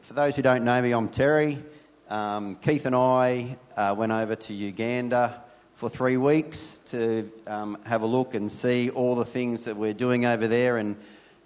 for 0.00 0.14
those 0.14 0.36
who 0.36 0.42
don't 0.42 0.64
know 0.64 0.80
me, 0.80 0.92
I'm 0.92 1.08
Terry. 1.08 1.62
Um, 2.08 2.56
Keith 2.56 2.86
and 2.86 2.94
I 2.94 3.56
uh, 3.76 3.94
went 3.96 4.12
over 4.12 4.34
to 4.34 4.54
Uganda 4.54 5.42
for 5.74 5.88
three 5.88 6.16
weeks 6.16 6.80
to 6.86 7.30
um, 7.46 7.76
have 7.84 8.02
a 8.02 8.06
look 8.06 8.34
and 8.34 8.50
see 8.50 8.90
all 8.90 9.14
the 9.14 9.24
things 9.24 9.64
that 9.64 9.76
we're 9.76 9.92
doing 9.92 10.24
over 10.24 10.48
there 10.48 10.78
and 10.78 10.96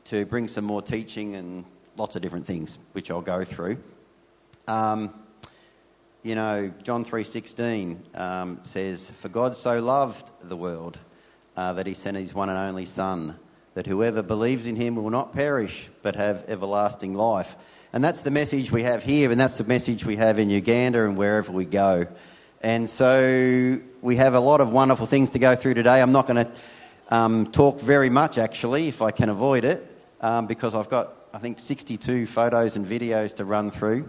to 0.04 0.24
bring 0.26 0.48
some 0.48 0.64
more 0.64 0.82
teaching 0.82 1.34
and 1.34 1.64
lots 1.96 2.16
of 2.16 2.22
different 2.22 2.46
things, 2.46 2.78
which 2.92 3.10
I'll 3.10 3.20
go 3.20 3.44
through. 3.44 3.78
Um, 4.68 5.12
you 6.22 6.34
know, 6.34 6.72
John 6.82 7.04
3.16 7.04 8.18
um, 8.18 8.58
says, 8.62 9.10
For 9.10 9.28
God 9.28 9.56
so 9.56 9.80
loved 9.80 10.30
the 10.40 10.56
world 10.56 10.98
uh, 11.56 11.72
that 11.72 11.86
he 11.86 11.94
sent 11.94 12.16
his 12.16 12.34
one 12.34 12.48
and 12.48 12.58
only 12.58 12.84
Son, 12.84 13.36
that 13.74 13.86
whoever 13.86 14.22
believes 14.22 14.66
in 14.66 14.76
him 14.76 14.96
will 14.96 15.10
not 15.10 15.32
perish 15.32 15.88
but 16.02 16.16
have 16.16 16.44
everlasting 16.48 17.14
life. 17.14 17.56
And 17.92 18.04
that's 18.04 18.22
the 18.22 18.30
message 18.30 18.70
we 18.70 18.84
have 18.84 19.02
here, 19.02 19.32
and 19.32 19.40
that's 19.40 19.58
the 19.58 19.64
message 19.64 20.06
we 20.06 20.14
have 20.14 20.38
in 20.38 20.48
Uganda 20.48 21.04
and 21.04 21.16
wherever 21.16 21.50
we 21.50 21.64
go. 21.64 22.06
And 22.62 22.88
so 22.88 23.80
we 24.00 24.14
have 24.14 24.34
a 24.34 24.40
lot 24.40 24.60
of 24.60 24.72
wonderful 24.72 25.06
things 25.06 25.30
to 25.30 25.40
go 25.40 25.56
through 25.56 25.74
today. 25.74 26.00
I'm 26.00 26.12
not 26.12 26.28
going 26.28 26.46
to 26.46 26.52
um, 27.08 27.50
talk 27.50 27.80
very 27.80 28.08
much, 28.08 28.38
actually, 28.38 28.86
if 28.86 29.02
I 29.02 29.10
can 29.10 29.28
avoid 29.28 29.64
it, 29.64 29.84
um, 30.20 30.46
because 30.46 30.76
I've 30.76 30.88
got, 30.88 31.16
I 31.34 31.38
think, 31.38 31.58
62 31.58 32.28
photos 32.28 32.76
and 32.76 32.86
videos 32.86 33.34
to 33.36 33.44
run 33.44 33.70
through. 33.70 34.08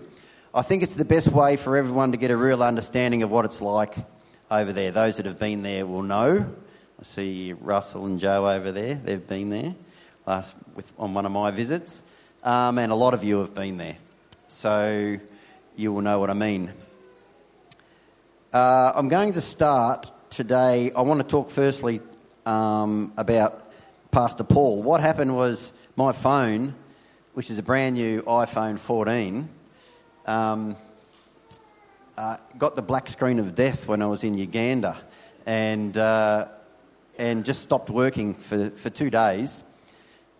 I 0.53 0.61
think 0.61 0.83
it's 0.83 0.95
the 0.95 1.05
best 1.05 1.29
way 1.29 1.57
for 1.57 1.75
everyone 1.75 2.11
to 2.11 2.17
get 2.17 2.29
a 2.29 2.37
real 2.37 2.61
understanding 2.61 3.23
of 3.23 3.31
what 3.31 3.45
it's 3.45 3.61
like 3.61 3.95
over 4.51 4.71
there. 4.71 4.91
Those 4.91 5.17
that 5.17 5.25
have 5.25 5.39
been 5.39 5.63
there 5.63 5.87
will 5.87 6.03
know. 6.03 6.53
I 6.99 7.03
see 7.03 7.53
Russell 7.53 8.05
and 8.05 8.19
Joe 8.19 8.47
over 8.47 8.71
there, 8.71 8.93
they've 8.93 9.27
been 9.27 9.49
there 9.49 9.73
last, 10.27 10.55
with, 10.75 10.93
on 10.99 11.15
one 11.15 11.25
of 11.25 11.31
my 11.31 11.49
visits 11.49 12.03
um, 12.43 12.77
and 12.77 12.91
a 12.91 12.95
lot 12.95 13.13
of 13.13 13.23
you 13.23 13.39
have 13.39 13.53
been 13.53 13.77
there. 13.77 13.97
So 14.47 15.19
you 15.75 15.93
will 15.93 16.01
know 16.01 16.19
what 16.19 16.29
I 16.29 16.33
mean. 16.33 16.71
Uh, 18.53 18.91
I'm 18.95 19.07
going 19.07 19.33
to 19.33 19.41
start 19.41 20.11
today. 20.29 20.91
I 20.95 21.01
want 21.01 21.21
to 21.21 21.27
talk 21.27 21.49
firstly 21.49 22.01
um, 22.45 23.13
about 23.17 23.71
Pastor 24.11 24.43
Paul. 24.43 24.83
What 24.83 25.01
happened 25.01 25.35
was 25.35 25.71
my 25.95 26.11
phone, 26.11 26.75
which 27.33 27.49
is 27.49 27.59
a 27.59 27.63
brand 27.63 27.95
new 27.95 28.21
iPhone 28.23 28.77
14, 28.77 29.47
um, 30.25 30.75
uh, 32.17 32.37
got 32.57 32.75
the 32.75 32.81
black 32.81 33.07
screen 33.07 33.39
of 33.39 33.55
death 33.55 33.87
when 33.87 34.01
I 34.01 34.07
was 34.07 34.23
in 34.23 34.37
Uganda 34.37 34.97
and, 35.45 35.97
uh, 35.97 36.49
and 37.17 37.45
just 37.45 37.61
stopped 37.61 37.89
working 37.89 38.33
for, 38.33 38.69
for 38.71 38.89
two 38.89 39.09
days 39.09 39.63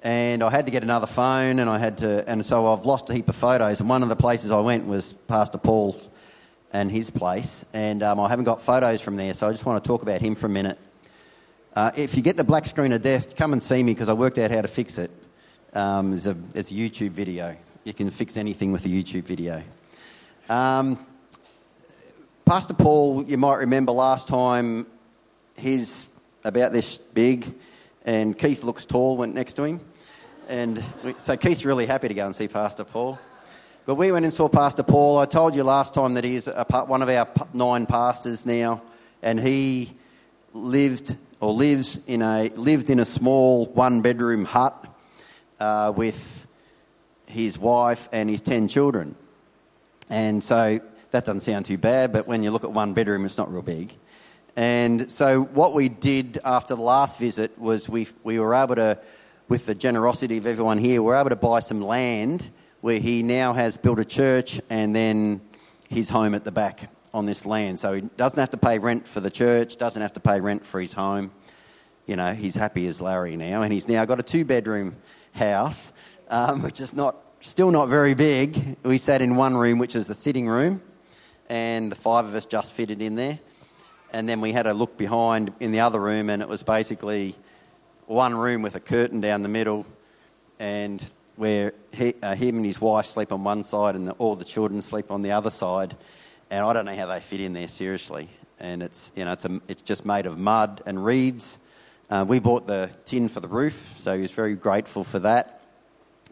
and 0.04 0.42
I 0.42 0.50
had 0.50 0.66
to 0.66 0.72
get 0.72 0.84
another 0.84 1.08
phone, 1.08 1.60
and 1.60 1.70
I 1.70 1.78
had 1.78 1.98
to, 2.00 2.28
and 2.28 2.46
so 2.46 2.74
I've 2.74 2.86
lost 2.86 3.10
a 3.10 3.14
heap 3.14 3.30
of 3.30 3.36
photos. 3.36 3.80
And 3.80 3.90
one 3.90 4.04
of 4.04 4.10
the 4.10 4.16
places 4.16 4.52
I 4.52 4.60
went 4.60 4.88
was 4.88 5.14
Pastor 5.14 5.58
Paul 5.58 6.00
and 6.74 6.90
his 6.90 7.10
place, 7.10 7.66
and 7.74 8.02
um, 8.02 8.20
I 8.20 8.30
haven't 8.30 8.46
got 8.46 8.62
photos 8.62 9.02
from 9.02 9.16
there, 9.16 9.34
so 9.34 9.48
I 9.48 9.52
just 9.52 9.66
want 9.66 9.84
to 9.84 9.88
talk 9.88 10.02
about 10.02 10.22
him 10.22 10.36
for 10.36 10.48
a 10.48 10.50
minute. 10.50 10.80
Uh, 11.76 11.92
if 11.96 12.16
you 12.16 12.22
get 12.22 12.36
the 12.36 12.44
black 12.44 12.66
screen 12.68 12.92
of 12.92 13.02
death, 13.02 13.36
come 13.36 13.54
and 13.54 13.62
see 13.62 13.84
me 13.84 13.94
because 13.94 14.10
I 14.10 14.14
worked 14.14 14.38
out 14.38 14.52
how 14.52 14.62
to 14.62 14.68
fix 14.68 14.98
it. 14.98 15.12
Um, 15.74 16.12
there's, 16.12 16.28
a, 16.28 16.34
there's 16.34 16.72
a 16.72 16.74
YouTube 16.74 17.12
video. 17.12 17.56
You 17.84 17.94
can 17.94 18.10
fix 18.10 18.38
anything 18.38 18.72
with 18.72 18.86
a 18.86 18.90
YouTube 18.90 19.24
video. 19.24 19.64
Um, 20.50 20.98
Pastor 22.46 22.74
Paul, 22.74 23.24
you 23.26 23.38
might 23.38 23.60
remember 23.60 23.92
last 23.92 24.28
time, 24.28 24.86
he's 25.58 26.08
about 26.44 26.74
this 26.74 26.98
big, 26.98 27.54
and 28.04 28.38
Keith 28.38 28.64
looks 28.64 28.86
tall, 28.86 29.16
went 29.16 29.36
next 29.36 29.54
to 29.54 29.64
him. 29.64 29.80
And 30.52 30.84
so 31.16 31.38
Keith's 31.38 31.64
really 31.64 31.86
happy 31.86 32.10
to 32.10 32.14
go 32.14 32.26
and 32.26 32.36
see 32.36 32.50
Pastor 32.50 32.84
Paul. 32.84 33.18
But 33.86 33.96
we 33.96 34.12
went 34.12 34.26
and 34.26 34.34
saw 34.34 34.50
Pastor 34.50 34.84
Paul. 34.84 35.18
I 35.18 35.26
told 35.26 35.56
you 35.56 35.64
last 35.64 35.94
time 35.94 36.16
that 36.16 36.26
he's 36.26 36.46
a, 36.46 36.66
one 36.88 37.02
of 37.02 37.08
our 37.08 37.26
nine 37.54 37.86
pastors 37.86 38.46
now, 38.46 38.82
and 39.22 39.40
he 39.40 39.94
lived 40.52 41.16
or 41.40 41.54
lives 41.54 42.02
in 42.06 42.22
a 42.22 42.50
lived 42.50 42.90
in 42.90 43.00
a 43.00 43.06
small 43.06 43.68
one 43.68 44.02
bedroom 44.02 44.44
hut 44.44 44.94
uh, 45.62 45.94
with 45.96 46.46
his 47.28 47.58
wife 47.58 48.10
and 48.12 48.30
his 48.30 48.42
ten 48.42 48.68
children. 48.68 49.16
And 50.10 50.44
so 50.44 50.82
that 51.12 51.24
doesn't 51.24 51.44
sound 51.44 51.66
too 51.66 51.78
bad, 51.78 52.12
but 52.12 52.28
when 52.28 52.44
you 52.44 52.52
look 52.52 52.66
at 52.66 52.74
one 52.74 52.94
bedroom, 52.94 53.24
it's 53.24 53.38
not 53.38 53.50
real 53.54 53.62
big. 53.62 53.94
And 54.58 55.10
so 55.10 55.44
what 55.44 55.74
we 55.74 55.88
did 55.88 56.42
after 56.44 56.76
the 56.76 56.82
last 56.82 57.20
visit 57.20 57.58
was 57.58 57.88
we 57.88 58.10
we 58.26 58.38
were 58.38 58.54
able 58.54 58.76
to 58.76 59.00
with 59.52 59.66
the 59.66 59.76
generosity 59.76 60.38
of 60.38 60.48
everyone 60.48 60.78
here, 60.78 61.04
we're 61.04 61.14
able 61.14 61.30
to 61.30 61.36
buy 61.36 61.60
some 61.60 61.82
land 61.82 62.50
where 62.80 63.00
he 63.00 63.22
now 63.22 63.52
has 63.52 63.76
built 63.76 64.00
a 64.00 64.06
church 64.06 64.62
and 64.70 64.96
then 64.96 65.42
his 65.90 66.08
home 66.08 66.34
at 66.34 66.46
the 66.46 66.52
back 66.54 66.90
on 67.14 67.26
this 67.26 67.46
land. 67.46 67.78
So 67.78 67.92
he 67.92 68.02
doesn't 68.16 68.40
have 68.40 68.52
to 68.52 68.58
pay 68.58 68.80
rent 68.80 69.06
for 69.06 69.20
the 69.20 69.30
church, 69.30 69.76
doesn't 69.76 70.02
have 70.02 70.14
to 70.14 70.22
pay 70.22 70.40
rent 70.40 70.66
for 70.66 70.80
his 70.80 70.94
home. 70.94 71.32
You 72.08 72.16
know, 72.16 72.32
he's 72.32 72.56
happy 72.56 72.88
as 72.88 73.02
Larry 73.02 73.36
now, 73.36 73.62
and 73.62 73.74
he's 73.74 73.90
now 73.90 74.06
got 74.06 74.22
a 74.22 74.24
two 74.24 74.46
bedroom 74.46 74.96
house, 75.34 75.92
um, 76.30 76.64
which 76.64 76.80
is 76.80 76.94
not 76.94 77.18
still 77.42 77.72
not 77.72 77.90
very 77.90 78.14
big. 78.14 78.78
We 78.84 78.98
sat 78.98 79.22
in 79.22 79.36
one 79.36 79.58
room, 79.58 79.80
which 79.80 79.98
is 79.98 80.08
the 80.08 80.16
sitting 80.16 80.48
room, 80.48 80.82
and 81.50 81.92
the 81.92 81.98
five 81.98 82.24
of 82.24 82.34
us 82.36 82.46
just 82.46 82.72
fitted 82.72 83.02
in 83.02 83.16
there. 83.16 83.38
And 84.14 84.30
then 84.30 84.40
we 84.40 84.54
had 84.54 84.66
a 84.66 84.74
look 84.74 84.96
behind 84.96 85.52
in 85.60 85.74
the 85.74 85.82
other 85.82 86.00
room, 86.00 86.30
and 86.30 86.42
it 86.42 86.48
was 86.48 86.64
basically 86.64 87.36
one 88.12 88.36
room 88.36 88.62
with 88.62 88.76
a 88.76 88.80
curtain 88.80 89.22
down 89.22 89.42
the 89.42 89.50
middle, 89.50 89.86
and 90.60 91.02
where 91.38 91.74
he, 91.94 92.14
uh, 92.22 92.36
him 92.36 92.58
and 92.58 92.66
his 92.66 92.80
wife 92.80 93.06
sleep 93.06 93.32
on 93.32 93.44
one 93.44 93.64
side 93.64 93.96
and 93.96 94.08
the, 94.08 94.12
all 94.14 94.36
the 94.36 94.46
children 94.46 94.82
sleep 94.82 95.10
on 95.10 95.22
the 95.22 95.32
other 95.32 95.50
side. 95.50 95.96
And 96.52 96.66
I 96.66 96.74
don't 96.74 96.86
know 96.86 96.96
how 96.96 97.08
they 97.08 97.22
fit 97.22 97.40
in 97.40 97.54
there, 97.54 97.70
seriously. 97.70 98.30
And 98.60 98.84
it's, 98.84 99.12
you 99.16 99.24
know, 99.24 99.32
it's, 99.32 99.46
a, 99.46 99.62
it's 99.70 99.82
just 99.82 100.06
made 100.06 100.26
of 100.26 100.38
mud 100.38 100.84
and 100.86 101.04
reeds. 101.04 101.58
Uh, 102.10 102.26
we 102.28 102.40
bought 102.40 102.68
the 102.68 102.92
tin 103.06 103.30
for 103.30 103.40
the 103.40 103.48
roof, 103.48 103.96
so 103.98 104.14
he 104.14 104.22
was 104.22 104.32
very 104.32 104.56
grateful 104.56 105.06
for 105.06 105.20
that. 105.20 105.62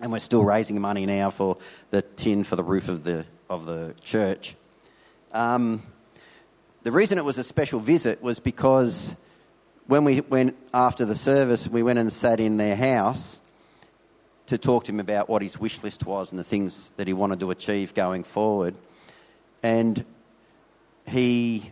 And 0.02 0.12
we're 0.12 0.20
still 0.20 0.44
raising 0.44 0.80
money 0.80 1.06
now 1.06 1.30
for 1.30 1.58
the 1.90 2.02
tin 2.02 2.44
for 2.44 2.58
the 2.58 2.64
roof 2.64 2.90
of 2.90 3.04
the, 3.06 3.26
of 3.50 3.66
the 3.66 3.96
church. 4.02 4.56
Um, 5.32 5.82
the 6.84 6.92
reason 6.92 7.18
it 7.18 7.26
was 7.26 7.38
a 7.38 7.44
special 7.44 7.80
visit 7.80 8.22
was 8.22 8.40
because 8.40 9.16
when 9.90 10.04
we 10.04 10.22
went 10.22 10.56
after 10.72 11.04
the 11.04 11.16
service, 11.16 11.68
we 11.68 11.82
went 11.82 11.98
and 11.98 12.14
sat 12.14 12.40
in 12.40 12.58
their 12.58 12.76
house 12.76 13.40
to 14.46 14.56
talk 14.56 14.84
to 14.84 14.92
him 14.92 15.00
about 15.00 15.28
what 15.28 15.42
his 15.42 15.60
wish 15.60 15.82
list 15.82 16.06
was 16.06 16.30
and 16.30 16.38
the 16.38 16.44
things 16.44 16.92
that 16.98 17.08
he 17.08 17.14
wanted 17.14 17.40
to 17.40 17.50
achieve 17.50 17.96
going 17.96 18.24
forward. 18.24 18.78
And 19.64 20.06
he, 21.08 21.72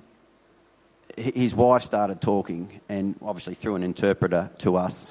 his 1.16 1.53
wife 1.53 1.83
started 1.83 2.19
talking, 2.19 2.81
and 2.89 3.16
obviously 3.22 3.53
through 3.53 3.75
an 3.75 3.83
interpreter 3.83 4.49
to 4.59 4.78
us. 4.78 5.05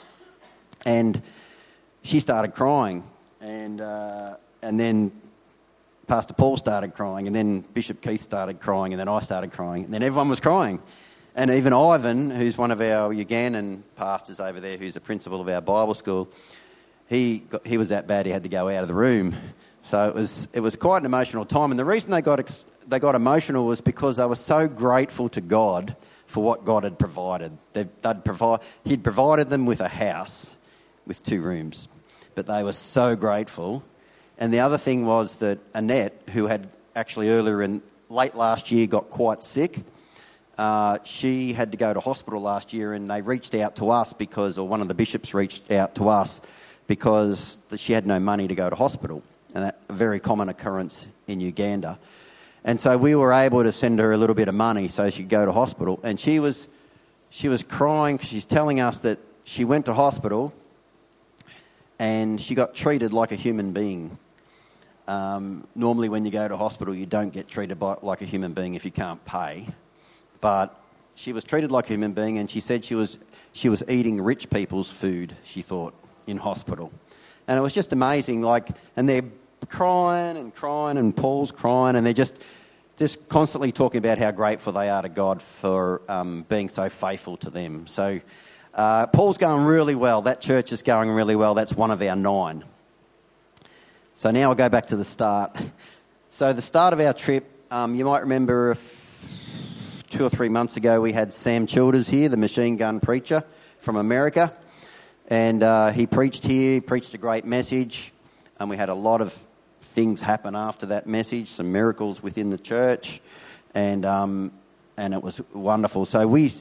And 0.84 1.22
she 2.02 2.18
started 2.18 2.54
crying, 2.54 3.04
and 3.40 3.80
uh, 3.80 4.34
and 4.62 4.80
then 4.80 5.12
Pastor 6.08 6.34
Paul 6.34 6.56
started 6.56 6.92
crying, 6.92 7.28
and 7.28 7.36
then 7.36 7.60
Bishop 7.72 8.00
Keith 8.00 8.20
started 8.20 8.58
crying, 8.58 8.92
and 8.92 8.98
then 8.98 9.08
I 9.08 9.20
started 9.20 9.52
crying, 9.52 9.84
and 9.84 9.94
then 9.94 10.02
everyone 10.02 10.28
was 10.28 10.40
crying. 10.40 10.82
And 11.36 11.50
even 11.50 11.74
Ivan, 11.74 12.30
who's 12.30 12.56
one 12.56 12.70
of 12.70 12.80
our 12.80 13.12
Ugandan 13.12 13.82
pastors 13.94 14.40
over 14.40 14.58
there, 14.58 14.78
who's 14.78 14.94
the 14.94 15.02
principal 15.02 15.38
of 15.38 15.48
our 15.50 15.60
Bible 15.60 15.92
school, 15.92 16.30
he, 17.10 17.40
got, 17.40 17.66
he 17.66 17.76
was 17.76 17.90
that 17.90 18.06
bad 18.06 18.24
he 18.24 18.32
had 18.32 18.44
to 18.44 18.48
go 18.48 18.70
out 18.70 18.80
of 18.80 18.88
the 18.88 18.94
room. 18.94 19.36
So 19.82 20.08
it 20.08 20.14
was, 20.14 20.48
it 20.54 20.60
was 20.60 20.76
quite 20.76 21.02
an 21.02 21.04
emotional 21.06 21.44
time. 21.44 21.70
And 21.70 21.78
the 21.78 21.84
reason 21.84 22.10
they 22.10 22.22
got, 22.22 22.64
they 22.88 22.98
got 22.98 23.14
emotional 23.14 23.66
was 23.66 23.82
because 23.82 24.16
they 24.16 24.24
were 24.24 24.34
so 24.34 24.66
grateful 24.66 25.28
to 25.28 25.42
God 25.42 25.94
for 26.24 26.42
what 26.42 26.64
God 26.64 26.84
had 26.84 26.98
provided. 26.98 27.52
They'd, 27.74 27.90
they'd 28.00 28.24
provide, 28.24 28.60
he'd 28.84 29.04
provided 29.04 29.48
them 29.48 29.66
with 29.66 29.80
a 29.80 29.88
house 29.88 30.56
with 31.06 31.22
two 31.22 31.42
rooms, 31.42 31.86
but 32.34 32.46
they 32.46 32.64
were 32.64 32.72
so 32.72 33.14
grateful. 33.14 33.84
And 34.38 34.54
the 34.54 34.60
other 34.60 34.78
thing 34.78 35.04
was 35.04 35.36
that 35.36 35.60
Annette, 35.74 36.18
who 36.32 36.46
had 36.46 36.70
actually 36.96 37.28
earlier 37.28 37.62
in 37.62 37.82
late 38.08 38.34
last 38.34 38.72
year 38.72 38.86
got 38.86 39.10
quite 39.10 39.42
sick, 39.42 39.84
uh, 40.58 40.98
she 41.04 41.52
had 41.52 41.70
to 41.72 41.76
go 41.76 41.92
to 41.92 42.00
hospital 42.00 42.40
last 42.40 42.72
year, 42.72 42.94
and 42.94 43.10
they 43.10 43.20
reached 43.20 43.54
out 43.54 43.76
to 43.76 43.90
us 43.90 44.12
because, 44.12 44.56
or 44.56 44.66
one 44.66 44.80
of 44.80 44.88
the 44.88 44.94
bishops 44.94 45.34
reached 45.34 45.70
out 45.70 45.94
to 45.96 46.08
us 46.08 46.40
because 46.86 47.60
she 47.76 47.92
had 47.92 48.06
no 48.06 48.18
money 48.18 48.48
to 48.48 48.54
go 48.54 48.70
to 48.70 48.76
hospital, 48.76 49.22
and 49.54 49.64
that's 49.64 49.86
a 49.90 49.92
very 49.92 50.18
common 50.18 50.48
occurrence 50.48 51.06
in 51.26 51.40
Uganda. 51.40 51.98
And 52.64 52.80
so 52.80 52.96
we 52.96 53.14
were 53.14 53.32
able 53.32 53.62
to 53.62 53.72
send 53.72 53.98
her 53.98 54.12
a 54.12 54.16
little 54.16 54.34
bit 54.34 54.48
of 54.48 54.54
money 54.54 54.88
so 54.88 55.10
she 55.10 55.22
could 55.22 55.30
go 55.30 55.44
to 55.44 55.52
hospital, 55.52 56.00
and 56.02 56.18
she 56.18 56.38
was 56.40 56.68
she 57.28 57.48
was 57.48 57.62
crying. 57.62 58.18
She's 58.18 58.46
telling 58.46 58.80
us 58.80 59.00
that 59.00 59.18
she 59.44 59.64
went 59.64 59.86
to 59.86 59.94
hospital 59.94 60.54
and 61.98 62.40
she 62.40 62.54
got 62.54 62.74
treated 62.74 63.12
like 63.12 63.32
a 63.32 63.36
human 63.36 63.72
being. 63.72 64.18
Um, 65.08 65.64
normally, 65.74 66.08
when 66.08 66.24
you 66.24 66.30
go 66.30 66.48
to 66.48 66.56
hospital, 66.56 66.94
you 66.94 67.06
don't 67.06 67.32
get 67.32 67.46
treated 67.46 67.78
by, 67.78 67.96
like 68.02 68.22
a 68.22 68.24
human 68.24 68.52
being 68.52 68.74
if 68.74 68.84
you 68.84 68.90
can't 68.90 69.22
pay 69.24 69.66
but 70.46 70.80
she 71.16 71.32
was 71.32 71.42
treated 71.42 71.72
like 71.72 71.86
a 71.86 71.88
human 71.88 72.12
being, 72.12 72.38
and 72.38 72.48
she 72.48 72.60
said 72.60 72.84
she 72.84 72.94
was, 72.94 73.18
she 73.52 73.68
was 73.68 73.82
eating 73.88 74.22
rich 74.22 74.48
people's 74.48 74.88
food, 74.88 75.34
she 75.42 75.60
thought, 75.60 75.92
in 76.28 76.36
hospital. 76.36 76.92
And 77.48 77.58
it 77.58 77.62
was 77.62 77.72
just 77.72 77.92
amazing, 77.92 78.42
like, 78.42 78.68
and 78.96 79.08
they're 79.08 79.24
crying 79.68 80.36
and 80.36 80.54
crying, 80.54 80.98
and 80.98 81.16
Paul's 81.16 81.50
crying, 81.50 81.96
and 81.96 82.06
they're 82.06 82.12
just 82.12 82.40
just 82.96 83.28
constantly 83.28 83.72
talking 83.72 83.98
about 83.98 84.18
how 84.18 84.30
grateful 84.30 84.72
they 84.72 84.88
are 84.88 85.02
to 85.02 85.08
God 85.08 85.42
for 85.42 86.00
um, 86.08 86.44
being 86.48 86.68
so 86.68 86.88
faithful 86.88 87.36
to 87.38 87.50
them. 87.50 87.88
So 87.88 88.20
uh, 88.72 89.08
Paul's 89.08 89.38
going 89.38 89.64
really 89.64 89.96
well. 89.96 90.22
That 90.22 90.40
church 90.40 90.70
is 90.72 90.84
going 90.84 91.10
really 91.10 91.34
well. 91.34 91.54
That's 91.54 91.72
one 91.72 91.90
of 91.90 92.00
our 92.02 92.14
nine. 92.14 92.62
So 94.14 94.30
now 94.30 94.50
I'll 94.50 94.54
go 94.54 94.68
back 94.68 94.86
to 94.86 94.96
the 94.96 95.04
start. 95.04 95.56
So 96.30 96.52
the 96.52 96.62
start 96.62 96.92
of 96.92 97.00
our 97.00 97.12
trip, 97.12 97.44
um, 97.72 97.96
you 97.96 98.04
might 98.04 98.20
remember 98.20 98.70
f- 98.70 99.05
two 100.10 100.24
or 100.24 100.30
three 100.30 100.48
months 100.48 100.76
ago 100.76 101.00
we 101.00 101.12
had 101.12 101.32
Sam 101.32 101.66
Childers 101.66 102.08
here, 102.08 102.28
the 102.28 102.36
machine 102.36 102.76
gun 102.76 103.00
preacher 103.00 103.42
from 103.80 103.96
America, 103.96 104.52
and 105.28 105.62
uh, 105.62 105.90
he 105.90 106.06
preached 106.06 106.44
here, 106.44 106.80
preached 106.80 107.14
a 107.14 107.18
great 107.18 107.44
message, 107.44 108.12
and 108.60 108.70
we 108.70 108.76
had 108.76 108.88
a 108.88 108.94
lot 108.94 109.20
of 109.20 109.32
things 109.80 110.20
happen 110.20 110.54
after 110.54 110.86
that 110.86 111.06
message, 111.06 111.48
some 111.48 111.72
miracles 111.72 112.22
within 112.22 112.50
the 112.50 112.58
church, 112.58 113.20
and 113.74 114.04
um, 114.04 114.52
and 114.96 115.12
it 115.12 115.22
was 115.22 115.40
wonderful. 115.52 116.06
So 116.06 116.26
we, 116.26 116.52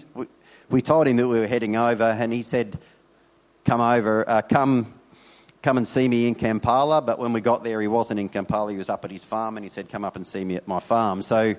we, 0.69 0.81
told 0.81 1.07
him 1.07 1.17
that 1.17 1.27
we 1.27 1.39
were 1.39 1.47
heading 1.47 1.75
over, 1.75 2.03
and 2.03 2.33
he 2.33 2.41
said, 2.41 2.77
"Come 3.63 3.81
over, 3.81 4.27
uh, 4.27 4.41
come." 4.41 4.93
Come 5.61 5.77
and 5.79 5.87
see 5.87 6.07
me 6.07 6.27
in 6.27 6.35
Kampala, 6.35 7.01
but 7.01 7.17
when 7.17 7.33
we 7.33 7.41
got 7.41 7.63
there, 7.63 7.81
he 7.81 7.87
wasn't 7.87 8.19
in 8.19 8.29
Kampala. 8.29 8.71
He 8.71 8.77
was 8.77 8.87
up 8.87 9.03
at 9.03 9.09
his 9.09 9.23
farm, 9.23 9.57
and 9.57 9.63
he 9.63 9.69
said, 9.71 9.89
"Come 9.89 10.05
up 10.05 10.15
and 10.15 10.27
see 10.27 10.45
me 10.45 10.57
at 10.57 10.67
my 10.67 10.79
farm." 10.79 11.23
So, 11.23 11.55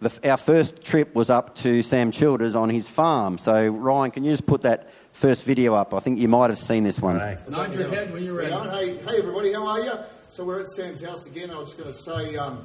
the, 0.00 0.30
our 0.30 0.36
first 0.36 0.82
trip 0.82 1.14
was 1.14 1.30
up 1.30 1.54
to 1.56 1.82
Sam 1.82 2.10
Childers 2.10 2.54
on 2.54 2.70
his 2.70 2.88
farm. 2.88 3.38
So, 3.38 3.68
Ryan, 3.68 4.10
can 4.10 4.24
you 4.24 4.30
just 4.30 4.46
put 4.46 4.62
that 4.62 4.92
first 5.12 5.44
video 5.44 5.74
up? 5.74 5.92
I 5.92 6.00
think 6.00 6.18
you 6.18 6.28
might 6.28 6.50
have 6.50 6.58
seen 6.58 6.84
this 6.84 7.00
one. 7.00 7.16
Right. 7.16 7.36
Nod 7.50 7.74
your 7.74 7.88
head 7.88 8.12
when 8.12 8.24
you're 8.24 8.36
ready. 8.36 8.52
Hey, 8.52 8.96
hey, 8.96 9.18
everybody, 9.18 9.52
how 9.52 9.66
are 9.66 9.80
you? 9.80 9.92
So 10.30 10.44
we're 10.44 10.60
at 10.60 10.70
Sam's 10.70 11.04
house 11.04 11.30
again. 11.30 11.50
I 11.50 11.58
was 11.58 11.74
going 11.74 11.88
to 11.88 11.92
say, 11.92 12.36
um, 12.36 12.58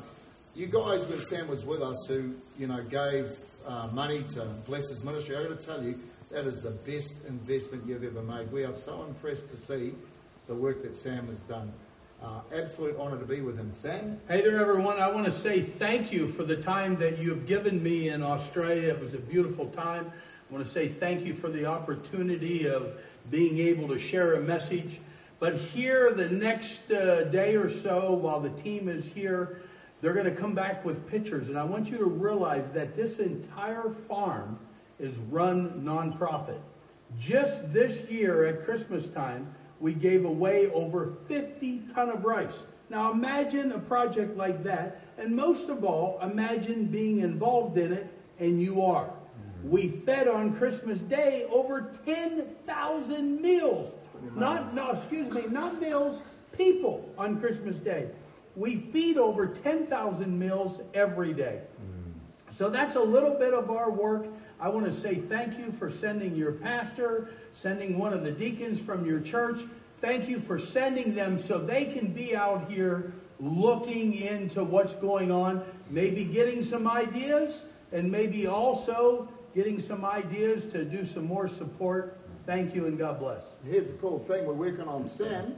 you 0.55 0.67
guys, 0.67 1.05
when 1.09 1.19
Sam 1.19 1.47
was 1.49 1.65
with 1.65 1.81
us, 1.81 2.05
who 2.07 2.33
you 2.57 2.67
know 2.67 2.79
gave 2.89 3.25
uh, 3.67 3.89
money 3.93 4.21
to 4.35 4.47
bless 4.67 4.87
his 4.87 5.03
ministry, 5.03 5.35
I 5.35 5.43
got 5.43 5.57
to 5.57 5.65
tell 5.65 5.83
you, 5.83 5.91
that 6.31 6.45
is 6.45 6.61
the 6.61 6.71
best 6.89 7.27
investment 7.27 7.83
you've 7.85 8.03
ever 8.03 8.23
made. 8.23 8.51
We 8.53 8.63
are 8.63 8.71
so 8.71 9.03
impressed 9.03 9.49
to 9.51 9.57
see 9.57 9.91
the 10.47 10.55
work 10.55 10.83
that 10.83 10.95
Sam 10.95 11.25
has 11.27 11.39
done. 11.49 11.69
Uh, 12.23 12.41
absolute 12.55 12.97
honour 12.97 13.19
to 13.19 13.25
be 13.25 13.41
with 13.41 13.57
him. 13.57 13.71
Sam? 13.75 14.17
Hey 14.27 14.41
there, 14.41 14.59
everyone. 14.59 14.99
I 14.99 15.11
want 15.11 15.25
to 15.25 15.31
say 15.31 15.61
thank 15.61 16.11
you 16.11 16.27
for 16.31 16.43
the 16.43 16.55
time 16.55 16.95
that 16.95 17.19
you 17.19 17.29
have 17.29 17.45
given 17.45 17.83
me 17.83 18.09
in 18.09 18.23
Australia. 18.23 18.93
It 18.93 18.99
was 18.99 19.13
a 19.13 19.19
beautiful 19.19 19.67
time. 19.67 20.05
I 20.05 20.53
want 20.53 20.65
to 20.65 20.71
say 20.71 20.87
thank 20.87 21.25
you 21.25 21.33
for 21.33 21.49
the 21.49 21.65
opportunity 21.65 22.67
of 22.67 22.87
being 23.29 23.59
able 23.59 23.87
to 23.89 23.99
share 23.99 24.35
a 24.35 24.41
message. 24.41 24.99
But 25.39 25.55
here, 25.55 26.13
the 26.13 26.29
next 26.29 26.89
uh, 26.89 27.25
day 27.25 27.55
or 27.55 27.69
so, 27.69 28.13
while 28.13 28.39
the 28.39 28.49
team 28.61 28.87
is 28.87 29.05
here, 29.05 29.61
they're 30.01 30.13
going 30.13 30.25
to 30.25 30.35
come 30.35 30.55
back 30.55 30.85
with 30.85 31.09
pictures. 31.09 31.49
And 31.49 31.57
I 31.57 31.63
want 31.65 31.89
you 31.89 31.97
to 31.97 32.05
realize 32.05 32.71
that 32.71 32.95
this 32.95 33.19
entire 33.19 33.89
farm 34.07 34.57
is 34.99 35.15
run 35.29 35.81
nonprofit. 35.81 36.59
Just 37.19 37.73
this 37.73 38.09
year 38.09 38.45
at 38.45 38.65
Christmas 38.65 39.05
time, 39.09 39.47
we 39.79 39.93
gave 39.93 40.25
away 40.25 40.69
over 40.71 41.13
50 41.27 41.81
ton 41.93 42.09
of 42.09 42.25
rice. 42.25 42.53
Now 42.89 43.11
imagine 43.11 43.71
a 43.71 43.79
project 43.79 44.37
like 44.37 44.63
that, 44.63 45.01
and 45.17 45.35
most 45.35 45.69
of 45.69 45.83
all, 45.83 46.19
imagine 46.21 46.85
being 46.85 47.19
involved 47.19 47.77
in 47.77 47.93
it, 47.93 48.07
and 48.39 48.61
you 48.61 48.83
are. 48.83 49.09
We 49.63 49.89
fed 49.89 50.27
on 50.27 50.55
Christmas 50.55 50.99
Day 50.99 51.45
over 51.49 51.91
10,000 52.05 53.41
meals 53.41 53.91
not, 54.35 54.73
no, 54.73 54.91
excuse 54.91 55.31
me, 55.31 55.43
not 55.49 55.79
meals, 55.79 56.21
people 56.57 57.13
on 57.17 57.39
Christmas 57.39 57.75
Day. 57.77 58.07
We 58.55 58.77
feed 58.77 59.17
over 59.17 59.47
10,000 59.47 60.39
meals 60.39 60.81
every 60.93 61.33
day. 61.33 61.61
So 62.57 62.69
that's 62.69 62.95
a 62.95 63.01
little 63.01 63.37
bit 63.37 63.53
of 63.53 63.69
our 63.69 63.91
work. 63.91 64.25
I 64.59 64.69
want 64.69 64.85
to 64.85 64.93
say 64.93 65.15
thank 65.15 65.57
you 65.57 65.71
for 65.73 65.91
sending 65.91 66.35
your 66.35 66.53
pastor, 66.53 67.29
sending 67.55 67.97
one 67.97 68.13
of 68.13 68.23
the 68.23 68.31
deacons 68.31 68.79
from 68.79 69.05
your 69.05 69.19
church. 69.19 69.61
Thank 70.01 70.29
you 70.29 70.39
for 70.39 70.59
sending 70.59 71.15
them 71.15 71.39
so 71.39 71.57
they 71.57 71.85
can 71.85 72.11
be 72.11 72.35
out 72.35 72.69
here 72.69 73.13
looking 73.39 74.13
into 74.13 74.63
what's 74.63 74.95
going 74.95 75.31
on, 75.31 75.63
maybe 75.89 76.23
getting 76.23 76.63
some 76.63 76.87
ideas, 76.87 77.61
and 77.91 78.11
maybe 78.11 78.47
also 78.47 79.27
getting 79.53 79.81
some 79.81 80.05
ideas 80.05 80.65
to 80.71 80.83
do 80.83 81.05
some 81.05 81.25
more 81.25 81.47
support. 81.47 82.17
Thank 82.45 82.75
you 82.75 82.85
and 82.85 82.97
God 82.97 83.19
bless 83.19 83.41
here's 83.69 83.91
the 83.91 83.97
cool 83.97 84.19
thing. 84.19 84.45
We're 84.45 84.53
working 84.53 84.87
on 84.87 85.07
Sam 85.07 85.55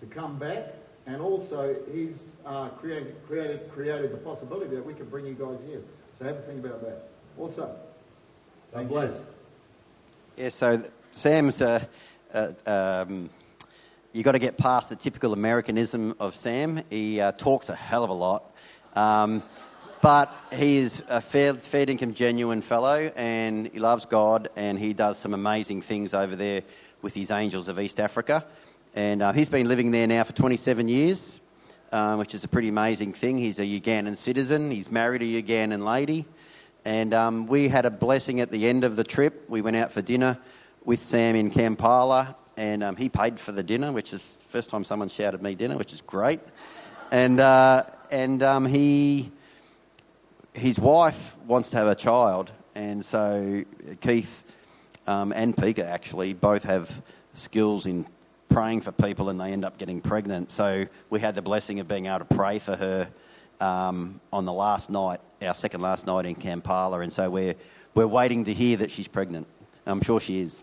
to 0.00 0.06
come 0.06 0.38
back, 0.38 0.64
and 1.06 1.20
also 1.20 1.76
he's 1.92 2.30
uh, 2.44 2.68
created, 2.70 3.14
created, 3.26 3.70
created 3.70 4.12
the 4.12 4.18
possibility 4.18 4.74
that 4.74 4.84
we 4.84 4.94
can 4.94 5.08
bring 5.08 5.26
you 5.26 5.34
guys 5.34 5.58
here. 5.66 5.80
So 6.18 6.24
have 6.24 6.36
a 6.36 6.40
think 6.40 6.64
about 6.64 6.80
that. 6.82 7.02
Also, 7.38 7.74
thank 8.72 8.88
bless. 8.88 9.12
Yeah, 10.36 10.48
so 10.48 10.82
Sam's, 11.16 11.62
uh, 11.62 11.82
uh, 12.34 12.52
um, 12.66 13.30
you 14.12 14.22
got 14.22 14.32
to 14.32 14.38
get 14.38 14.58
past 14.58 14.90
the 14.90 14.96
typical 14.96 15.32
Americanism 15.32 16.14
of 16.20 16.36
Sam. 16.36 16.82
He 16.90 17.22
uh, 17.22 17.32
talks 17.32 17.70
a 17.70 17.74
hell 17.74 18.04
of 18.04 18.10
a 18.10 18.12
lot. 18.12 18.54
Um, 18.94 19.42
but 20.02 20.30
he 20.52 20.76
is 20.76 21.02
a 21.08 21.22
fair, 21.22 21.54
fair 21.54 21.88
income, 21.88 22.12
genuine 22.12 22.60
fellow, 22.60 23.10
and 23.16 23.66
he 23.72 23.78
loves 23.78 24.04
God, 24.04 24.50
and 24.56 24.78
he 24.78 24.92
does 24.92 25.16
some 25.16 25.32
amazing 25.32 25.80
things 25.80 26.12
over 26.12 26.36
there 26.36 26.62
with 27.00 27.14
his 27.14 27.30
Angels 27.30 27.68
of 27.68 27.80
East 27.80 27.98
Africa. 27.98 28.44
And 28.94 29.22
uh, 29.22 29.32
he's 29.32 29.48
been 29.48 29.68
living 29.68 29.92
there 29.92 30.06
now 30.06 30.22
for 30.22 30.34
27 30.34 30.86
years, 30.86 31.40
uh, 31.92 32.16
which 32.16 32.34
is 32.34 32.44
a 32.44 32.48
pretty 32.48 32.68
amazing 32.68 33.14
thing. 33.14 33.38
He's 33.38 33.58
a 33.58 33.64
Ugandan 33.64 34.18
citizen, 34.18 34.70
he's 34.70 34.92
married 34.92 35.22
a 35.22 35.42
Ugandan 35.42 35.82
lady. 35.82 36.26
And 36.84 37.14
um, 37.14 37.46
we 37.46 37.68
had 37.68 37.86
a 37.86 37.90
blessing 37.90 38.40
at 38.40 38.50
the 38.52 38.68
end 38.68 38.84
of 38.84 38.96
the 38.96 39.02
trip. 39.02 39.48
We 39.48 39.62
went 39.62 39.76
out 39.76 39.92
for 39.92 40.02
dinner 40.02 40.38
with 40.86 41.02
Sam 41.02 41.34
in 41.34 41.50
Kampala, 41.50 42.36
and 42.56 42.84
um, 42.84 42.94
he 42.94 43.08
paid 43.08 43.40
for 43.40 43.50
the 43.50 43.62
dinner, 43.64 43.90
which 43.90 44.12
is 44.12 44.40
first 44.48 44.70
time 44.70 44.84
someone 44.84 45.08
shouted 45.08 45.42
me 45.42 45.56
dinner, 45.56 45.76
which 45.76 45.92
is 45.92 46.00
great. 46.00 46.38
And, 47.10 47.40
uh, 47.40 47.82
and 48.12 48.40
um, 48.44 48.64
he, 48.64 49.32
his 50.54 50.78
wife 50.78 51.36
wants 51.44 51.70
to 51.70 51.76
have 51.78 51.88
a 51.88 51.96
child, 51.96 52.52
and 52.76 53.04
so 53.04 53.64
Keith 54.00 54.44
um, 55.08 55.32
and 55.32 55.56
Pika 55.56 55.84
actually 55.84 56.34
both 56.34 56.62
have 56.62 57.02
skills 57.32 57.86
in 57.86 58.06
praying 58.48 58.80
for 58.80 58.92
people 58.92 59.28
and 59.28 59.40
they 59.40 59.52
end 59.52 59.64
up 59.64 59.78
getting 59.78 60.00
pregnant. 60.00 60.52
So 60.52 60.86
we 61.10 61.18
had 61.18 61.34
the 61.34 61.42
blessing 61.42 61.80
of 61.80 61.88
being 61.88 62.06
able 62.06 62.20
to 62.20 62.24
pray 62.24 62.60
for 62.60 62.76
her 62.76 63.08
um, 63.58 64.20
on 64.32 64.44
the 64.44 64.52
last 64.52 64.88
night, 64.88 65.20
our 65.42 65.54
second 65.54 65.80
last 65.80 66.06
night 66.06 66.26
in 66.26 66.36
Kampala, 66.36 67.00
and 67.00 67.12
so 67.12 67.28
we're, 67.28 67.56
we're 67.94 68.06
waiting 68.06 68.44
to 68.44 68.54
hear 68.54 68.76
that 68.76 68.92
she's 68.92 69.08
pregnant. 69.08 69.48
I'm 69.84 70.00
sure 70.00 70.20
she 70.20 70.40
is. 70.40 70.62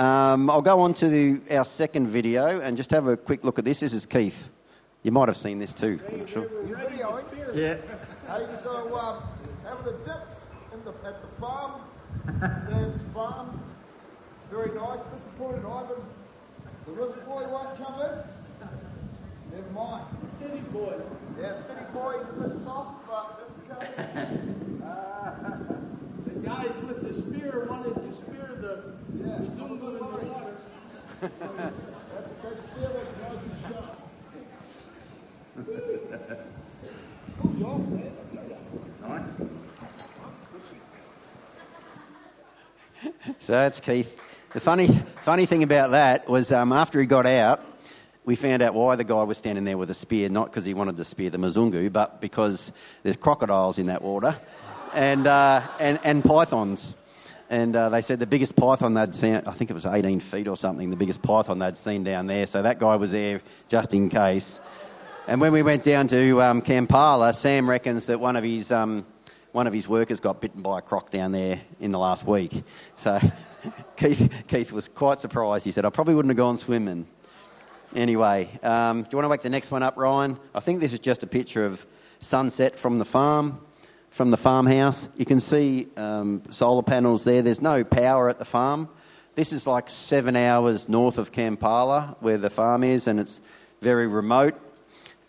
Um, 0.00 0.48
I'll 0.48 0.62
go 0.62 0.80
on 0.80 0.94
to 0.94 1.08
the, 1.08 1.40
our 1.54 1.64
second 1.66 2.08
video 2.08 2.60
and 2.60 2.74
just 2.74 2.90
have 2.90 3.06
a 3.06 3.18
quick 3.18 3.44
look 3.44 3.58
at 3.58 3.66
this. 3.66 3.80
This 3.80 3.92
is 3.92 4.06
Keith. 4.06 4.48
You 5.02 5.12
might 5.12 5.28
have 5.28 5.36
seen 5.36 5.58
this 5.58 5.74
too. 5.74 6.00
I'm 6.08 6.20
not 6.20 6.28
sure. 6.30 6.48
Yeah. 7.54 7.74
Hey, 8.26 8.46
so 8.62 8.98
um, 8.98 9.22
having 9.62 9.92
a 9.92 9.96
dip 9.98 10.26
the, 10.84 10.90
at 11.06 11.20
the 11.20 11.28
farm 11.38 11.82
Sam's 12.40 13.02
farm. 13.12 13.60
Very 14.50 14.74
nice. 14.74 15.04
Disappointed 15.04 15.64
Ivan. 15.66 16.02
The 16.86 16.92
river 16.92 17.20
boy 17.26 17.46
won't 17.48 17.76
come 17.76 18.00
in. 18.00 19.54
Never 19.54 19.70
mind. 19.72 20.06
City 20.38 20.62
boy. 20.72 20.94
Yeah, 21.40 21.60
city 21.60 21.84
boy's 21.92 22.28
a 22.28 22.32
bit 22.32 22.56
soft, 22.64 23.06
but 23.06 23.48
it's 23.48 23.58
coming. 23.68 24.82
uh, 24.84 25.60
the 26.26 26.40
guys 26.40 26.80
with 26.82 27.06
the 27.06 27.14
spear 27.14 27.66
wanted 27.68 27.94
to 27.94 28.12
spear 28.14 28.56
the, 28.60 28.94
yeah, 29.18 29.38
the 29.38 29.46
Mzungu 29.46 29.88
in 29.88 29.94
the 29.94 30.04
water. 30.04 30.56
That, 31.20 31.38
that 32.42 32.62
spear 32.62 32.88
looks 32.88 33.16
nice 33.16 33.46
and 33.46 33.58
sharp. 33.74 33.96
Good 37.42 37.58
job, 37.58 37.88
man, 37.90 38.12
I 38.18 38.34
tell 38.34 38.44
you. 38.48 38.56
Nice. 39.08 39.36
so 43.38 43.52
that's 43.52 43.80
Keith. 43.80 44.26
The 44.52 44.60
funny, 44.60 44.88
funny 44.88 45.46
thing 45.46 45.62
about 45.62 45.90
that 45.92 46.28
was 46.28 46.52
um, 46.52 46.72
after 46.72 47.00
he 47.00 47.06
got 47.06 47.26
out, 47.26 47.66
we 48.24 48.34
found 48.36 48.62
out 48.62 48.74
why 48.74 48.96
the 48.96 49.04
guy 49.04 49.22
was 49.22 49.38
standing 49.38 49.64
there 49.64 49.76
with 49.78 49.90
a 49.90 49.94
spear, 49.94 50.28
not 50.28 50.46
because 50.46 50.64
he 50.64 50.74
wanted 50.74 50.96
to 50.96 51.04
spear 51.04 51.30
the 51.30 51.38
Mzungu, 51.38 51.92
but 51.92 52.20
because 52.20 52.72
there's 53.02 53.16
crocodiles 53.16 53.78
in 53.78 53.86
that 53.86 54.02
water 54.02 54.38
and, 54.94 55.26
uh, 55.26 55.62
and, 55.78 55.98
and 56.04 56.24
pythons. 56.24 56.94
And 57.50 57.74
uh, 57.74 57.88
they 57.88 58.00
said 58.00 58.20
the 58.20 58.26
biggest 58.26 58.54
python 58.54 58.94
they'd 58.94 59.12
seen, 59.12 59.34
I 59.34 59.50
think 59.50 59.70
it 59.70 59.74
was 59.74 59.84
18 59.84 60.20
feet 60.20 60.46
or 60.46 60.56
something, 60.56 60.88
the 60.88 60.96
biggest 60.96 61.20
python 61.20 61.58
they'd 61.58 61.76
seen 61.76 62.04
down 62.04 62.26
there. 62.26 62.46
So 62.46 62.62
that 62.62 62.78
guy 62.78 62.94
was 62.94 63.10
there 63.10 63.42
just 63.68 63.92
in 63.92 64.08
case. 64.08 64.60
And 65.26 65.40
when 65.40 65.52
we 65.52 65.62
went 65.62 65.82
down 65.82 66.06
to 66.08 66.40
um, 66.40 66.62
Kampala, 66.62 67.32
Sam 67.32 67.68
reckons 67.68 68.06
that 68.06 68.20
one 68.20 68.36
of 68.36 68.44
his 68.44 68.70
um, 68.70 69.04
one 69.52 69.66
of 69.66 69.72
his 69.72 69.88
workers 69.88 70.20
got 70.20 70.40
bitten 70.40 70.62
by 70.62 70.78
a 70.78 70.82
croc 70.82 71.10
down 71.10 71.32
there 71.32 71.60
in 71.80 71.90
the 71.90 71.98
last 71.98 72.24
week. 72.24 72.62
So 72.94 73.18
Keith, 73.96 74.44
Keith 74.46 74.70
was 74.72 74.86
quite 74.86 75.18
surprised. 75.18 75.64
He 75.64 75.72
said, 75.72 75.84
I 75.84 75.90
probably 75.90 76.14
wouldn't 76.14 76.30
have 76.30 76.36
gone 76.36 76.56
swimming. 76.56 77.06
Anyway, 77.96 78.48
um, 78.62 79.02
do 79.02 79.08
you 79.10 79.16
want 79.16 79.24
to 79.24 79.28
wake 79.28 79.42
the 79.42 79.50
next 79.50 79.72
one 79.72 79.82
up, 79.82 79.96
Ryan? 79.96 80.38
I 80.54 80.60
think 80.60 80.78
this 80.78 80.92
is 80.92 81.00
just 81.00 81.24
a 81.24 81.26
picture 81.26 81.66
of 81.66 81.84
sunset 82.20 82.78
from 82.78 83.00
the 83.00 83.04
farm, 83.04 83.60
from 84.10 84.30
the 84.30 84.36
farmhouse. 84.36 85.08
You 85.16 85.24
can 85.24 85.40
see 85.40 85.88
um, 85.96 86.42
solar 86.50 86.82
panels 86.82 87.24
there. 87.24 87.42
There's 87.42 87.62
no 87.62 87.84
power 87.84 88.28
at 88.28 88.38
the 88.38 88.44
farm. 88.44 88.88
This 89.34 89.52
is 89.52 89.66
like 89.66 89.88
seven 89.88 90.36
hours 90.36 90.88
north 90.88 91.16
of 91.16 91.32
Kampala, 91.32 92.16
where 92.20 92.36
the 92.36 92.50
farm 92.50 92.84
is, 92.84 93.06
and 93.06 93.18
it's 93.18 93.40
very 93.80 94.06
remote. 94.06 94.54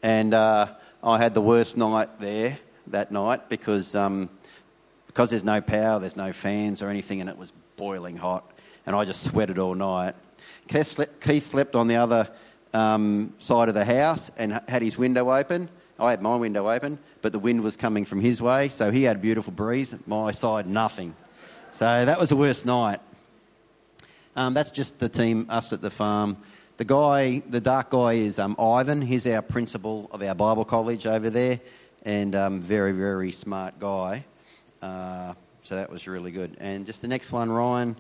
And 0.04 0.34
uh, 0.34 0.74
I 1.04 1.20
had 1.20 1.34
the 1.34 1.42
worst 1.42 1.78
night 1.78 2.20
there 2.20 2.58
that 2.88 3.12
night 3.12 3.48
because 3.48 3.96
um, 3.96 4.30
because 5.08 5.30
there's 5.30 5.44
no 5.44 5.62
power, 5.62 6.00
there's 6.00 6.16
no 6.16 6.34
fans 6.34 6.82
or 6.82 6.90
anything, 6.90 7.22
and 7.22 7.30
it 7.30 7.38
was 7.38 7.52
boiling 7.76 8.18
hot, 8.18 8.50
and 8.86 8.96
I 8.96 9.06
just 9.06 9.24
sweated 9.24 9.60
all 9.60 9.76
night. 9.76 10.16
Keith 10.68 10.88
slept, 10.88 11.22
Keith 11.22 11.46
slept 11.46 11.76
on 11.76 11.88
the 11.88 11.98
other 11.98 12.30
um, 12.74 13.34
side 13.38 13.68
of 13.68 13.76
the 13.76 13.86
house 13.86 14.32
and 14.38 14.62
had 14.68 14.82
his 14.82 14.98
window 14.98 15.32
open. 15.32 15.70
I 16.02 16.10
had 16.10 16.24
my 16.24 16.36
window 16.36 16.68
open, 16.68 16.98
but 17.22 17.32
the 17.32 17.38
wind 17.38 17.62
was 17.62 17.76
coming 17.76 18.06
from 18.06 18.22
his 18.22 18.42
way, 18.42 18.70
so 18.70 18.90
he 18.90 19.04
had 19.04 19.18
a 19.18 19.20
beautiful 19.20 19.54
breeze. 19.54 19.94
My 20.08 20.32
side, 20.32 20.66
nothing. 20.66 21.16
So 21.74 21.86
that 22.06 22.20
was 22.20 22.30
the 22.30 22.36
worst 22.36 22.66
night. 22.66 23.00
Um, 24.36 24.56
that's 24.56 24.72
just 24.72 24.98
the 24.98 25.08
team, 25.08 25.46
us 25.48 25.74
at 25.74 25.82
the 25.82 25.92
farm. 25.92 26.38
The 26.78 26.86
guy, 26.86 27.44
the 27.48 27.62
dark 27.62 27.92
guy, 27.92 28.14
is 28.14 28.40
um, 28.40 28.56
Ivan. 28.60 29.00
He's 29.00 29.28
our 29.28 29.44
principal 29.44 30.10
of 30.12 30.24
our 30.24 30.34
Bible 30.34 30.66
college 30.66 31.06
over 31.06 31.30
there, 31.30 31.60
and 32.02 32.34
um, 32.34 32.62
very, 32.62 32.94
very 32.94 33.32
smart 33.32 33.80
guy. 33.80 34.26
Uh, 34.82 35.36
so 35.62 35.76
that 35.76 35.92
was 35.92 36.08
really 36.08 36.32
good. 36.32 36.58
And 36.60 36.88
just 36.88 37.04
the 37.04 37.08
next 37.08 37.32
one, 37.32 37.52
Ryan. 37.52 37.96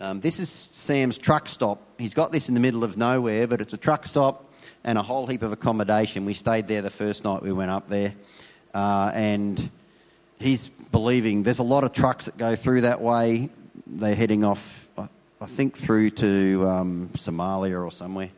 Um, 0.00 0.20
this 0.20 0.40
is 0.40 0.68
Sam's 0.72 1.18
truck 1.18 1.48
stop. 1.48 1.82
He's 1.98 2.14
got 2.14 2.32
this 2.32 2.48
in 2.48 2.54
the 2.54 2.60
middle 2.60 2.82
of 2.82 2.96
nowhere, 2.96 3.46
but 3.46 3.60
it's 3.60 3.74
a 3.74 3.78
truck 3.78 4.06
stop 4.06 4.45
and 4.86 4.96
a 4.96 5.02
whole 5.02 5.26
heap 5.26 5.42
of 5.42 5.52
accommodation. 5.52 6.24
We 6.24 6.32
stayed 6.32 6.68
there 6.68 6.80
the 6.80 6.90
first 6.90 7.24
night 7.24 7.42
we 7.42 7.52
went 7.52 7.70
up 7.70 7.88
there, 7.90 8.14
uh, 8.72 9.10
and 9.12 9.68
he's 10.38 10.68
believing 10.68 11.42
there's 11.42 11.58
a 11.58 11.64
lot 11.64 11.84
of 11.84 11.92
trucks 11.92 12.24
that 12.24 12.38
go 12.38 12.56
through 12.56 12.82
that 12.82 13.02
way. 13.02 13.50
They're 13.86 14.14
heading 14.14 14.44
off, 14.44 14.88
I 14.96 15.46
think, 15.46 15.76
through 15.76 16.10
to 16.10 16.66
um, 16.68 17.10
Somalia 17.14 17.84
or 17.84 17.90
somewhere. 17.90 18.30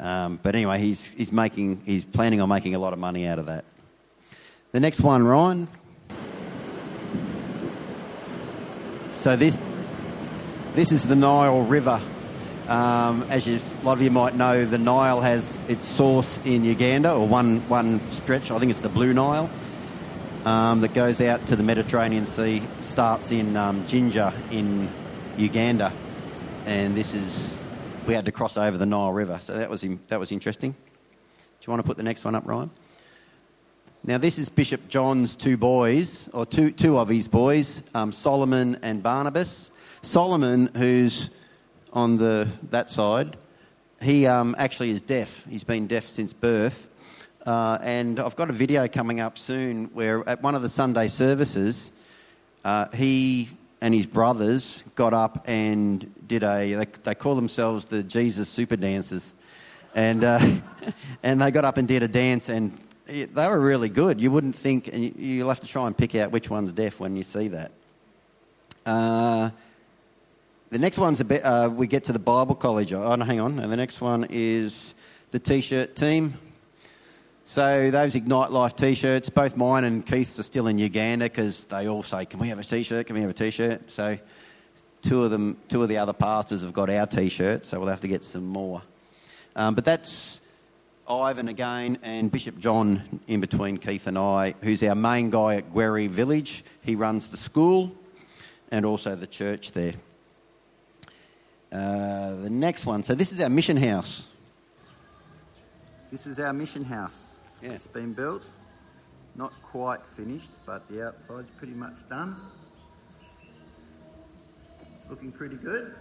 Um, 0.00 0.38
but 0.42 0.54
anyway, 0.54 0.78
he's, 0.78 1.12
he's, 1.12 1.32
making, 1.32 1.80
he's 1.86 2.04
planning 2.04 2.40
on 2.40 2.48
making 2.48 2.74
a 2.74 2.78
lot 2.78 2.92
of 2.92 2.98
money 2.98 3.26
out 3.26 3.38
of 3.38 3.46
that. 3.46 3.64
The 4.72 4.80
next 4.80 5.00
one, 5.00 5.22
Ryan. 5.22 5.68
So 9.14 9.34
this 9.34 9.58
this 10.74 10.92
is 10.92 11.08
the 11.08 11.16
Nile 11.16 11.62
River. 11.62 12.00
Um, 12.68 13.24
as 13.30 13.46
you, 13.46 13.56
a 13.56 13.84
lot 13.84 13.94
of 13.94 14.02
you 14.02 14.10
might 14.10 14.34
know, 14.34 14.66
the 14.66 14.76
Nile 14.76 15.22
has 15.22 15.58
its 15.68 15.86
source 15.86 16.38
in 16.44 16.66
Uganda, 16.66 17.14
or 17.14 17.26
one, 17.26 17.66
one 17.66 17.98
stretch, 18.10 18.50
I 18.50 18.58
think 18.58 18.70
it's 18.70 18.82
the 18.82 18.90
Blue 18.90 19.14
Nile, 19.14 19.48
um, 20.44 20.82
that 20.82 20.92
goes 20.92 21.22
out 21.22 21.46
to 21.46 21.56
the 21.56 21.62
Mediterranean 21.62 22.26
Sea, 22.26 22.62
starts 22.82 23.32
in 23.32 23.56
um, 23.56 23.86
Jinja 23.86 24.34
in 24.50 24.86
Uganda. 25.38 25.90
And 26.66 26.94
this 26.94 27.14
is, 27.14 27.56
we 28.06 28.12
had 28.12 28.26
to 28.26 28.32
cross 28.32 28.58
over 28.58 28.76
the 28.76 28.84
Nile 28.84 29.12
River, 29.12 29.38
so 29.40 29.54
that 29.54 29.70
was, 29.70 29.86
that 30.08 30.20
was 30.20 30.30
interesting. 30.30 30.72
Do 30.72 30.76
you 31.66 31.70
want 31.70 31.80
to 31.80 31.86
put 31.86 31.96
the 31.96 32.02
next 32.02 32.22
one 32.26 32.34
up, 32.34 32.46
Ryan? 32.46 32.70
Now, 34.04 34.18
this 34.18 34.38
is 34.38 34.50
Bishop 34.50 34.88
John's 34.88 35.36
two 35.36 35.56
boys, 35.56 36.28
or 36.34 36.44
two, 36.44 36.70
two 36.70 36.98
of 36.98 37.08
his 37.08 37.28
boys, 37.28 37.82
um, 37.94 38.12
Solomon 38.12 38.78
and 38.82 39.02
Barnabas. 39.02 39.70
Solomon, 40.02 40.68
who's 40.76 41.30
on 41.92 42.18
the, 42.18 42.48
that 42.70 42.90
side, 42.90 43.36
he 44.00 44.26
um, 44.26 44.54
actually 44.58 44.90
is 44.90 45.02
deaf. 45.02 45.44
He's 45.48 45.64
been 45.64 45.86
deaf 45.86 46.08
since 46.08 46.32
birth. 46.32 46.88
Uh, 47.46 47.78
and 47.82 48.20
I've 48.20 48.36
got 48.36 48.50
a 48.50 48.52
video 48.52 48.88
coming 48.88 49.20
up 49.20 49.38
soon 49.38 49.86
where 49.86 50.28
at 50.28 50.42
one 50.42 50.54
of 50.54 50.62
the 50.62 50.68
Sunday 50.68 51.08
services, 51.08 51.92
uh, 52.64 52.86
he 52.94 53.48
and 53.80 53.94
his 53.94 54.06
brothers 54.06 54.84
got 54.94 55.14
up 55.14 55.44
and 55.48 56.12
did 56.26 56.42
a, 56.42 56.74
they, 56.74 56.86
they 57.04 57.14
call 57.14 57.34
themselves 57.34 57.86
the 57.86 58.02
Jesus 58.02 58.48
Super 58.48 58.76
Dancers. 58.76 59.34
And, 59.94 60.24
uh, 60.24 60.40
and 61.22 61.40
they 61.40 61.50
got 61.50 61.64
up 61.64 61.76
and 61.76 61.88
did 61.88 62.02
a 62.02 62.08
dance 62.08 62.48
and 62.48 62.76
they 63.06 63.48
were 63.48 63.58
really 63.58 63.88
good. 63.88 64.20
You 64.20 64.30
wouldn't 64.30 64.54
think, 64.54 64.88
and 64.88 65.16
you'll 65.16 65.48
have 65.48 65.60
to 65.60 65.66
try 65.66 65.86
and 65.86 65.96
pick 65.96 66.14
out 66.14 66.30
which 66.30 66.50
one's 66.50 66.74
deaf 66.74 67.00
when 67.00 67.16
you 67.16 67.22
see 67.22 67.48
that. 67.48 67.72
The 70.70 70.78
next 70.78 70.98
one's 70.98 71.18
a 71.20 71.24
bit, 71.24 71.42
uh, 71.42 71.70
we 71.72 71.86
get 71.86 72.04
to 72.04 72.12
the 72.12 72.18
Bible 72.18 72.54
College. 72.54 72.92
Oh, 72.92 73.14
no, 73.14 73.24
hang 73.24 73.40
on. 73.40 73.58
And 73.58 73.72
the 73.72 73.76
next 73.76 74.02
one 74.02 74.26
is 74.28 74.92
the 75.30 75.38
t 75.38 75.62
shirt 75.62 75.96
team. 75.96 76.34
So 77.46 77.90
those 77.90 78.14
Ignite 78.14 78.50
Life 78.50 78.76
t 78.76 78.94
shirts, 78.94 79.30
both 79.30 79.56
mine 79.56 79.84
and 79.84 80.04
Keith's 80.04 80.38
are 80.38 80.42
still 80.42 80.66
in 80.66 80.78
Uganda 80.78 81.24
because 81.24 81.64
they 81.64 81.88
all 81.88 82.02
say, 82.02 82.26
Can 82.26 82.38
we 82.38 82.48
have 82.48 82.58
a 82.58 82.64
t 82.64 82.82
shirt? 82.82 83.06
Can 83.06 83.16
we 83.16 83.22
have 83.22 83.30
a 83.30 83.32
t 83.34 83.50
shirt? 83.50 83.90
So 83.90 84.18
two 85.00 85.24
of 85.24 85.30
them, 85.30 85.56
two 85.68 85.82
of 85.82 85.88
the 85.88 85.96
other 85.96 86.12
pastors 86.12 86.60
have 86.60 86.74
got 86.74 86.90
our 86.90 87.06
t 87.06 87.30
shirts, 87.30 87.68
so 87.68 87.80
we'll 87.80 87.88
have 87.88 88.02
to 88.02 88.08
get 88.08 88.22
some 88.22 88.44
more. 88.44 88.82
Um, 89.56 89.74
but 89.74 89.86
that's 89.86 90.42
Ivan 91.08 91.48
again 91.48 91.96
and 92.02 92.30
Bishop 92.30 92.58
John 92.58 93.20
in 93.26 93.40
between 93.40 93.78
Keith 93.78 94.06
and 94.06 94.18
I, 94.18 94.54
who's 94.60 94.82
our 94.82 94.94
main 94.94 95.30
guy 95.30 95.54
at 95.54 95.72
Gwery 95.72 96.10
Village. 96.10 96.62
He 96.82 96.94
runs 96.94 97.28
the 97.28 97.38
school 97.38 97.90
and 98.70 98.84
also 98.84 99.16
the 99.16 99.26
church 99.26 99.72
there. 99.72 99.94
Uh, 101.70 102.34
the 102.36 102.50
next 102.50 102.86
one. 102.86 103.02
So 103.02 103.14
this 103.14 103.30
is 103.32 103.40
our 103.40 103.50
mission 103.50 103.76
house. 103.76 104.28
This 106.10 106.26
is 106.26 106.40
our 106.40 106.52
mission 106.52 106.84
house. 106.84 107.36
Yeah, 107.62 107.72
it's 107.72 107.86
been 107.86 108.14
built. 108.14 108.50
Not 109.34 109.52
quite 109.62 110.04
finished, 110.06 110.50
but 110.64 110.88
the 110.88 111.06
outside's 111.06 111.50
pretty 111.50 111.74
much 111.74 112.08
done. 112.08 112.36
It's 114.96 115.08
looking 115.10 115.30
pretty 115.30 115.56
good. 115.56 115.94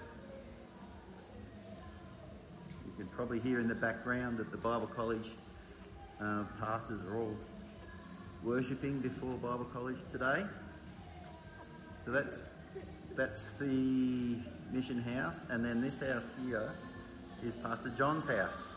You 2.86 2.94
can 2.98 3.08
probably 3.08 3.40
hear 3.42 3.60
in 3.60 3.68
the 3.68 3.76
background 3.76 4.38
that 4.38 4.52
the 4.52 4.58
Bible 4.58 4.88
College 4.88 5.32
uh, 6.22 6.46
pastors 6.60 7.02
are 7.04 7.18
all 7.18 7.36
worshipping 8.44 9.00
before 9.00 9.34
Bible 9.34 9.66
College 9.66 10.00
today. 10.10 10.46
So 12.06 12.12
that's 12.12 12.48
that's 13.16 13.54
the 13.54 14.38
mission 14.72 15.02
house, 15.02 15.50
and 15.50 15.64
then 15.64 15.82
this 15.82 16.00
house 16.00 16.30
here 16.46 16.72
is 17.44 17.56
Pastor 17.56 17.90
John's 17.90 18.26
house, 18.26 18.68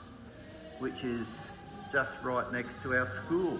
which 0.78 1.04
is 1.04 1.50
just 1.92 2.22
right 2.22 2.50
next 2.52 2.80
to 2.82 2.94
our 2.96 3.06
school. 3.06 3.58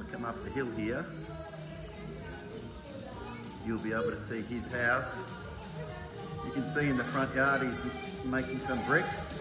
If 0.00 0.08
I 0.08 0.12
come 0.12 0.24
up 0.24 0.42
the 0.44 0.50
hill 0.50 0.70
here, 0.76 1.04
you'll 3.66 3.82
be 3.82 3.92
able 3.92 4.10
to 4.10 4.18
see 4.18 4.42
his 4.42 4.72
house. 4.72 5.34
You 6.46 6.52
can 6.52 6.66
see 6.66 6.88
in 6.88 6.96
the 6.96 7.04
front 7.04 7.34
yard 7.34 7.62
he's 7.62 7.82
making 8.24 8.60
some 8.60 8.82
bricks. 8.86 9.40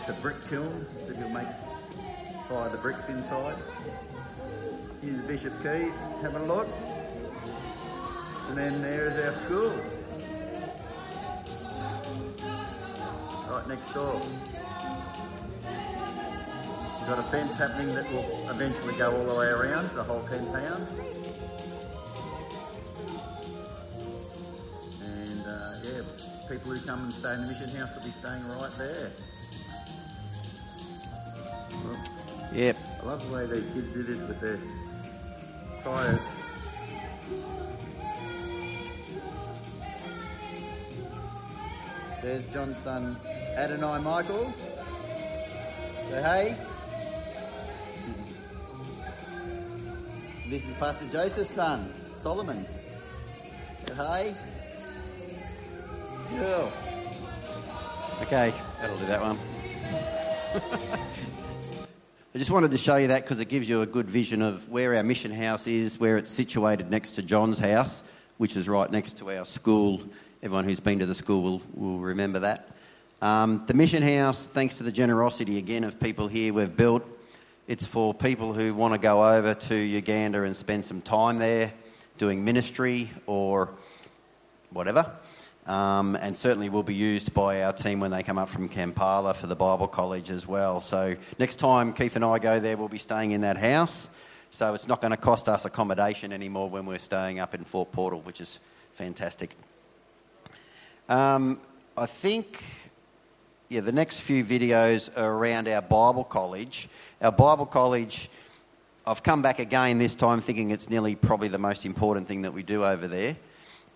It's 0.00 0.08
a 0.08 0.20
brick 0.20 0.36
kiln 0.50 0.86
that 1.06 1.16
he'll 1.16 1.28
make 1.30 1.48
fire 2.48 2.68
the 2.68 2.78
bricks 2.78 3.08
inside. 3.08 3.56
Here's 5.04 5.20
Bishop 5.20 5.52
Keith 5.62 5.94
having 6.22 6.40
a 6.40 6.46
look. 6.46 6.66
And 8.48 8.56
then 8.56 8.80
there's 8.80 9.22
our 9.22 9.32
school. 9.44 9.70
Right 13.50 13.68
next 13.68 13.92
door. 13.92 14.22
We've 17.00 17.08
got 17.08 17.18
a 17.18 17.22
fence 17.24 17.58
happening 17.58 17.94
that 17.94 18.10
will 18.10 18.48
eventually 18.48 18.94
go 18.94 19.14
all 19.14 19.26
the 19.26 19.34
way 19.34 19.48
around 19.48 19.90
the 19.90 20.02
whole 20.02 20.22
compound. 20.22 20.88
And 25.02 25.46
uh, 25.46 25.74
yeah, 25.84 26.00
people 26.48 26.70
who 26.72 26.80
come 26.86 27.02
and 27.02 27.12
stay 27.12 27.34
in 27.34 27.42
the 27.42 27.48
mission 27.48 27.68
house 27.76 27.94
will 27.94 28.04
be 28.04 28.10
staying 28.10 28.48
right 28.48 28.72
there. 28.78 29.10
Yep. 32.54 32.76
I 33.02 33.06
love 33.06 33.28
the 33.28 33.34
way 33.34 33.46
these 33.46 33.66
kids 33.66 33.92
do 33.92 34.02
this 34.02 34.22
with 34.22 34.40
their 34.40 34.58
There's 42.22 42.46
John's 42.46 42.78
son 42.78 43.18
Adonai 43.58 44.00
Michael. 44.00 44.54
Say 46.02 46.22
hey. 46.22 46.56
This 50.48 50.66
is 50.66 50.72
Pastor 50.74 51.06
Joseph's 51.12 51.50
son, 51.50 51.92
Solomon. 52.14 52.64
Say 53.86 53.94
hey. 53.94 54.34
Cool. 56.30 56.72
Okay, 58.22 58.54
that'll 58.80 58.96
do 58.96 59.06
that 59.06 59.20
one. 59.20 59.38
I 62.34 62.38
just 62.40 62.50
wanted 62.50 62.72
to 62.72 62.78
show 62.78 62.96
you 62.96 63.06
that 63.06 63.22
because 63.22 63.38
it 63.38 63.44
gives 63.44 63.68
you 63.68 63.82
a 63.82 63.86
good 63.86 64.10
vision 64.10 64.42
of 64.42 64.68
where 64.68 64.96
our 64.96 65.04
mission 65.04 65.30
house 65.30 65.68
is, 65.68 66.00
where 66.00 66.18
it's 66.18 66.30
situated 66.30 66.90
next 66.90 67.12
to 67.12 67.22
John's 67.22 67.60
house. 67.60 68.02
which 68.38 68.56
is 68.56 68.68
right 68.68 68.90
next 68.90 69.18
to 69.18 69.30
our 69.30 69.44
school. 69.44 70.02
Everyone 70.42 70.64
who's 70.64 70.80
been 70.80 70.98
to 70.98 71.06
the 71.06 71.14
school 71.14 71.42
will, 71.42 71.62
will 71.74 71.98
remember 72.00 72.40
that. 72.40 72.70
Um, 73.22 73.62
the 73.68 73.74
mission 73.74 74.02
house, 74.02 74.48
thanks 74.48 74.78
to 74.78 74.82
the 74.82 74.90
generosity 74.90 75.58
again 75.58 75.84
of 75.84 76.00
people 76.00 76.26
here, 76.26 76.52
we've 76.52 76.76
built. 76.76 77.06
It's 77.68 77.86
for 77.86 78.12
people 78.12 78.52
who 78.52 78.74
want 78.74 78.94
to 78.94 78.98
go 78.98 79.24
over 79.24 79.54
to 79.54 79.74
Uganda 79.76 80.42
and 80.42 80.56
spend 80.56 80.84
some 80.84 81.00
time 81.00 81.38
there 81.38 81.72
doing 82.18 82.44
ministry 82.44 83.10
or 83.26 83.70
whatever. 84.70 85.12
Um, 85.66 86.14
and 86.16 86.36
certainly 86.36 86.68
will 86.68 86.82
be 86.82 86.94
used 86.94 87.32
by 87.32 87.62
our 87.62 87.72
team 87.72 87.98
when 87.98 88.10
they 88.10 88.22
come 88.22 88.36
up 88.36 88.50
from 88.50 88.68
Kampala 88.68 89.32
for 89.32 89.46
the 89.46 89.56
Bible 89.56 89.88
College 89.88 90.30
as 90.30 90.46
well. 90.46 90.80
So 90.82 91.16
next 91.38 91.56
time 91.56 91.94
Keith 91.94 92.16
and 92.16 92.24
I 92.24 92.38
go 92.38 92.60
there, 92.60 92.76
we'll 92.76 92.88
be 92.88 92.98
staying 92.98 93.30
in 93.30 93.40
that 93.40 93.56
house. 93.56 94.10
So 94.50 94.74
it's 94.74 94.86
not 94.86 95.00
going 95.00 95.10
to 95.10 95.16
cost 95.16 95.48
us 95.48 95.64
accommodation 95.64 96.32
anymore 96.32 96.68
when 96.68 96.84
we're 96.84 96.98
staying 96.98 97.40
up 97.40 97.54
in 97.54 97.64
Fort 97.64 97.90
Portal, 97.92 98.20
which 98.20 98.40
is 98.40 98.60
fantastic. 98.94 99.56
Um, 101.08 101.58
I 101.96 102.06
think, 102.06 102.62
yeah, 103.68 103.80
the 103.80 103.90
next 103.90 104.20
few 104.20 104.44
videos 104.44 105.10
are 105.18 105.32
around 105.32 105.66
our 105.66 105.82
Bible 105.82 106.24
College. 106.24 106.88
Our 107.20 107.32
Bible 107.32 107.66
College, 107.66 108.30
I've 109.06 109.22
come 109.22 109.42
back 109.42 109.58
again 109.58 109.98
this 109.98 110.14
time 110.14 110.40
thinking 110.40 110.70
it's 110.70 110.88
nearly 110.88 111.14
probably 111.14 111.48
the 111.48 111.58
most 111.58 111.84
important 111.84 112.28
thing 112.28 112.42
that 112.42 112.52
we 112.52 112.62
do 112.62 112.84
over 112.84 113.08
there 113.08 113.36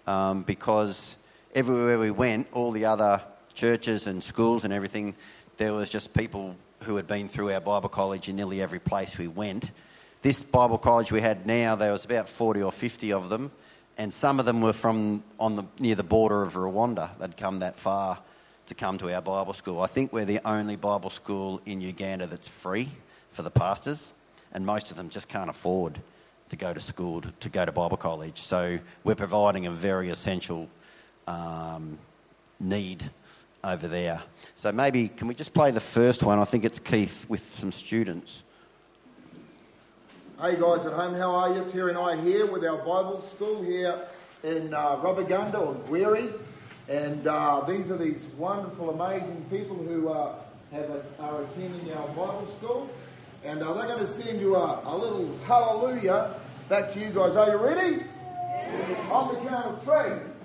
um, 0.07 0.43
because 0.43 1.17
everywhere 1.55 1.99
we 1.99 2.11
went, 2.11 2.49
all 2.52 2.71
the 2.71 2.85
other 2.85 3.23
churches 3.55 4.07
and 4.07 4.23
schools 4.23 4.64
and 4.64 4.73
everything, 4.73 5.14
there 5.57 5.73
was 5.73 5.90
just 5.90 6.12
people 6.12 6.55
who 6.85 6.97
had 6.97 7.07
been 7.07 7.28
through 7.28 7.52
our 7.52 7.61
Bible 7.61 7.88
college 7.88 8.28
in 8.28 8.37
nearly 8.37 8.62
every 8.62 8.78
place 8.78 9.19
we 9.19 9.28
went. 9.28 9.71
This 10.23 10.43
Bible 10.43 10.78
college 10.78 11.11
we 11.11 11.21
had 11.21 11.47
now, 11.47 11.75
there 11.75 11.93
was 11.93 12.05
about 12.05 12.28
40 12.28 12.62
or 12.62 12.73
50 12.73 13.12
of 13.12 13.28
them, 13.28 13.50
and 13.97 14.12
some 14.14 14.38
of 14.38 14.47
them 14.47 14.61
were 14.61 14.73
from 14.73 15.23
on 15.40 15.57
the, 15.57 15.64
near 15.78 15.95
the 15.95 16.05
border 16.05 16.43
of 16.43 16.55
Rwanda. 16.55 17.17
They'd 17.19 17.37
come 17.37 17.61
that 17.61 17.78
far 17.78 18.19
to 18.67 18.75
come 18.75 18.99
to 18.99 19.12
our 19.12 19.23
Bible 19.23 19.55
school. 19.55 19.81
I 19.81 19.87
think 19.87 20.12
we're 20.12 20.25
the 20.25 20.40
only 20.45 20.76
Bible 20.76 21.11
school 21.11 21.61
in 21.67 21.81
Uganda 21.81 22.26
that's 22.26 22.49
free 22.49 22.90
for 23.33 23.43
the 23.43 23.50
pastors, 23.50 24.14
and 24.52 24.64
most 24.64 24.90
of 24.90 24.97
them 24.97 25.09
just 25.09 25.28
can't 25.28 25.50
afford 25.50 26.00
to 26.50 26.57
go 26.57 26.73
to 26.73 26.81
school, 26.81 27.21
to, 27.23 27.33
to 27.40 27.49
go 27.49 27.64
to 27.64 27.73
Bible 27.73 27.97
college. 27.97 28.40
So 28.43 28.78
we're 29.05 29.14
providing 29.14 29.67
a 29.67 29.71
very 29.71 30.11
essential 30.11 30.69
um, 31.29 31.99
need 32.59 33.09
over 33.63 33.87
there. 33.87 34.23
So 34.55 34.73
maybe 34.73 35.09
can 35.09 35.29
we 35.29 35.35
just 35.35 35.53
play 35.53 35.71
the 35.71 35.81
first 35.81 36.23
one? 36.23 36.39
I 36.39 36.45
think 36.45 36.65
it's 36.65 36.79
Keith 36.79 37.27
with 37.29 37.41
some 37.41 37.71
students. 37.71 38.43
Hey 40.41 40.55
guys 40.59 40.87
at 40.87 40.93
home, 40.93 41.15
how 41.15 41.35
are 41.35 41.55
you? 41.55 41.65
Terry 41.69 41.91
and 41.91 41.99
I 41.99 42.13
are 42.13 42.17
here 42.17 42.47
with 42.47 42.65
our 42.65 42.79
Bible 42.79 43.21
school 43.23 43.63
here 43.63 44.01
in 44.45 44.73
uh, 44.73 44.97
Robagunda 44.97 45.61
or 45.61 45.75
Gweri. 45.89 46.33
And 46.89 47.27
uh, 47.27 47.65
these 47.69 47.91
are 47.91 47.99
these 47.99 48.25
wonderful, 48.39 48.91
amazing 48.91 49.45
people 49.51 49.77
who 49.77 50.09
uh, 50.09 50.37
have 50.73 50.89
a, 50.89 51.05
are 51.21 51.43
attending 51.43 51.93
our 51.93 52.07
Bible 52.09 52.47
school. 52.47 52.89
And 53.45 53.63
uh, 53.63 53.75
they're 53.75 53.89
going 53.89 53.99
to 53.99 54.07
send 54.07 54.41
you 54.41 54.57
a, 54.57 54.81
a 54.85 54.97
little 54.97 55.37
hallelujah 55.47 56.35
back 56.69 56.93
to 56.93 57.01
you 57.01 57.11
guys. 57.11 57.37
Are 57.37 57.51
you 57.51 57.57
ready? 57.57 58.05
Yes. 58.47 59.11
On 59.11 59.35
the 59.35 59.49
count 59.49 59.67
of 59.67 59.83
three. 59.83 60.38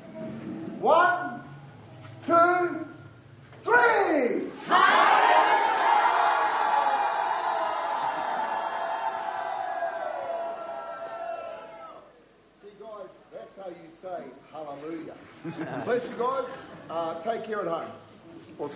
One, 0.83 1.39
two, 2.25 2.85
three. 3.63 4.49
See, 12.61 12.69
guys, 12.79 13.09
that's 13.31 13.55
how 13.57 13.67
you 13.67 13.89
say 14.01 14.23
hallelujah. 14.51 15.13
Bless 15.85 16.03
you 16.03 16.15
guys. 16.17 16.45
Uh, 16.89 17.19
take 17.21 17.43
care 17.45 17.61
at 17.61 17.67
home. 17.67 17.89
We'll 18.57 18.71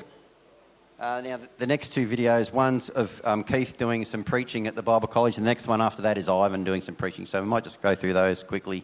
Uh, 1.00 1.22
now, 1.22 1.38
the- 1.38 1.50
the 1.60 1.68
next 1.68 1.90
two 1.90 2.08
videos, 2.08 2.52
one's 2.52 2.90
of 2.90 3.22
um, 3.24 3.44
Keith 3.44 3.78
doing 3.78 4.04
some 4.04 4.24
preaching 4.24 4.66
at 4.66 4.76
the 4.76 4.82
Bible 4.82 5.08
College, 5.08 5.38
and 5.38 5.46
the 5.46 5.50
next 5.50 5.68
one 5.68 5.80
after 5.82 6.02
that 6.02 6.18
is 6.18 6.28
Ivan 6.28 6.64
doing 6.64 6.82
some 6.82 6.96
preaching. 6.96 7.26
So 7.28 7.40
we 7.42 7.48
might 7.48 7.64
just 7.64 7.82
go 7.82 7.94
through 7.94 8.14
those 8.14 8.42
quickly. 8.44 8.84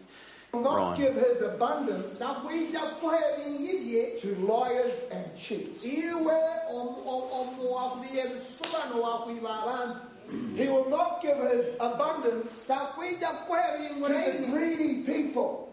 Will 0.54 0.62
not 0.62 0.76
Ryan. 0.78 1.02
give 1.02 1.16
his 1.16 1.42
abundance 1.42 2.14
sakwija 2.20 2.80
kuhera 3.02 3.44
ingidye 3.48 4.20
to 4.22 4.36
liars 4.46 4.94
and 5.12 5.26
cheats. 5.38 5.84
He 10.56 10.68
will 10.68 10.90
not 10.90 11.22
give 11.22 11.38
his 11.38 11.76
abundance 11.80 12.50
sakwija 12.68 13.28
kuhera 13.48 13.90
to 13.90 13.98
the 14.08 14.48
greedy 14.52 15.04
people. 15.04 15.72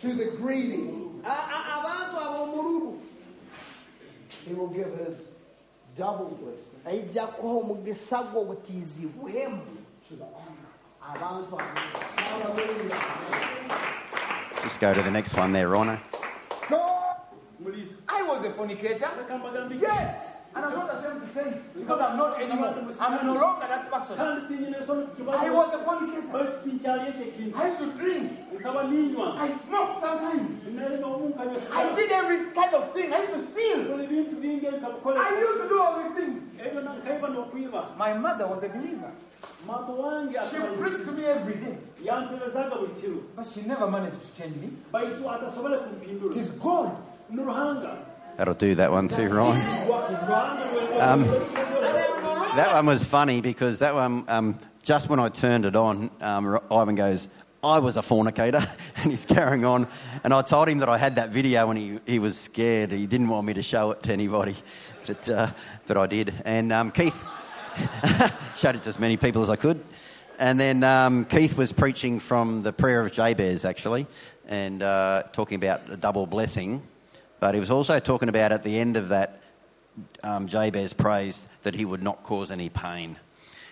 To 0.00 0.12
the 0.12 0.24
greedy. 0.36 0.90
A- 1.24 1.28
a- 1.28 1.64
abantu 1.80 2.16
ab'omululu 2.16 2.94
He 4.46 4.54
will 4.54 4.68
give 4.68 4.92
his 5.06 5.28
double 5.98 6.26
blessing 6.36 6.80
aija 6.86 7.26
kuha 7.26 7.52
omugisa 7.60 8.22
gwe 8.22 8.40
ogutiizibwemu 8.40 9.60
to 10.08 10.16
the 10.16 10.24
honor. 10.24 10.55
Abantu. 11.14 11.58
Just 14.62 14.80
go 14.80 14.92
to 14.92 15.02
the 15.02 15.10
next 15.10 15.34
one 15.36 15.52
there, 15.52 15.68
Ryan. 15.68 16.00
God, 16.68 17.16
I 18.08 18.22
was 18.22 18.44
a 18.44 18.52
fornicator. 18.52 19.08
Yes. 19.80 20.35
And 20.56 20.64
I'm 20.64 20.72
not 20.72 20.88
ashamed 20.96 21.20
to 21.20 21.28
say 21.34 21.60
because 21.78 22.00
I'm 22.00 22.16
not 22.16 22.40
anymore. 22.40 22.74
I'm 22.98 23.26
no 23.26 23.34
longer 23.34 23.66
that 23.68 23.90
person. 23.92 24.18
I 24.18 25.50
was 25.50 25.74
a 25.74 25.84
fornicator. 25.84 26.32
I 26.34 27.66
used 27.68 27.78
to 27.78 27.92
drink. 27.92 28.32
I 28.64 29.50
smoked 29.66 30.00
sometimes. 30.00 30.66
I 31.72 31.94
did 31.94 32.10
every 32.10 32.50
kind 32.54 32.74
of 32.74 32.92
thing. 32.94 33.12
I 33.12 33.20
used 33.20 33.34
to 33.34 33.42
steal. 33.42 33.80
I 33.94 34.00
used 35.38 35.60
to 35.60 35.68
do 35.68 35.76
all 35.82 36.02
these 36.02 36.14
things. 36.16 36.42
My 37.98 38.14
mother 38.14 38.46
was 38.46 38.62
a 38.62 38.68
believer. 38.70 39.12
She 40.50 40.56
preached 40.80 41.04
to 41.04 41.12
me 41.12 41.24
every 41.26 41.54
day. 41.56 41.76
yanterezaga 42.02 42.76
buli 42.78 42.94
kiro 43.00 43.20
But 43.36 43.46
she 43.46 43.62
never 43.62 43.90
managed 43.90 44.22
to 44.22 44.42
change 44.42 44.56
me. 44.56 44.68
It 44.94 45.20
God. 46.58 46.96
That'll 48.36 48.54
do 48.54 48.74
that 48.76 48.90
one 48.90 49.08
too, 49.08 49.28
Ryan. 49.28 49.90
Um, 51.00 51.24
That 52.56 52.72
one 52.72 52.86
was 52.86 53.04
funny 53.04 53.42
because 53.42 53.80
that 53.80 53.94
one, 53.94 54.24
um, 54.28 54.56
just 54.82 55.10
when 55.10 55.20
I 55.20 55.28
turned 55.28 55.66
it 55.66 55.76
on, 55.76 56.10
um, 56.22 56.58
Ivan 56.70 56.94
goes, 56.94 57.28
I 57.62 57.80
was 57.80 57.98
a 57.98 58.02
fornicator, 58.02 58.64
and 58.96 59.10
he's 59.10 59.26
carrying 59.26 59.66
on. 59.66 59.88
And 60.24 60.32
I 60.32 60.40
told 60.40 60.68
him 60.68 60.78
that 60.78 60.88
I 60.88 60.96
had 60.96 61.16
that 61.16 61.30
video 61.30 61.68
and 61.68 61.78
he, 61.78 62.00
he 62.06 62.18
was 62.18 62.38
scared. 62.38 62.92
He 62.92 63.06
didn't 63.06 63.28
want 63.28 63.46
me 63.46 63.52
to 63.54 63.62
show 63.62 63.90
it 63.90 64.02
to 64.04 64.12
anybody, 64.14 64.56
but, 65.06 65.28
uh, 65.28 65.50
but 65.86 65.98
I 65.98 66.06
did. 66.06 66.32
And 66.46 66.72
um, 66.72 66.92
Keith 66.92 67.22
showed 68.56 68.76
it 68.76 68.84
to 68.84 68.88
as 68.88 68.98
many 68.98 69.18
people 69.18 69.42
as 69.42 69.50
I 69.50 69.56
could. 69.56 69.82
And 70.38 70.58
then 70.58 70.82
um, 70.82 71.26
Keith 71.26 71.58
was 71.58 71.74
preaching 71.74 72.20
from 72.20 72.62
the 72.62 72.72
prayer 72.72 73.04
of 73.04 73.12
Jabez, 73.12 73.66
actually, 73.66 74.06
and 74.46 74.82
uh, 74.82 75.24
talking 75.32 75.56
about 75.56 75.90
a 75.90 75.96
double 75.98 76.26
blessing. 76.26 76.82
But 77.46 77.54
he 77.54 77.60
was 77.60 77.70
also 77.70 78.00
talking 78.00 78.28
about 78.28 78.50
at 78.50 78.64
the 78.64 78.76
end 78.76 78.96
of 78.96 79.10
that 79.10 79.38
um, 80.24 80.48
Jabez 80.48 80.92
praised 80.92 81.48
that 81.62 81.76
he 81.76 81.84
would 81.84 82.02
not 82.02 82.24
cause 82.24 82.50
any 82.50 82.68
pain. 82.68 83.18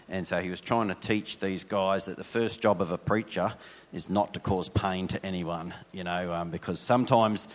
And 0.08 0.24
so 0.24 0.40
he 0.40 0.48
was 0.48 0.60
trying 0.60 0.86
to 0.86 0.94
teach 0.94 1.40
these 1.40 1.64
guys 1.64 2.04
that 2.04 2.16
the 2.16 2.22
first 2.22 2.60
job 2.60 2.80
of 2.80 2.92
a 2.92 2.98
preacher 2.98 3.52
is 3.92 4.08
not 4.08 4.32
to 4.34 4.38
cause 4.38 4.68
pain 4.68 5.08
to 5.08 5.26
anyone, 5.26 5.74
you 5.90 6.04
know, 6.04 6.32
um, 6.32 6.50
because 6.50 6.78
sometimes 6.78 7.48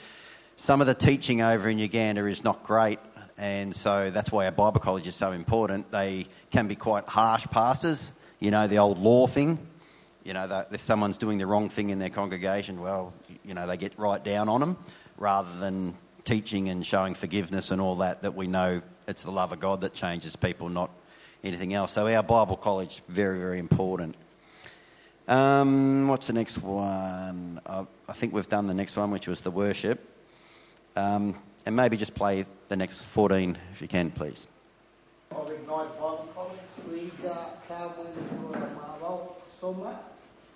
some 0.58 0.82
of 0.82 0.88
the 0.88 0.93
teaching 0.93 1.41
over 1.41 1.69
in 1.69 1.79
Uganda 1.79 2.25
is 2.25 2.43
not 2.43 2.63
great. 2.63 2.99
And 3.38 3.73
so 3.73 4.10
that's 4.10 4.29
why 4.29 4.43
our 4.43 4.51
Bible 4.51 4.82
college 4.82 5.08
is 5.08 5.15
so 5.15 5.32
important. 5.32 5.89
They 5.89 6.27
can 6.51 6.67
be 6.67 6.75
quite 6.75 7.08
harsh 7.08 7.47
pastors, 7.47 8.12
you 8.41 8.51
know, 8.51 8.67
the 8.67 8.79
old 8.79 8.99
law 8.99 9.25
thing. 9.25 9.58
You 10.25 10.34
know, 10.34 10.49
that 10.49 10.73
if 10.73 10.84
someone's 10.84 11.17
doing 11.17 11.38
the 11.38 11.45
wrong 11.45 11.69
thing 11.69 11.91
in 11.91 11.99
their 11.99 12.10
congregation, 12.10 12.82
well, 12.82 13.13
you 13.45 13.53
know, 13.53 13.65
they 13.65 13.77
get 13.77 13.97
right 13.97 14.21
down 14.21 14.49
on 14.49 14.60
them 14.60 14.75
rather 15.17 15.58
than 15.60 15.93
teaching 16.29 16.69
and 16.69 16.85
showing 16.85 17.15
forgiveness 17.15 17.71
and 17.71 17.81
all 17.81 17.95
that, 17.95 18.21
that 18.21 18.35
we 18.35 18.45
know 18.45 18.83
it's 19.07 19.23
the 19.23 19.31
love 19.31 19.51
of 19.51 19.59
God 19.59 19.81
that 19.81 19.95
changes 19.95 20.35
people, 20.35 20.69
not 20.69 20.91
anything 21.43 21.73
else. 21.73 21.93
So 21.93 22.05
our 22.07 22.21
Bible 22.21 22.55
college, 22.55 23.01
very, 23.07 23.39
very 23.39 23.57
important. 23.57 24.13
Um, 25.27 26.07
what's 26.07 26.27
the 26.27 26.33
next 26.33 26.59
one? 26.59 27.59
I, 27.65 27.83
I 28.07 28.13
think 28.13 28.31
we've 28.31 28.47
done 28.47 28.67
the 28.67 28.75
next 28.75 28.95
one, 28.95 29.09
which 29.09 29.27
was 29.27 29.41
the 29.41 29.49
worship. 29.49 29.99
Um, 30.95 31.33
and 31.65 31.75
maybe 31.75 31.97
just 31.97 32.13
play 32.13 32.45
the 32.67 32.75
next 32.75 33.01
14 33.01 33.57
if 33.73 33.81
you 33.81 33.87
can, 33.87 34.11
please. 34.11 34.47
of 35.31 35.49
Ignite 35.49 35.89
Bible 35.99 36.29
College. 36.35 36.59
twiga 36.85 37.37
kamwe 37.67 38.05
nikulolamalo 38.15 39.17
kusoma 39.17 39.97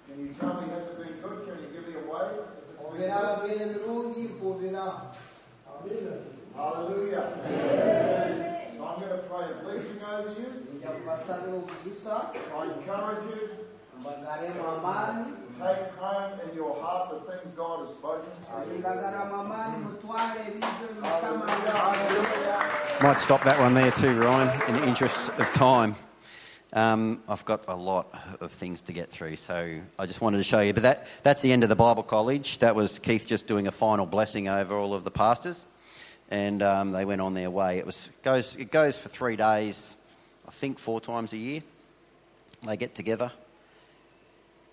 Can 0.07 0.27
you 0.27 0.33
tell 0.39 0.61
me, 0.61 0.69
has 0.69 0.87
it 0.87 0.97
been 0.99 1.17
good? 1.21 1.47
Can 1.47 1.57
you 1.63 1.69
give 1.73 1.87
me 1.87 1.95
a 1.95 2.05
wave? 2.13 2.45
if 2.59 2.77
it's 2.77 2.93
been 2.93 4.73
good? 4.73 5.32
Ababeere 5.83 6.01
birungi 6.01 6.33
Hallelujah. 6.55 7.29
So 8.77 8.85
I'm 8.87 8.99
going 8.99 9.11
to 9.11 9.23
pray 9.27 9.45
a 9.51 9.63
blessing 9.63 10.01
over 10.13 10.29
you. 10.39 10.47
nja 10.77 10.87
kubasabira 10.87 11.53
omugisa 11.53 12.15
I 12.33 12.65
encourage 12.65 13.25
you 13.25 13.49
take 15.59 15.91
home 15.99 16.39
in 16.49 16.55
your 16.57 16.81
heart 16.81 17.09
the 17.11 17.31
things 17.31 17.55
God 17.55 17.79
has 17.79 17.89
spoken 17.89 18.31
to 18.31 18.73
you. 18.75 18.81
Lagara 18.83 19.29
mamani 19.31 19.77
mutwale 19.83 20.41
ebintu 20.47 20.83
ebimukama 20.89 21.45
by'abantu. 21.45 23.03
Might 23.03 23.19
stop 23.19 23.41
that 23.43 23.59
one 23.59 23.73
there 23.73 23.91
too, 23.91 24.19
Ryan, 24.19 24.49
in 24.67 24.75
the 24.75 24.87
interest 24.87 25.29
of 25.29 25.53
time. 25.53 25.95
Um, 26.73 27.21
I've 27.29 27.45
got 27.45 27.65
a 27.67 27.75
lot 27.75 28.07
of 28.41 28.51
things 28.51 28.81
to 28.81 28.93
get 28.93 29.09
through, 29.09 29.35
so 29.35 29.79
I 29.99 30.05
just 30.07 30.21
wanted 30.21 30.37
to 30.37 30.43
show 30.43 30.59
you. 30.59 30.73
But 30.73 30.83
that, 30.83 31.07
that's 31.21 31.41
the 31.41 31.51
end 31.53 31.61
of 31.61 31.69
the 31.69 31.75
Bible 31.75 32.01
College. 32.01 32.57
That 32.59 32.75
was 32.75 32.97
Keith 32.97 33.27
just 33.27 33.45
doing 33.45 33.67
a 33.67 33.71
final 33.71 34.07
blessing 34.07 34.47
over 34.49 34.73
all 34.75 34.95
of 34.95 35.03
the 35.03 35.11
pastors, 35.11 35.67
and 36.29 36.61
um, 36.63 36.91
they 36.91 37.05
went 37.05 37.21
on 37.21 37.33
their 37.33 37.49
way. 37.49 37.77
It, 37.77 37.85
was, 37.85 38.09
goes, 38.23 38.55
it 38.55 38.71
goes 38.71 38.97
for 38.97 39.09
three 39.09 39.35
days, 39.35 39.95
I 40.47 40.51
think 40.51 40.79
four 40.79 40.99
times 40.99 41.33
a 41.33 41.37
year. 41.37 41.61
They 42.65 42.77
get 42.77 42.95
together. 42.95 43.31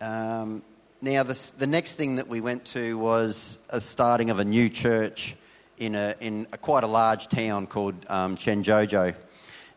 Um, 0.00 0.62
now, 1.02 1.22
this, 1.22 1.50
the 1.50 1.66
next 1.66 1.96
thing 1.96 2.16
that 2.16 2.28
we 2.28 2.40
went 2.40 2.64
to 2.66 2.96
was 2.98 3.58
a 3.68 3.80
starting 3.80 4.30
of 4.30 4.38
a 4.38 4.44
new 4.44 4.68
church 4.68 5.34
in, 5.78 5.94
a, 5.94 6.14
in 6.20 6.46
a, 6.52 6.58
quite 6.58 6.84
a 6.84 6.86
large 6.86 7.28
town 7.28 7.66
called 7.66 7.94
um, 8.08 8.36
Kyenjojo. 8.36 9.14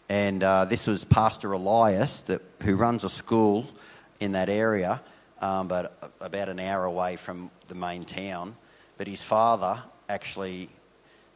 And 0.09 0.43
uh, 0.43 0.65
this 0.65 0.85
was 0.85 1.05
Pastor 1.05 1.53
Elias, 1.53 2.21
that, 2.23 2.41
who 2.61 2.75
runs 2.75 3.03
a 3.03 3.09
school 3.09 3.67
in 4.19 4.33
that 4.33 4.49
area, 4.49 5.01
um, 5.41 5.67
but 5.67 6.13
about 6.19 6.49
an 6.49 6.59
hour 6.59 6.85
away 6.85 7.15
from 7.15 7.49
the 7.67 7.75
main 7.75 8.03
town. 8.03 8.55
But 8.97 9.07
his 9.07 9.21
father 9.21 9.81
actually 10.07 10.69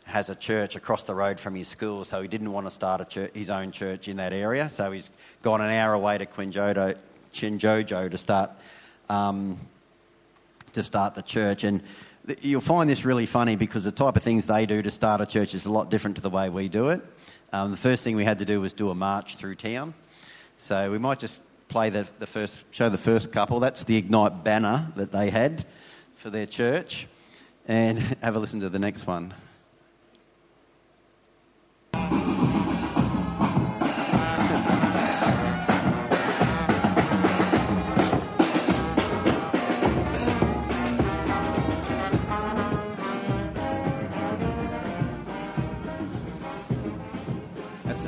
has 0.07 0.29
a 0.29 0.35
church 0.35 0.75
across 0.75 1.03
the 1.03 1.13
road 1.13 1.39
from 1.39 1.53
his 1.53 1.67
school, 1.67 2.05
so 2.05 2.21
he 2.21 2.27
didn't 2.27 2.51
want 2.51 2.65
to 2.65 2.71
start 2.71 3.07
church, 3.09 3.31
his 3.33 3.49
own 3.49 3.71
church 3.71 4.07
in 4.07 4.17
that 4.17 4.33
area. 4.33 4.69
So 4.69 4.91
he's 4.91 5.11
gone 5.41 5.61
an 5.61 5.69
hour 5.69 5.93
away 5.93 6.17
to 6.17 6.25
Quinjodo, 6.25 6.97
Kyenjojo 7.33 8.09
to 8.09 8.17
start 8.17 8.51
um, 9.09 9.59
to 10.73 10.83
start 10.83 11.13
the 11.15 11.21
church. 11.21 11.63
And 11.63 11.83
th- 12.25 12.39
you'll 12.41 12.61
find 12.61 12.89
this 12.89 13.03
really 13.03 13.25
funny 13.25 13.55
because 13.55 13.83
the 13.83 13.91
type 13.91 14.15
of 14.15 14.23
things 14.23 14.45
they 14.45 14.65
do 14.65 14.81
to 14.81 14.91
start 14.91 15.21
a 15.21 15.25
church 15.25 15.53
is 15.53 15.65
a 15.65 15.71
lot 15.71 15.89
different 15.89 16.15
to 16.15 16.21
the 16.21 16.29
way 16.29 16.49
we 16.49 16.69
do 16.69 16.89
it. 16.89 17.01
Um, 17.51 17.71
the 17.71 17.77
first 17.77 18.03
thing 18.03 18.15
we 18.15 18.25
had 18.25 18.39
to 18.39 18.45
do 18.45 18.61
was 18.61 18.73
do 18.73 18.89
a 18.89 18.95
march 18.95 19.35
through 19.35 19.55
town. 19.55 19.93
So 20.57 20.91
we 20.91 20.97
might 20.97 21.19
just 21.19 21.41
play 21.67 21.89
the, 21.89 22.07
the 22.19 22.27
first, 22.27 22.63
show 22.71 22.89
the 22.89 22.97
first 22.97 23.31
couple. 23.31 23.59
That's 23.59 23.83
the 23.83 23.97
Ignite 23.97 24.43
banner 24.43 24.91
that 24.95 25.11
they 25.11 25.29
had 25.29 25.65
for 26.15 26.29
their 26.29 26.45
church. 26.45 27.07
And 27.67 27.99
have 28.21 28.35
a 28.35 28.39
listen 28.39 28.61
to 28.61 28.69
the 28.69 28.79
next 28.79 29.05
one. 29.05 29.33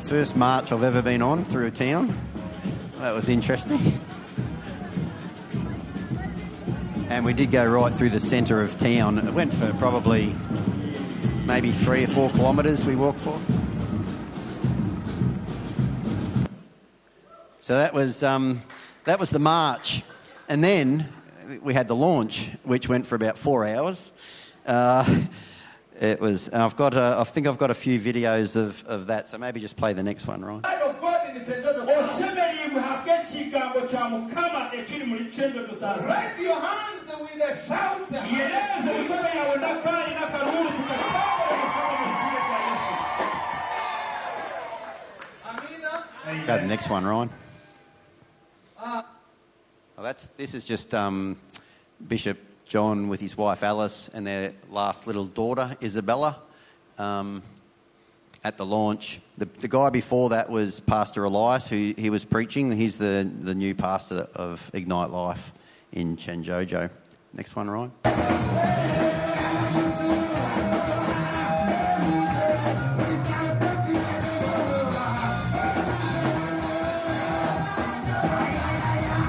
First 0.09 0.35
march 0.35 0.71
I've 0.71 0.81
ever 0.81 1.03
been 1.03 1.21
on 1.21 1.45
through 1.45 1.67
a 1.67 1.71
town. 1.71 2.17
That 2.97 3.13
was 3.13 3.29
interesting. 3.29 3.79
And 7.09 7.23
we 7.23 7.33
did 7.33 7.51
go 7.51 7.63
right 7.67 7.93
through 7.93 8.09
the 8.09 8.19
centre 8.19 8.59
of 8.63 8.75
town. 8.79 9.19
It 9.19 9.31
went 9.31 9.53
for 9.53 9.71
probably 9.73 10.33
maybe 11.45 11.69
three 11.69 12.05
or 12.05 12.07
four 12.07 12.31
kilometres 12.31 12.87
we 12.87 12.95
walked 12.95 13.19
for. 13.19 13.39
So 17.59 17.75
that 17.75 17.93
was, 17.93 18.23
um, 18.23 18.63
that 19.03 19.19
was 19.19 19.29
the 19.29 19.37
march. 19.37 20.01
And 20.47 20.63
then 20.63 21.07
we 21.61 21.75
had 21.75 21.87
the 21.87 21.95
launch, 21.95 22.49
which 22.63 22.89
went 22.89 23.05
for 23.05 23.13
about 23.13 23.37
four 23.37 23.63
hours. 23.63 24.09
Uh, 24.65 25.05
it 25.99 26.19
was, 26.19 26.49
I've 26.49 26.75
got 26.75 26.93
a, 26.95 27.17
I 27.19 27.23
think 27.25 27.45
I've 27.47 27.57
got 27.57 27.71
a 27.71 27.73
few 27.75 27.99
videos 27.99 28.55
of, 28.55 28.83
of 28.87 29.07
that, 29.07 29.27
so 29.27 29.37
maybe 29.37 29.59
just 29.59 29.75
play 29.75 29.93
the 29.93 30.03
next 30.03 30.25
one, 30.27 30.43
right? 30.43 30.63
Word 30.63 30.81
of 30.89 31.01
God 31.01 31.29
in 31.29 31.35
the 31.35 31.41
Kyenjojo. 31.51 31.85
osemeribwako 31.85 33.09
ekigambo 33.09 33.81
kya 33.87 34.09
mukama 34.09 34.71
ekiri 34.73 35.05
mu 35.05 35.15
kyenjojo 35.29 35.75
sasa 35.75 36.07
Raise 36.07 36.39
your 36.41 36.59
hands 36.59 37.05
with 37.19 37.43
a 37.43 37.65
shout. 37.67 38.09
yereza 38.11 38.91
emikono 38.95 39.27
yawe 39.35 39.55
nakaali 39.57 40.13
nakaluulu 40.15 40.69
tukasambala 40.69 41.53
mukama 41.61 41.91
mu 41.99 42.05
kisibo 42.07 42.39
kya 42.47 42.59
yesu 42.67 42.93
Amina. 45.49 46.45
Go 46.45 46.55
to 46.55 46.61
the 46.61 46.67
next 46.67 46.89
one, 46.89 47.05
Ryan. 47.05 47.29
Well, 48.81 50.05
that's, 50.05 50.29
this 50.37 50.53
is 50.53 50.63
just 50.63 50.93
um, 50.95 51.35
Bishop 52.07 52.37
John 52.69 53.09
with 53.09 53.19
his 53.19 53.35
wife 53.35 53.63
Alice 53.63 54.11
and 54.13 54.27
their 54.27 54.53
last 54.69 55.07
little 55.07 55.25
daughter 55.25 55.75
Isabella 55.81 56.37
um, 56.99 57.41
at 58.43 58.57
the 58.57 58.65
launch. 58.65 59.19
The, 59.39 59.45
the 59.45 59.67
guy 59.67 59.89
before 59.89 60.29
that 60.29 60.51
was 60.51 60.79
Pastor 60.79 61.23
Elias, 61.23 61.67
who 61.67 61.95
he 61.97 62.11
was 62.11 62.23
preaching. 62.25 62.69
He's 62.69 62.99
the, 62.99 63.27
the 63.41 63.55
new 63.55 63.73
pastor 63.73 64.27
of 64.35 64.69
Ignite 64.71 65.09
Life 65.09 65.51
in 65.93 66.15
Kyenjojo. 66.15 66.91
Next 67.33 67.55
one, 67.55 67.71
Ryan. 67.71 67.91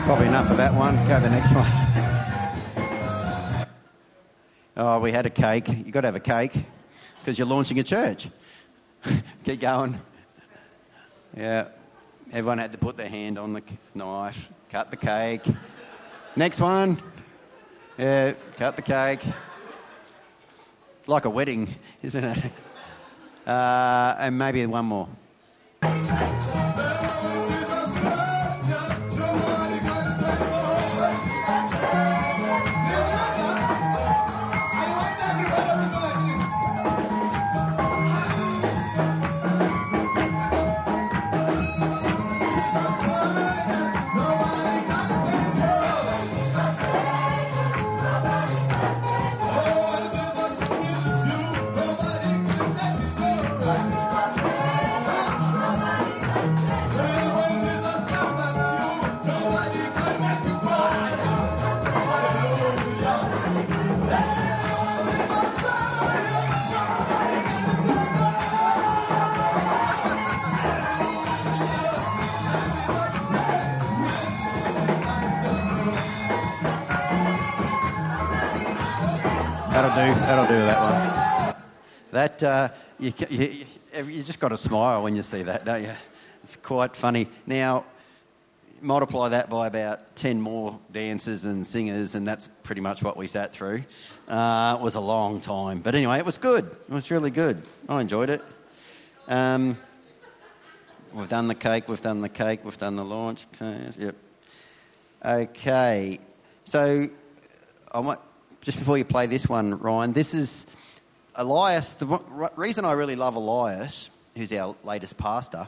Probably 0.04 0.26
enough 0.26 0.50
of 0.50 0.58
that 0.58 0.74
one. 0.74 0.94
Go 1.08 1.16
to 1.16 1.22
the 1.22 1.30
next 1.30 1.54
one. 1.54 1.89
Oh, 4.82 4.98
we 4.98 5.12
had 5.12 5.26
a 5.26 5.30
cake. 5.30 5.68
You've 5.68 5.90
got 5.90 6.00
to 6.00 6.06
have 6.06 6.16
a 6.16 6.20
cake 6.20 6.54
because 7.18 7.38
you're 7.38 7.46
launching 7.46 7.78
a 7.80 7.82
church. 7.82 8.30
Keep 9.44 9.60
going. 9.60 10.00
Yeah. 11.36 11.66
Everyone 12.32 12.56
had 12.56 12.72
to 12.72 12.78
put 12.78 12.96
their 12.96 13.10
hand 13.10 13.38
on 13.38 13.52
the 13.52 13.62
knife, 13.94 14.48
cut 14.70 14.90
the 14.90 14.96
cake. 14.96 15.42
Next 16.34 16.60
one. 16.60 16.98
Yeah, 17.98 18.32
cut 18.56 18.76
the 18.76 18.82
cake. 18.82 19.20
Like 21.06 21.26
a 21.26 21.30
wedding, 21.30 21.74
isn't 22.02 22.24
it? 22.24 22.38
Uh, 23.46 24.14
and 24.18 24.38
maybe 24.38 24.64
one 24.66 24.84
more. 24.84 25.08
That 82.20 82.42
uh, 82.42 82.68
you, 82.98 83.14
you, 83.30 83.64
you, 83.96 84.22
just 84.22 84.40
got 84.40 84.48
to 84.48 84.56
smile 84.58 85.02
when 85.02 85.16
you 85.16 85.22
see 85.22 85.42
that, 85.42 85.64
don't 85.64 85.82
you? 85.82 85.94
It's 86.42 86.54
quite 86.56 86.94
funny. 86.94 87.28
Now, 87.46 87.86
multiply 88.82 89.30
that 89.30 89.48
by 89.48 89.66
about 89.66 90.16
ten 90.16 90.38
more 90.38 90.78
dancers 90.92 91.44
and 91.44 91.66
singers, 91.66 92.14
and 92.14 92.26
that's 92.26 92.50
pretty 92.62 92.82
much 92.82 93.02
what 93.02 93.16
we 93.16 93.26
sat 93.26 93.54
through. 93.54 93.84
Uh, 94.28 94.76
it 94.78 94.82
was 94.82 94.96
a 94.96 95.00
long 95.00 95.40
time, 95.40 95.80
but 95.80 95.94
anyway, 95.94 96.18
it 96.18 96.26
was 96.26 96.36
good. 96.36 96.66
It 96.66 96.90
was 96.90 97.10
really 97.10 97.30
good. 97.30 97.62
I 97.88 98.02
enjoyed 98.02 98.28
it. 98.28 98.42
Um, 99.26 99.78
we've 101.14 101.26
done 101.26 101.48
the 101.48 101.54
cake. 101.54 101.88
We've 101.88 102.02
done 102.02 102.20
the 102.20 102.28
cake. 102.28 102.66
We've 102.66 102.76
done 102.76 102.96
the 102.96 103.04
launch. 103.04 103.46
Yep. 103.58 104.14
Okay. 105.24 106.18
So 106.64 107.08
I 107.94 108.16
just 108.60 108.78
before 108.78 108.98
you 108.98 109.06
play 109.06 109.26
this 109.26 109.48
one, 109.48 109.78
Ryan, 109.78 110.12
this 110.12 110.34
is 110.34 110.66
Elias. 111.40 111.94
The 111.94 112.06
reason 112.56 112.84
I 112.84 112.92
really 112.92 113.16
love 113.16 113.34
Elias, 113.34 114.10
who's 114.36 114.52
our 114.52 114.76
latest 114.84 115.16
pastor, 115.16 115.66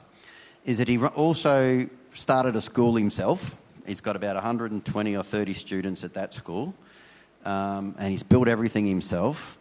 is 0.64 0.78
that 0.78 0.88
he 0.88 0.98
also 0.98 1.88
started 2.14 2.54
a 2.54 2.60
school 2.60 2.94
himself 2.94 3.56
He's 3.86 4.00
got 4.00 4.16
about 4.16 4.36
120 4.36 5.16
or 5.16 5.22
30 5.24 5.54
students 5.54 6.04
at 6.04 6.14
that 6.14 6.34
school, 6.34 6.74
um, 7.44 7.94
and 7.98 8.10
he's 8.10 8.22
built 8.22 8.48
everything 8.48 8.86
himself. 8.86 9.58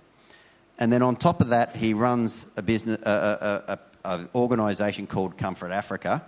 And 0.78 0.92
then 0.92 1.02
on 1.02 1.16
top 1.16 1.42
of 1.42 1.50
that, 1.50 1.76
he 1.76 1.94
runs 1.94 2.46
a 2.56 2.62
business, 2.62 3.02
a, 3.04 3.10
a, 3.10 4.10
a, 4.10 4.18
a 4.18 4.30
organisation 4.36 5.08
called 5.08 5.38
Comfort 5.38 5.72
Africa. 5.72 6.24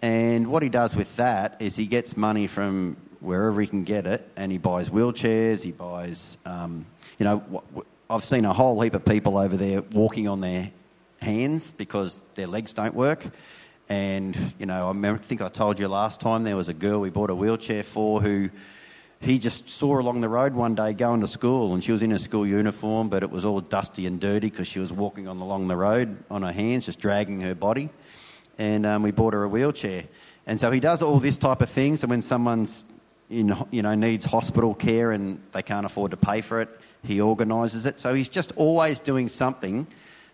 And 0.00 0.48
what 0.48 0.62
he 0.62 0.68
does 0.68 0.96
with 0.96 1.14
that 1.16 1.60
is 1.60 1.76
he 1.76 1.86
gets 1.86 2.16
money 2.16 2.48
from 2.48 2.96
wherever 3.20 3.60
he 3.60 3.68
can 3.68 3.84
get 3.84 4.06
it, 4.06 4.28
and 4.36 4.50
he 4.50 4.58
buys 4.58 4.90
wheelchairs. 4.90 5.62
He 5.62 5.70
buys, 5.70 6.38
um, 6.44 6.84
you 7.18 7.24
know, 7.24 7.62
I've 8.12 8.26
seen 8.26 8.44
a 8.44 8.52
whole 8.52 8.78
heap 8.78 8.92
of 8.92 9.06
people 9.06 9.38
over 9.38 9.56
there 9.56 9.80
walking 9.80 10.28
on 10.28 10.42
their 10.42 10.70
hands 11.22 11.70
because 11.70 12.20
their 12.34 12.46
legs 12.46 12.74
don't 12.74 12.94
work. 12.94 13.24
And 13.88 14.52
you 14.58 14.66
know, 14.66 14.84
I 14.84 14.88
remember, 14.88 15.22
think 15.22 15.40
I 15.40 15.48
told 15.48 15.78
you 15.78 15.88
last 15.88 16.20
time 16.20 16.42
there 16.42 16.54
was 16.54 16.68
a 16.68 16.74
girl 16.74 17.00
we 17.00 17.08
bought 17.08 17.30
a 17.30 17.34
wheelchair 17.34 17.82
for 17.82 18.20
who 18.20 18.50
he 19.20 19.38
just 19.38 19.70
saw 19.70 19.98
along 19.98 20.20
the 20.20 20.28
road 20.28 20.52
one 20.52 20.74
day 20.74 20.92
going 20.92 21.22
to 21.22 21.26
school, 21.26 21.72
and 21.72 21.82
she 21.82 21.90
was 21.90 22.02
in 22.02 22.10
her 22.10 22.18
school 22.18 22.46
uniform, 22.46 23.08
but 23.08 23.22
it 23.22 23.30
was 23.30 23.46
all 23.46 23.62
dusty 23.62 24.04
and 24.04 24.20
dirty 24.20 24.50
because 24.50 24.66
she 24.66 24.78
was 24.78 24.92
walking 24.92 25.26
on 25.26 25.38
along 25.38 25.68
the 25.68 25.76
road 25.76 26.22
on 26.30 26.42
her 26.42 26.52
hands, 26.52 26.84
just 26.84 26.98
dragging 26.98 27.40
her 27.40 27.54
body. 27.54 27.88
And 28.58 28.84
um, 28.84 29.02
we 29.02 29.10
bought 29.10 29.32
her 29.32 29.44
a 29.44 29.48
wheelchair. 29.48 30.04
And 30.46 30.60
so 30.60 30.70
he 30.70 30.80
does 30.80 31.00
all 31.00 31.18
this 31.18 31.38
type 31.38 31.62
of 31.62 31.70
things. 31.70 32.02
And 32.02 32.10
when 32.10 32.20
someone's 32.20 32.84
in, 33.30 33.56
you 33.70 33.80
know, 33.80 33.94
needs 33.94 34.26
hospital 34.26 34.74
care 34.74 35.12
and 35.12 35.40
they 35.52 35.62
can't 35.62 35.86
afford 35.86 36.10
to 36.10 36.18
pay 36.18 36.42
for 36.42 36.60
it, 36.60 36.68
he 37.04 37.20
organises 37.20 37.86
it. 37.86 37.98
So 37.98 38.14
he's 38.14 38.28
just 38.28 38.52
always 38.56 39.00
doing 39.00 39.28
something 39.28 39.86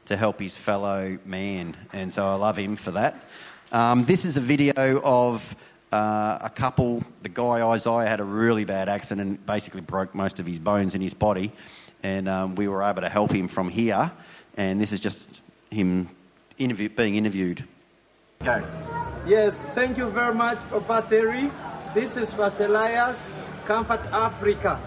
to 0.06 0.16
help 0.16 0.40
his 0.40 0.56
fellow 0.56 1.18
man. 1.24 1.76
And 1.92 2.12
so 2.12 2.26
I 2.26 2.34
love 2.34 2.56
him 2.56 2.76
for 2.76 2.92
that. 2.92 3.24
Um, 3.72 4.04
this 4.04 4.24
is 4.24 4.36
a 4.36 4.40
video 4.40 5.00
of 5.02 5.54
uh, 5.92 6.38
a 6.40 6.50
couple. 6.50 7.02
The 7.22 7.28
guy 7.28 7.66
Isaiah 7.66 8.08
had 8.08 8.20
a 8.20 8.24
really 8.24 8.64
bad 8.64 8.88
accident 8.88 9.44
basically 9.46 9.82
broke 9.82 10.14
most 10.14 10.40
of 10.40 10.46
his 10.46 10.58
bones 10.58 10.94
in 10.94 11.00
his 11.00 11.14
body. 11.14 11.52
And 12.02 12.28
um, 12.28 12.54
we 12.54 12.68
were 12.68 12.82
able 12.82 13.02
to 13.02 13.08
help 13.08 13.32
him 13.32 13.48
from 13.48 13.68
here. 13.68 14.10
And 14.56 14.80
this 14.80 14.92
is 14.92 15.00
just 15.00 15.40
him 15.70 16.08
interview, 16.58 16.88
being 16.88 17.16
interviewed. 17.16 17.64
Okay. 18.42 18.66
Yes, 19.26 19.54
thank 19.74 19.98
you 19.98 20.08
very 20.08 20.34
much, 20.34 20.58
Papa 20.70 21.06
Terry. 21.08 21.50
This 21.92 22.16
is 22.16 22.32
Pastor 22.32 22.66
Elias, 22.66 23.32
Comfort 23.66 24.00
Africa. 24.12 24.80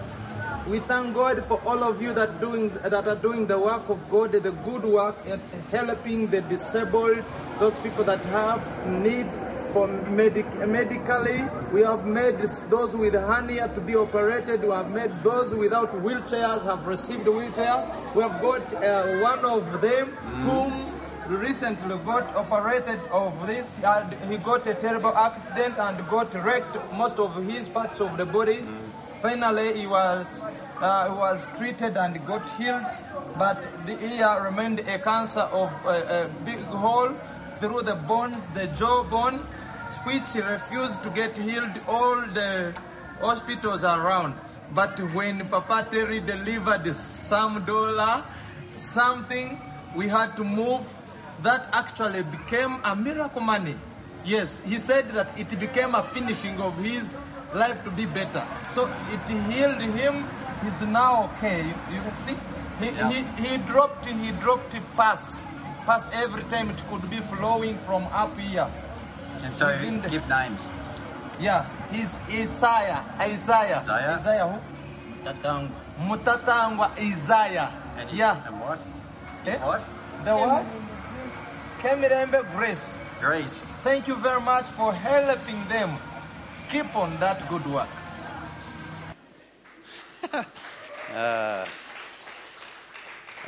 We 0.68 0.78
thank 0.78 1.14
God 1.14 1.44
for 1.46 1.60
all 1.66 1.82
of 1.82 2.00
you 2.00 2.14
that 2.14 2.40
doing 2.40 2.68
that 2.84 3.08
are 3.08 3.16
doing 3.16 3.46
the 3.48 3.58
work 3.58 3.88
of 3.88 3.98
God, 4.10 4.30
the 4.32 4.52
good 4.52 4.84
work, 4.84 5.16
and 5.26 5.40
helping 5.72 6.28
the 6.28 6.40
disabled, 6.42 7.24
those 7.58 7.78
people 7.78 8.04
that 8.04 8.20
have 8.26 8.62
need 8.86 9.26
for 9.72 9.88
medic- 9.88 10.54
medically. 10.68 11.44
We 11.72 11.82
have 11.82 12.06
made 12.06 12.38
those 12.70 12.94
with 12.94 13.14
hernia 13.14 13.68
to 13.74 13.80
be 13.80 13.96
operated. 13.96 14.62
We 14.62 14.70
have 14.70 14.90
made 14.90 15.10
those 15.24 15.52
without 15.52 15.92
wheelchairs 15.96 16.62
have 16.64 16.86
received 16.86 17.26
wheelchairs. 17.26 17.90
We 18.14 18.22
have 18.22 18.40
got 18.40 18.72
uh, 18.74 19.18
one 19.18 19.44
of 19.44 19.80
them 19.80 20.12
whom 20.46 20.92
recently 21.28 21.96
got 22.04 22.36
operated 22.36 23.00
of 23.10 23.46
this. 23.48 23.74
He 23.74 24.26
He 24.28 24.36
got 24.38 24.66
a 24.68 24.74
terrible 24.74 25.16
accident 25.16 25.76
and 25.78 26.08
got 26.08 26.32
wrecked 26.44 26.76
most 26.92 27.18
of 27.18 27.34
his 27.46 27.68
parts 27.68 28.00
of 28.00 28.16
the 28.16 28.26
bodies. 28.26 28.72
Finally, 29.22 29.78
he 29.78 29.86
was 29.86 30.26
uh, 30.80 31.14
was 31.16 31.46
treated 31.56 31.96
and 31.96 32.26
got 32.26 32.42
healed, 32.58 32.82
but 33.38 33.62
the 33.86 33.96
ear 34.02 34.42
remained 34.42 34.80
a 34.80 34.98
cancer 34.98 35.46
of 35.62 35.70
a, 35.86 36.24
a 36.24 36.44
big 36.44 36.58
hole 36.58 37.14
through 37.60 37.82
the 37.82 37.94
bones, 37.94 38.44
the 38.54 38.66
jaw 38.74 39.04
bone, 39.04 39.38
which 40.02 40.34
refused 40.34 41.04
to 41.04 41.10
get 41.10 41.38
healed. 41.38 41.70
All 41.86 42.16
the 42.34 42.74
hospitals 43.20 43.84
around. 43.84 44.34
But 44.74 44.98
when 45.14 45.48
Papa 45.48 45.86
Terry 45.88 46.18
delivered 46.18 46.92
some 46.92 47.64
dollar, 47.64 48.24
something, 48.72 49.56
we 49.94 50.08
had 50.08 50.36
to 50.36 50.42
move. 50.42 50.82
That 51.42 51.68
actually 51.72 52.24
became 52.24 52.80
a 52.84 52.96
miracle 52.96 53.40
money. 53.40 53.76
Yes, 54.24 54.60
he 54.66 54.78
said 54.78 55.10
that 55.10 55.36
it 55.38 55.48
became 55.60 55.94
a 55.94 56.02
finishing 56.02 56.60
of 56.60 56.76
his 56.78 57.20
life 57.54 57.82
to 57.84 57.90
be 57.90 58.06
better. 58.06 58.44
So 58.68 58.86
it 59.10 59.20
healed 59.52 59.80
him. 59.80 60.24
He's 60.64 60.80
now 60.82 61.30
okay. 61.36 61.62
You, 61.66 61.74
you 61.94 62.00
can 62.02 62.14
see, 62.14 62.36
he, 62.78 62.90
he, 62.90 63.48
he 63.48 63.56
dropped 63.58 64.06
he 64.06 64.30
dropped 64.32 64.74
pass, 64.96 65.42
pass 65.86 66.08
every 66.12 66.42
time 66.44 66.70
it 66.70 66.80
could 66.88 67.08
be 67.10 67.18
flowing 67.18 67.76
from 67.78 68.04
up 68.12 68.36
here. 68.38 68.68
And 69.42 69.54
so 69.54 69.66
Within 69.66 70.00
the- 70.02 70.08
give 70.08 70.28
names. 70.28 70.66
Yeah, 71.40 71.66
he's 71.90 72.16
Isaiah. 72.30 73.02
Isaiah. 73.18 73.78
Isaiah? 73.82 74.16
Isaiah 74.20 74.46
who? 74.46 74.58
Tatangu. 75.24 75.70
Mutatangwa 75.98 76.96
Isaiah. 76.98 77.72
And 77.98 78.08
his, 78.10 78.18
yeah. 78.18 78.46
And 78.46 78.60
wife? 78.60 78.78
His 79.44 79.54
Eh? 79.54 79.66
wife? 79.66 79.84
The 80.24 80.36
what? 80.36 80.64
Kemirembe 81.80 82.44
Grace. 82.54 82.98
Grace. 83.20 83.64
Thank 83.82 84.06
you 84.06 84.14
very 84.16 84.40
much 84.40 84.66
for 84.78 84.92
helping 84.94 85.66
them. 85.68 85.96
Keep 86.72 86.96
on 86.96 87.20
that 87.20 87.46
good 87.50 87.66
work. 87.66 87.88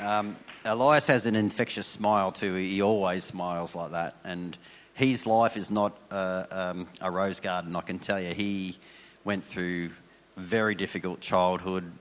Um, 0.01 0.37
Elias 0.65 1.07
has 1.07 1.25
an 1.25 1.37
infectious 1.37 1.87
smile 1.87 2.33
too. 2.33 2.55
He 2.55 2.83
always 2.83 3.23
smiles 3.25 3.77
like 3.77 3.93
that. 3.93 4.17
And 4.25 4.59
his 4.93 5.25
life 5.25 5.57
is 5.57 5.71
not 5.71 5.97
a, 6.11 6.47
um, 6.51 6.89
a 7.01 7.11
rose 7.11 7.39
garden, 7.39 7.75
I 7.77 7.81
can 7.81 7.99
tell 8.01 8.21
you. 8.21 8.35
He 8.35 8.77
went 9.23 9.45
through 9.45 9.91
very 10.37 10.75
difficult 10.75 11.21
childhood 11.21 11.93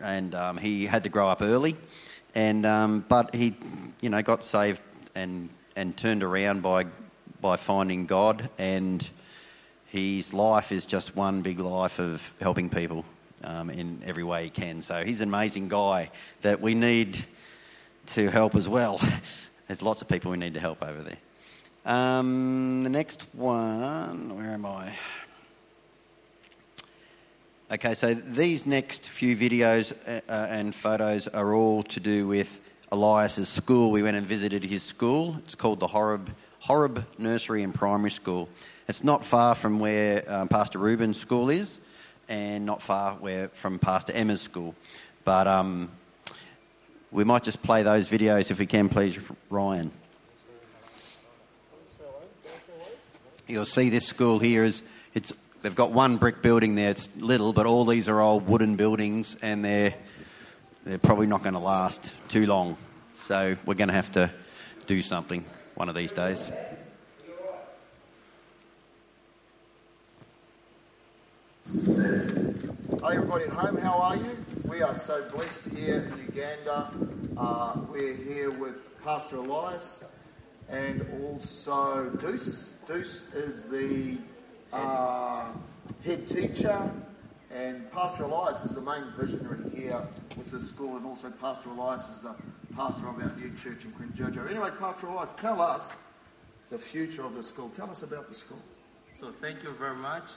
and 0.00 0.34
um, 0.36 0.56
he 0.56 0.86
had 0.86 1.02
to 1.02 1.08
grow 1.08 1.28
up 1.28 1.42
early. 1.42 1.76
And, 2.34 2.64
um, 2.64 3.04
but 3.08 3.34
he, 3.34 3.56
you 4.00 4.08
know, 4.08 4.22
got 4.22 4.44
saved 4.44 4.80
and, 5.16 5.50
and 5.76 5.96
turned 5.96 6.22
around 6.22 6.62
by, 6.62 6.86
by 7.40 7.56
finding 7.56 8.06
God. 8.06 8.48
And 8.56 9.06
his 9.92 10.32
life 10.32 10.72
is 10.72 10.86
just 10.86 11.14
one 11.14 11.42
big 11.42 11.58
life 11.58 11.98
of 11.98 12.32
helping 12.40 12.70
people 12.70 13.04
um, 13.44 13.68
in 13.68 14.00
every 14.06 14.24
way 14.24 14.44
he 14.44 14.48
can. 14.48 14.80
So 14.80 15.04
he's 15.04 15.20
an 15.20 15.28
amazing 15.28 15.68
guy 15.68 16.10
that 16.40 16.62
we 16.62 16.74
need 16.74 17.22
to 18.06 18.30
help 18.30 18.54
as 18.54 18.66
well. 18.66 18.98
There's 19.66 19.82
lots 19.82 20.00
of 20.00 20.08
people 20.08 20.30
we 20.30 20.38
need 20.38 20.54
to 20.54 20.60
help 20.60 20.82
over 20.82 21.02
there. 21.02 21.18
Um, 21.84 22.84
the 22.84 22.88
next 22.88 23.20
one, 23.34 24.34
where 24.34 24.52
am 24.52 24.64
I? 24.64 24.96
Okay, 27.70 27.92
so 27.92 28.14
these 28.14 28.64
next 28.64 29.10
few 29.10 29.36
videos 29.36 29.92
uh, 30.08 30.22
uh, 30.26 30.46
and 30.48 30.74
photos 30.74 31.28
are 31.28 31.54
all 31.54 31.82
to 31.82 32.00
do 32.00 32.26
with 32.26 32.62
Elias's 32.90 33.50
school. 33.50 33.90
We 33.90 34.02
went 34.02 34.16
and 34.16 34.26
visited 34.26 34.64
his 34.64 34.82
school. 34.82 35.36
It's 35.44 35.54
called 35.54 35.80
the 35.80 35.88
Horeb, 35.88 36.34
Horeb 36.62 37.04
Nursery 37.18 37.64
and 37.64 37.74
Primary 37.74 38.12
School. 38.12 38.48
It's 38.86 39.02
not 39.02 39.24
far 39.24 39.56
from 39.56 39.80
where 39.80 40.22
um, 40.32 40.46
Pastor 40.46 40.78
Ruben's 40.78 41.18
school 41.18 41.50
is, 41.50 41.80
and 42.28 42.64
not 42.64 42.80
far 42.80 43.14
where 43.14 43.48
from 43.48 43.80
Pastor 43.80 44.12
Emma's 44.12 44.40
school. 44.40 44.76
But 45.24 45.48
um, 45.48 45.90
we 47.10 47.24
might 47.24 47.42
just 47.42 47.64
play 47.64 47.82
those 47.82 48.08
videos 48.08 48.52
if 48.52 48.60
we 48.60 48.66
can, 48.66 48.88
please, 48.88 49.18
Ryan. 49.50 49.90
You'll 53.48 53.66
see 53.66 53.90
this 53.90 54.06
school 54.06 54.38
here 54.38 54.62
is 54.62 54.82
it's 55.14 55.32
they've 55.62 55.74
got 55.74 55.90
one 55.90 56.16
brick 56.16 56.42
building 56.42 56.76
there. 56.76 56.90
It's 56.90 57.10
little, 57.16 57.52
but 57.52 57.66
all 57.66 57.84
these 57.84 58.08
are 58.08 58.20
old 58.20 58.46
wooden 58.46 58.76
buildings, 58.76 59.36
and 59.42 59.64
they're 59.64 59.94
they're 60.84 60.98
probably 60.98 61.26
not 61.26 61.42
going 61.42 61.54
to 61.54 61.60
last 61.60 62.12
too 62.28 62.46
long. 62.46 62.76
So 63.24 63.56
we're 63.66 63.74
going 63.74 63.88
to 63.88 63.94
have 63.94 64.12
to 64.12 64.30
do 64.86 65.02
something 65.02 65.44
one 65.74 65.88
of 65.88 65.94
these 65.94 66.12
days. 66.12 66.50
Hi, 73.02 73.14
everybody 73.16 73.44
at 73.44 73.50
home. 73.50 73.76
How 73.78 73.98
are 73.98 74.16
you? 74.16 74.36
We 74.64 74.82
are 74.82 74.94
so 74.94 75.28
blessed 75.30 75.70
here 75.70 76.12
in 76.12 76.26
Uganda. 76.26 76.92
Uh, 77.36 77.76
we're 77.90 78.14
here 78.14 78.50
with 78.50 78.90
Pastor 79.02 79.36
Elias 79.36 80.12
and 80.68 81.06
also 81.22 82.10
Deuce. 82.20 82.74
Deuce 82.86 83.32
is 83.34 83.62
the 83.62 84.18
uh, 84.72 85.46
head 86.04 86.28
teacher, 86.28 86.90
and 87.50 87.90
Pastor 87.90 88.24
Elias 88.24 88.64
is 88.64 88.74
the 88.74 88.82
main 88.82 89.04
visionary 89.16 89.68
here 89.70 90.06
with 90.36 90.50
the 90.50 90.60
school, 90.60 90.96
and 90.96 91.06
also 91.06 91.30
Pastor 91.30 91.70
Elias 91.70 92.08
is 92.08 92.22
the 92.22 92.34
pastor 92.76 93.08
of 93.08 93.16
our 93.16 93.32
new 93.36 93.50
church 93.54 93.84
in 93.84 93.92
Kyenjojo. 93.92 94.48
Anyway, 94.48 94.70
Pastor 94.78 95.06
Elias, 95.06 95.34
tell 95.34 95.60
us 95.60 95.94
the 96.70 96.78
future 96.78 97.24
of 97.24 97.34
the 97.34 97.42
school. 97.42 97.68
Tell 97.70 97.90
us 97.90 98.02
about 98.02 98.28
the 98.28 98.34
school. 98.34 98.60
So 99.12 99.30
thank 99.30 99.62
you 99.62 99.70
very 99.72 99.96
much. 99.96 100.30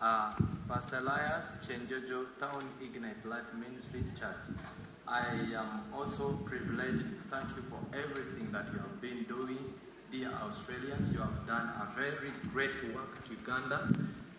Uh, 0.00 0.32
Pastor 0.68 0.98
Elias, 0.98 1.58
Kyenjojo 1.66 2.26
Town 2.38 2.64
Ignite 2.82 3.24
Life 3.24 3.46
Ministries 3.54 4.12
Church. 4.18 4.36
I 5.06 5.26
am 5.54 5.84
also 5.94 6.32
privileged 6.44 7.08
to 7.10 7.16
thank 7.30 7.48
you 7.56 7.62
for 7.62 7.78
everything 7.96 8.50
that 8.52 8.66
you 8.72 8.78
have 8.78 9.00
been 9.00 9.24
doing. 9.24 9.58
Dear 10.10 10.30
Australians, 10.42 11.12
you 11.12 11.20
have 11.20 11.46
done 11.46 11.68
a 11.80 11.88
very 11.98 12.32
great 12.52 12.94
work 12.94 13.24
to 13.26 13.30
Uganda. 13.32 13.88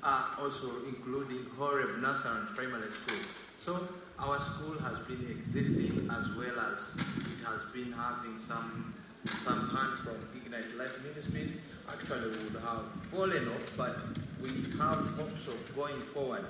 uh, 0.03 0.35
also 0.39 0.67
including 0.87 1.45
Horeb 1.57 1.99
Nursery 1.99 2.31
and 2.37 2.47
Primary 2.55 2.91
School. 2.91 3.23
So 3.55 3.87
our 4.19 4.39
school 4.39 4.77
has 4.79 4.99
been 4.99 5.25
existing 5.29 6.09
as 6.11 6.29
well 6.35 6.59
as 6.71 6.95
it 6.95 7.45
has 7.45 7.63
been 7.73 7.91
having 7.91 8.37
some 8.37 8.93
some 9.25 9.69
hand 9.69 9.99
from 10.03 10.17
Ignite 10.35 10.75
Life 10.77 11.01
Ministries. 11.03 11.65
Actually, 11.87 12.29
would 12.29 12.61
have 12.61 12.83
fallen 13.09 13.47
off, 13.47 13.71
but 13.77 13.97
we 14.41 14.49
have 14.77 14.99
hopes 15.15 15.47
of 15.47 15.75
going 15.75 16.01
forward. 16.13 16.45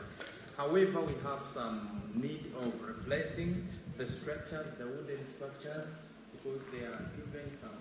However, 0.58 1.02
we 1.02 1.14
have 1.24 1.42
some 1.54 2.02
need 2.16 2.52
of 2.62 2.74
replacing 2.82 3.68
the 3.98 4.08
structures, 4.08 4.76
the 4.76 4.88
wooden 4.88 5.24
structures, 5.26 6.04
because 6.32 6.66
they 6.68 6.86
are 6.86 7.06
given 7.18 7.54
some 7.54 7.78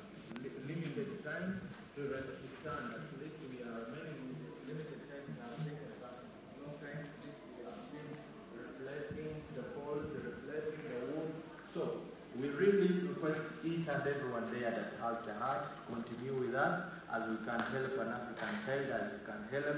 limited 0.69 1.25
time 1.25 1.61
to 1.97 2.01
stand. 2.61 2.85
At 2.93 3.09
least 3.21 3.37
we 3.49 3.65
are 3.65 3.89
remaining 3.89 4.37
with 4.41 4.69
limited 4.69 5.01
time 5.09 5.25
to 5.25 5.35
have 5.41 5.57
taken 5.61 5.93
some 5.97 6.21
no 6.61 6.77
time 6.81 7.05
since 7.17 7.37
we 7.57 7.65
have 7.65 7.81
been 7.93 8.13
replacing 8.57 9.41
the 9.57 9.65
poles, 9.77 10.09
replacing 10.13 10.85
the 10.89 11.01
wood. 11.13 11.33
So 11.73 12.09
we 12.41 12.49
really 12.49 12.89
request 13.33 13.65
each 13.65 13.89
and 13.89 14.07
everyone 14.07 14.45
there 14.53 14.71
that 14.71 14.93
has 15.01 15.21
the 15.23 15.33
heart 15.35 15.65
to 15.65 15.95
continue 15.95 16.35
with 16.35 16.55
us 16.55 16.83
as 17.13 17.29
we 17.29 17.37
can 17.37 17.61
help 17.61 17.99
an 17.99 18.09
African 18.09 18.55
child, 18.67 18.87
as 18.91 19.13
we 19.13 19.19
can 19.27 19.43
help 19.51 19.77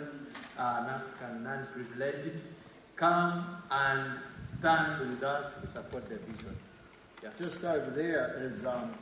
uh, 0.59 0.81
an 0.81 0.87
African 0.91 1.45
non-privileged. 1.45 2.41
Come 2.97 3.63
and 3.71 4.19
stand 4.39 5.11
with 5.11 5.23
us 5.25 5.55
to 5.55 5.67
support 5.67 6.09
the 6.09 6.17
vision. 6.17 6.57
Yeah. 7.23 7.31
Just 7.39 7.65
over 7.65 7.91
there 7.91 8.37
is 8.39 8.65
um, 8.65 8.95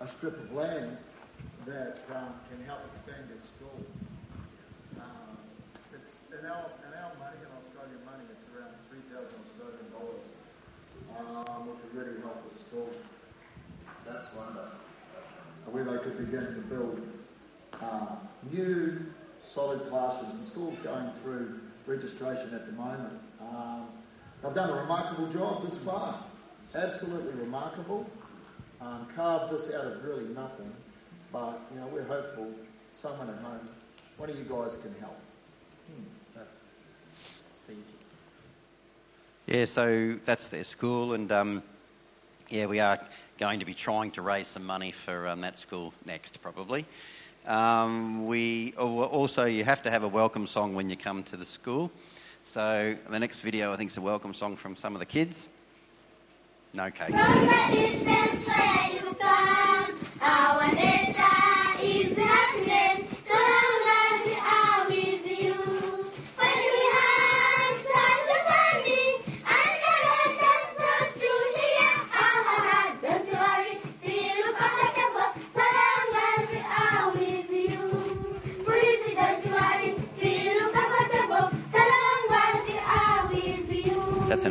a 0.00 0.06
strip 0.06 0.38
of 0.38 0.52
land 0.52 0.98
that 1.66 2.00
um, 2.14 2.34
can 2.50 2.64
help 2.66 2.80
expand 2.90 3.24
this 3.30 3.52
school. 3.56 3.80
Um, 4.96 5.36
it's 5.94 6.24
in 6.30 6.44
our, 6.44 6.68
in 6.84 6.92
our 6.92 7.12
money, 7.16 7.40
in 7.40 7.50
Australian 7.56 8.04
money, 8.04 8.24
it's 8.36 8.46
around 8.52 8.76
3,000 8.90 9.24
Australian 9.40 9.88
dollars, 9.96 10.28
um, 11.16 11.68
which 11.68 11.80
would 11.84 11.94
really 11.96 12.20
help 12.20 12.46
the 12.48 12.54
school. 12.54 12.90
That's 14.12 14.34
wonderful. 14.34 14.68
Where 15.66 15.84
they 15.84 15.98
could 15.98 16.18
begin 16.18 16.46
to 16.52 16.60
build 16.68 17.00
uh, 17.80 18.16
new 18.50 19.06
solid 19.38 19.88
classrooms. 19.88 20.38
The 20.38 20.44
school's 20.44 20.78
going 20.78 21.10
through 21.22 21.60
registration 21.86 22.52
at 22.54 22.66
the 22.66 22.72
moment. 22.72 23.18
Um, 23.40 23.86
they've 24.42 24.54
done 24.54 24.70
a 24.70 24.82
remarkable 24.82 25.28
job 25.28 25.62
this 25.62 25.76
far. 25.82 26.22
Absolutely 26.74 27.40
remarkable. 27.40 28.08
Um, 28.80 29.06
carved 29.14 29.52
this 29.52 29.72
out 29.74 29.84
of 29.84 30.04
really 30.04 30.24
nothing. 30.34 30.72
But, 31.32 31.60
you 31.72 31.80
know, 31.80 31.86
we're 31.86 32.04
hopeful 32.04 32.52
someone 32.92 33.30
at 33.30 33.38
home, 33.38 33.68
one 34.18 34.30
of 34.30 34.38
you 34.38 34.44
guys 34.44 34.76
can 34.76 34.94
help. 35.00 35.18
That's, 36.34 36.58
thank 37.66 37.78
you. 37.78 39.58
Yeah, 39.58 39.64
so 39.64 40.18
that's 40.24 40.48
their 40.48 40.64
school, 40.64 41.14
and 41.14 41.30
um, 41.32 41.62
yeah, 42.48 42.66
we 42.66 42.80
are 42.80 43.00
going 43.42 43.58
to 43.58 43.66
be 43.66 43.74
trying 43.74 44.08
to 44.08 44.22
raise 44.22 44.46
some 44.46 44.64
money 44.64 44.92
for 44.92 45.26
um, 45.26 45.40
that 45.40 45.58
school 45.58 45.92
next, 46.06 46.40
probably. 46.40 46.86
Um, 47.44 48.24
we 48.28 48.72
oh, 48.78 49.02
also 49.02 49.46
you 49.46 49.64
have 49.64 49.82
to 49.82 49.90
have 49.90 50.04
a 50.04 50.08
welcome 50.08 50.46
song 50.46 50.76
when 50.76 50.88
you 50.88 50.96
come 50.96 51.24
to 51.24 51.36
the 51.36 51.44
school. 51.44 51.90
So 52.44 52.94
the 53.10 53.18
next 53.18 53.40
video, 53.40 53.72
I 53.72 53.76
think, 53.76 53.90
is 53.90 53.96
a 53.96 54.00
welcome 54.00 54.32
song 54.32 54.54
from 54.54 54.76
some 54.76 54.94
of 54.94 55.00
the 55.00 55.06
kids. 55.06 55.48
No 56.72 56.88
cake. 56.92 57.08
From 57.08 57.16
the 57.16 57.66
distance 57.72 58.46
where 58.46 58.92
you 58.92 59.12
come, 59.18 59.98
our 60.20 60.72
nature 60.72 61.82
is 61.82 62.16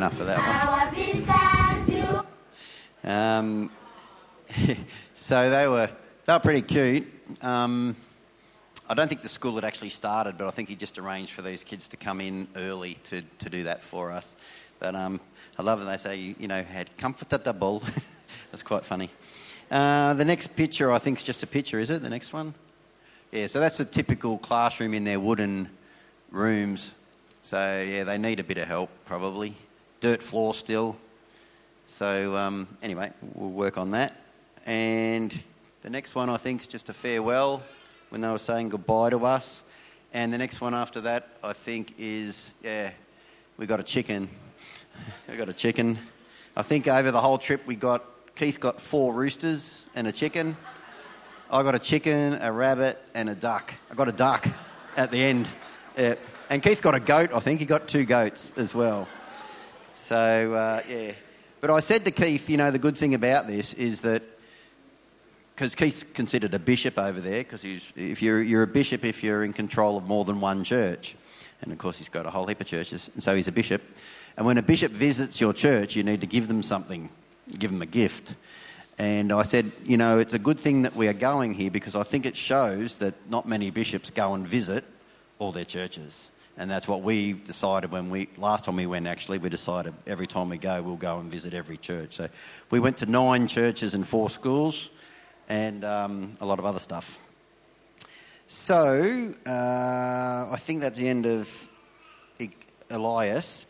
enough 0.02 0.16
for 0.16 0.24
that 0.24 0.38
one. 0.38 0.80
Our 0.80 0.90
visitors, 1.86 2.24
you 3.04 3.08
Um, 3.08 3.70
so 5.14 5.48
they 5.48 5.68
were 5.68 5.90
they 6.26 6.32
were 6.32 6.40
pretty 6.40 6.62
cute. 6.62 7.08
Um, 7.40 7.94
I 8.90 8.94
don't 8.94 9.06
think 9.06 9.22
the 9.22 9.28
school 9.28 9.54
had 9.54 9.64
actually 9.64 9.90
started, 9.90 10.36
but 10.36 10.48
I 10.48 10.50
think 10.50 10.68
he 10.68 10.74
just 10.74 10.98
arranged 10.98 11.32
for 11.32 11.42
these 11.42 11.62
kids 11.62 11.86
to 11.88 11.96
come 11.96 12.20
in 12.20 12.48
early 12.56 12.94
to, 13.04 13.22
to 13.38 13.48
do 13.48 13.62
that 13.62 13.84
for 13.84 14.10
us. 14.10 14.34
But 14.80 14.96
um, 14.96 15.20
I 15.56 15.62
love 15.62 15.78
that 15.78 15.84
they 15.86 15.96
say, 15.98 16.34
you 16.36 16.48
know, 16.48 16.64
had 16.64 16.96
comfortable. 16.96 17.84
That's 18.50 18.64
quite 18.64 18.84
funny. 18.84 19.08
Uh, 19.70 20.14
the 20.14 20.24
next 20.24 20.56
picture, 20.56 20.90
I 20.90 20.98
think, 20.98 21.18
is 21.18 21.22
just 21.22 21.44
a 21.44 21.46
picture, 21.46 21.78
is 21.78 21.90
it? 21.90 22.02
The 22.02 22.10
next 22.10 22.32
one? 22.32 22.54
Yeah, 23.30 23.46
so 23.46 23.60
that's 23.60 23.80
a 23.80 23.84
typical 23.86 24.36
classroom 24.36 24.92
in 24.94 25.04
their 25.04 25.18
wooden 25.18 25.70
rooms. 26.30 26.92
So, 27.40 27.56
yeah, 27.80 28.04
they 28.04 28.18
need 28.18 28.40
a 28.40 28.44
bit 28.44 28.58
of 28.58 28.68
help, 28.68 28.90
probably. 29.06 29.54
Dirt 30.02 30.20
floor 30.20 30.52
still. 30.52 30.96
So, 31.86 32.34
um, 32.34 32.66
anyway, 32.82 33.12
we'll 33.34 33.52
work 33.52 33.78
on 33.78 33.92
that. 33.92 34.16
And 34.66 35.32
the 35.82 35.90
next 35.90 36.16
one, 36.16 36.28
I 36.28 36.38
think, 36.38 36.62
is 36.62 36.66
just 36.66 36.88
a 36.88 36.92
farewell 36.92 37.62
when 38.08 38.20
they 38.20 38.28
were 38.28 38.38
saying 38.38 38.70
goodbye 38.70 39.10
to 39.10 39.24
us. 39.24 39.62
And 40.12 40.32
the 40.32 40.38
next 40.38 40.60
one 40.60 40.74
after 40.74 41.02
that, 41.02 41.28
I 41.40 41.52
think, 41.52 41.94
is 42.00 42.52
yeah, 42.64 42.90
we 43.56 43.66
got 43.66 43.78
a 43.78 43.84
chicken. 43.84 44.28
we 45.28 45.36
got 45.36 45.48
a 45.48 45.52
chicken. 45.52 46.00
I 46.56 46.62
think 46.62 46.88
over 46.88 47.12
the 47.12 47.20
whole 47.20 47.38
trip, 47.38 47.64
we 47.64 47.76
got 47.76 48.04
Keith 48.34 48.58
got 48.58 48.80
four 48.80 49.14
roosters 49.14 49.86
and 49.94 50.08
a 50.08 50.12
chicken. 50.12 50.56
I 51.48 51.62
got 51.62 51.76
a 51.76 51.78
chicken, 51.78 52.40
a 52.42 52.50
rabbit, 52.50 53.00
and 53.14 53.30
a 53.30 53.36
duck. 53.36 53.72
I 53.88 53.94
got 53.94 54.08
a 54.08 54.12
duck 54.12 54.48
at 54.96 55.12
the 55.12 55.22
end. 55.22 55.46
Yeah. 55.96 56.16
And 56.50 56.60
Keith 56.60 56.82
got 56.82 56.96
a 56.96 57.00
goat, 57.00 57.30
I 57.32 57.38
think. 57.38 57.60
He 57.60 57.66
got 57.66 57.86
two 57.86 58.04
goats 58.04 58.58
as 58.58 58.74
well. 58.74 59.06
So, 60.02 60.52
uh, 60.52 60.82
yeah. 60.88 61.12
But 61.60 61.70
I 61.70 61.78
said 61.78 62.04
to 62.06 62.10
Keith, 62.10 62.50
you 62.50 62.56
know, 62.56 62.72
the 62.72 62.78
good 62.80 62.96
thing 62.96 63.14
about 63.14 63.46
this 63.46 63.72
is 63.72 64.00
that 64.00 64.24
because 65.54 65.76
Keith's 65.76 66.02
considered 66.02 66.54
a 66.54 66.58
bishop 66.58 66.98
over 66.98 67.20
there, 67.20 67.44
because 67.44 67.64
if 67.64 68.20
you're, 68.20 68.42
you're 68.42 68.64
a 68.64 68.66
bishop 68.66 69.04
if 69.04 69.22
you're 69.22 69.44
in 69.44 69.52
control 69.52 69.96
of 69.96 70.08
more 70.08 70.24
than 70.24 70.40
one 70.40 70.64
church. 70.64 71.14
And 71.60 71.70
of 71.70 71.78
course, 71.78 71.98
he's 71.98 72.08
got 72.08 72.26
a 72.26 72.30
whole 72.30 72.46
heap 72.46 72.60
of 72.60 72.66
churches, 72.66 73.10
and 73.14 73.22
so 73.22 73.36
he's 73.36 73.46
a 73.46 73.52
bishop. 73.52 73.80
And 74.36 74.44
when 74.44 74.58
a 74.58 74.62
bishop 74.62 74.90
visits 74.90 75.40
your 75.40 75.52
church, 75.52 75.94
you 75.94 76.02
need 76.02 76.20
to 76.22 76.26
give 76.26 76.48
them 76.48 76.64
something, 76.64 77.08
give 77.56 77.70
them 77.70 77.80
a 77.80 77.86
gift. 77.86 78.34
And 78.98 79.30
I 79.30 79.44
said, 79.44 79.70
you 79.84 79.98
know, 79.98 80.18
it's 80.18 80.34
a 80.34 80.38
good 80.40 80.58
thing 80.58 80.82
that 80.82 80.96
we 80.96 81.06
are 81.06 81.12
going 81.12 81.54
here 81.54 81.70
because 81.70 81.94
I 81.94 82.02
think 82.02 82.26
it 82.26 82.36
shows 82.36 82.96
that 82.96 83.14
not 83.30 83.46
many 83.46 83.70
bishops 83.70 84.10
go 84.10 84.34
and 84.34 84.48
visit 84.48 84.82
all 85.38 85.52
their 85.52 85.64
churches. 85.64 86.28
And 86.58 86.70
that's 86.70 86.86
what 86.86 87.02
we 87.02 87.32
decided 87.32 87.90
when 87.90 88.10
we, 88.10 88.28
last 88.36 88.64
time 88.64 88.76
we 88.76 88.86
went 88.86 89.06
actually, 89.06 89.38
we 89.38 89.48
decided 89.48 89.94
every 90.06 90.26
time 90.26 90.50
we 90.50 90.58
go, 90.58 90.82
we'll 90.82 90.96
go 90.96 91.18
and 91.18 91.30
visit 91.30 91.54
every 91.54 91.78
church. 91.78 92.16
So 92.16 92.28
we 92.70 92.78
went 92.78 92.98
to 92.98 93.06
nine 93.06 93.46
churches 93.46 93.94
and 93.94 94.06
four 94.06 94.28
schools 94.28 94.90
and 95.48 95.84
um, 95.84 96.36
a 96.40 96.46
lot 96.46 96.58
of 96.58 96.66
other 96.66 96.78
stuff. 96.78 97.18
So 98.46 99.32
uh, 99.46 100.50
I 100.50 100.56
think 100.58 100.82
that's 100.82 100.98
the 100.98 101.08
end 101.08 101.24
of 101.24 101.68
Elias. 102.90 103.64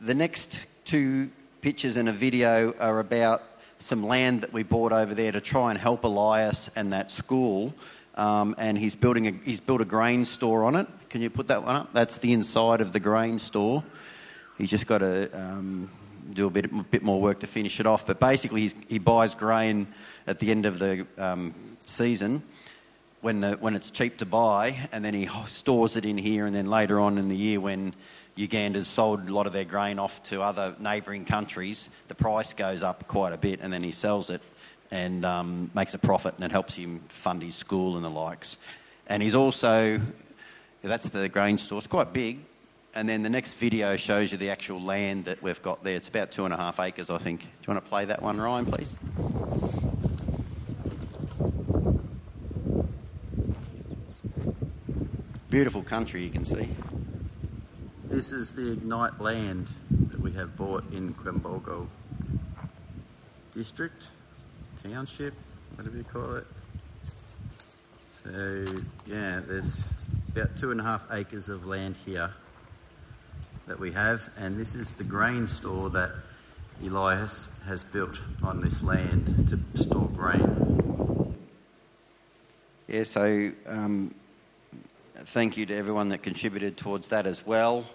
The 0.00 0.14
next 0.14 0.60
two 0.84 1.30
pictures 1.60 1.96
and 1.96 2.08
a 2.08 2.12
video 2.12 2.74
are 2.80 2.98
about 2.98 3.44
some 3.78 4.04
land 4.04 4.40
that 4.40 4.52
we 4.52 4.64
bought 4.64 4.92
over 4.92 5.14
there 5.14 5.30
to 5.30 5.40
try 5.40 5.70
and 5.70 5.78
help 5.78 6.04
Elias 6.04 6.70
and 6.74 6.92
that 6.92 7.10
school. 7.10 7.72
Um, 8.16 8.54
and 8.58 8.78
he's 8.78 8.94
building 8.94 9.26
a, 9.26 9.32
he's 9.32 9.60
built 9.60 9.80
a 9.80 9.84
grain 9.84 10.24
store 10.24 10.64
on 10.64 10.76
it. 10.76 10.86
Can 11.10 11.20
you 11.20 11.30
put 11.30 11.48
that 11.48 11.64
one 11.64 11.74
up? 11.74 11.92
That's 11.92 12.18
the 12.18 12.32
inside 12.32 12.80
of 12.80 12.92
the 12.92 13.00
grain 13.00 13.38
store. 13.38 13.82
He's 14.56 14.70
just 14.70 14.86
got 14.86 14.98
to 14.98 15.28
um, 15.32 15.90
do 16.32 16.46
a 16.46 16.50
bit, 16.50 16.66
a 16.66 16.82
bit 16.84 17.02
more 17.02 17.20
work 17.20 17.40
to 17.40 17.48
finish 17.48 17.80
it 17.80 17.86
off. 17.86 18.06
But 18.06 18.20
basically, 18.20 18.70
he 18.88 18.98
buys 18.98 19.34
grain 19.34 19.88
at 20.26 20.38
the 20.38 20.52
end 20.52 20.64
of 20.64 20.78
the 20.78 21.06
um, 21.18 21.54
season 21.86 22.42
when, 23.20 23.40
the, 23.40 23.52
when 23.52 23.74
it's 23.74 23.90
cheap 23.90 24.18
to 24.18 24.26
buy, 24.26 24.88
and 24.92 25.04
then 25.04 25.14
he 25.14 25.28
stores 25.48 25.96
it 25.96 26.04
in 26.04 26.16
here. 26.16 26.46
And 26.46 26.54
then 26.54 26.66
later 26.66 27.00
on 27.00 27.18
in 27.18 27.28
the 27.28 27.36
year, 27.36 27.58
when 27.58 27.94
Uganda's 28.36 28.86
sold 28.86 29.28
a 29.28 29.32
lot 29.32 29.46
of 29.46 29.52
their 29.52 29.64
grain 29.64 29.98
off 29.98 30.22
to 30.24 30.40
other 30.40 30.76
neighbouring 30.78 31.24
countries, 31.24 31.90
the 32.08 32.14
price 32.14 32.52
goes 32.52 32.82
up 32.82 33.08
quite 33.08 33.32
a 33.32 33.38
bit, 33.38 33.60
and 33.60 33.72
then 33.72 33.82
he 33.82 33.92
sells 33.92 34.30
it 34.30 34.42
and 34.90 35.24
um, 35.24 35.70
makes 35.74 35.94
a 35.94 35.98
profit, 35.98 36.34
and 36.36 36.44
it 36.44 36.50
helps 36.50 36.74
him 36.74 37.00
fund 37.08 37.42
his 37.42 37.54
school 37.54 37.96
and 37.96 38.04
the 38.04 38.10
likes. 38.10 38.58
And 39.06 39.22
he's 39.22 39.34
also, 39.34 40.00
that's 40.82 41.08
the 41.08 41.28
grain 41.28 41.58
store, 41.58 41.78
it's 41.78 41.86
quite 41.86 42.12
big. 42.12 42.38
And 42.94 43.08
then 43.08 43.22
the 43.22 43.30
next 43.30 43.54
video 43.54 43.96
shows 43.96 44.30
you 44.30 44.38
the 44.38 44.50
actual 44.50 44.80
land 44.80 45.24
that 45.24 45.42
we've 45.42 45.60
got 45.60 45.82
there. 45.82 45.96
It's 45.96 46.08
about 46.08 46.30
two 46.30 46.44
and 46.44 46.54
a 46.54 46.56
half 46.56 46.78
acres, 46.78 47.10
I 47.10 47.18
think. 47.18 47.40
Do 47.40 47.46
you 47.66 47.74
want 47.74 47.84
to 47.84 47.90
play 47.90 48.04
that 48.04 48.22
one, 48.22 48.40
Ryan, 48.40 48.66
please? 48.66 48.94
Beautiful 55.50 55.82
country, 55.82 56.22
you 56.22 56.30
can 56.30 56.44
see. 56.44 56.68
This 58.04 58.32
is 58.32 58.52
the 58.52 58.72
Ignite 58.72 59.20
land 59.20 59.70
that 59.90 60.20
we 60.20 60.30
have 60.32 60.56
bought 60.56 60.84
in 60.92 61.14
Quembolgo 61.14 61.88
district, 63.52 64.08
township, 64.92 65.32
whatever 65.76 65.96
you 65.96 66.04
call 66.04 66.36
it. 66.36 66.46
So, 68.22 68.82
yeah, 69.06 69.40
there's 69.46 69.94
about 70.36 70.56
two 70.58 70.72
and 70.72 70.80
a 70.80 70.84
half 70.84 71.02
acres 71.10 71.48
of 71.48 71.66
land 71.66 71.96
here 72.04 72.30
that 73.66 73.80
we 73.80 73.90
have, 73.92 74.28
and 74.36 74.58
this 74.58 74.74
is 74.74 74.92
the 74.92 75.04
grain 75.04 75.48
store 75.48 75.88
that 75.90 76.10
Elias 76.82 77.58
has 77.66 77.82
built 77.82 78.20
on 78.42 78.60
this 78.60 78.82
land 78.82 79.48
to 79.48 79.82
store 79.82 80.08
grain. 80.08 81.34
Yeah, 82.86 83.04
so 83.04 83.52
um, 83.66 84.14
thank 85.14 85.56
you 85.56 85.64
to 85.64 85.74
everyone 85.74 86.10
that 86.10 86.22
contributed 86.22 86.76
towards 86.76 87.08
that 87.08 87.26
as 87.26 87.46
well. 87.46 87.86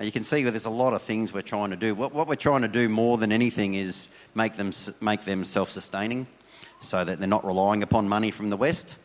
You 0.00 0.10
can 0.10 0.24
see 0.24 0.42
there's 0.44 0.64
a 0.64 0.70
lot 0.70 0.94
of 0.94 1.02
things 1.02 1.34
we're 1.34 1.42
trying 1.42 1.70
to 1.70 1.76
do. 1.76 1.94
What, 1.94 2.14
what 2.14 2.26
we're 2.26 2.36
trying 2.36 2.62
to 2.62 2.68
do 2.68 2.88
more 2.88 3.18
than 3.18 3.32
anything 3.32 3.74
is 3.74 4.06
make 4.34 4.54
them 4.56 4.72
make 5.00 5.24
them 5.24 5.44
self-sustaining, 5.44 6.26
so 6.80 7.04
that 7.04 7.18
they're 7.18 7.28
not 7.28 7.44
relying 7.44 7.82
upon 7.82 8.08
money 8.08 8.30
from 8.30 8.50
the 8.50 8.56
West. 8.56 8.98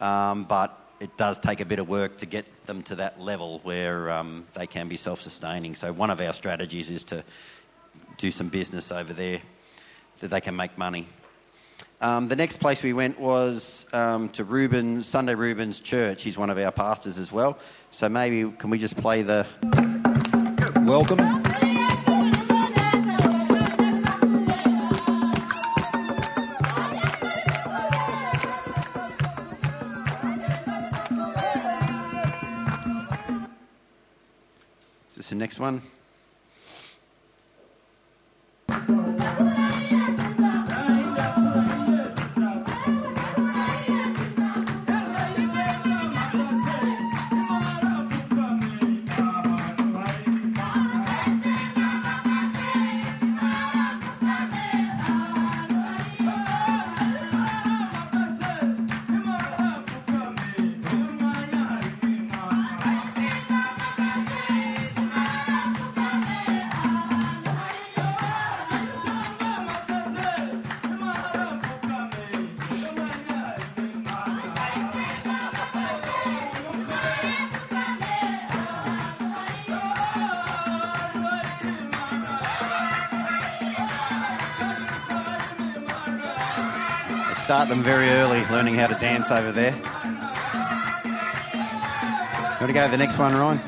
Um, 0.00 0.44
but 0.44 0.76
it 1.00 1.16
does 1.16 1.40
take 1.40 1.60
a 1.60 1.64
bit 1.64 1.78
of 1.78 1.88
work 1.88 2.18
to 2.18 2.26
get 2.26 2.44
them 2.66 2.82
to 2.82 2.96
that 2.96 3.20
level 3.20 3.60
where 3.62 4.10
um, 4.10 4.46
they 4.54 4.66
can 4.66 4.88
be 4.88 4.96
self-sustaining. 4.96 5.74
So 5.74 5.92
one 5.92 6.10
of 6.10 6.20
our 6.20 6.34
strategies 6.34 6.90
is 6.90 7.04
to 7.04 7.24
do 8.18 8.30
some 8.30 8.48
business 8.48 8.92
over 8.92 9.12
there 9.12 9.40
that 10.18 10.28
they 10.28 10.40
can 10.40 10.54
make 10.54 10.76
money. 10.76 11.06
Um, 12.02 12.28
the 12.28 12.36
next 12.36 12.58
place 12.58 12.82
we 12.82 12.92
went 12.92 13.18
was 13.18 13.86
um, 13.92 14.28
to 14.30 14.44
Reuben, 14.44 15.02
Sunday 15.02 15.34
Reuben's 15.34 15.80
church. 15.80 16.22
He's 16.22 16.38
one 16.38 16.50
of 16.50 16.58
our 16.58 16.72
pastors 16.72 17.18
as 17.18 17.30
well. 17.30 17.58
So 17.90 18.08
maybe 18.08 18.50
can 18.52 18.70
we 18.70 18.78
just 18.78 18.96
play 18.96 19.22
the 19.22 19.46
welcome? 20.84 21.39
Next 35.40 35.58
one? 35.58 35.80
Start 87.50 87.68
them 87.68 87.82
very 87.82 88.08
early, 88.10 88.44
learning 88.44 88.76
how 88.76 88.86
to 88.86 88.94
dance 88.94 89.28
over 89.32 89.50
there. 89.50 89.74
You 89.74 89.82
want 92.60 92.68
to 92.68 92.72
go 92.72 92.84
to 92.84 92.90
the 92.92 92.96
next 92.96 93.18
one, 93.18 93.34
Ryan? 93.34 93.60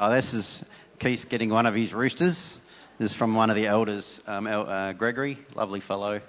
Oh, 0.00 0.10
this 0.10 0.32
is 0.32 0.64
Keith 0.98 1.28
getting 1.28 1.50
one 1.50 1.66
of 1.66 1.74
his 1.74 1.92
roosters. 1.92 2.58
This 2.96 3.10
is 3.10 3.14
from 3.14 3.34
one 3.34 3.50
of 3.50 3.56
the 3.56 3.66
elders, 3.66 4.22
um, 4.26 4.46
uh, 4.46 4.94
Gregory, 4.94 5.36
lovely 5.54 5.80
fellow. 5.80 6.22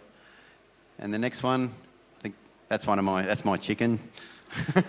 And 0.99 1.13
the 1.13 1.17
next 1.17 1.43
one, 1.43 1.71
I 2.19 2.21
think 2.23 2.35
that's 2.67 2.85
one 2.85 2.99
of 2.99 3.05
my 3.05 3.21
that's 3.21 3.45
my 3.45 3.55
chicken. 3.55 4.01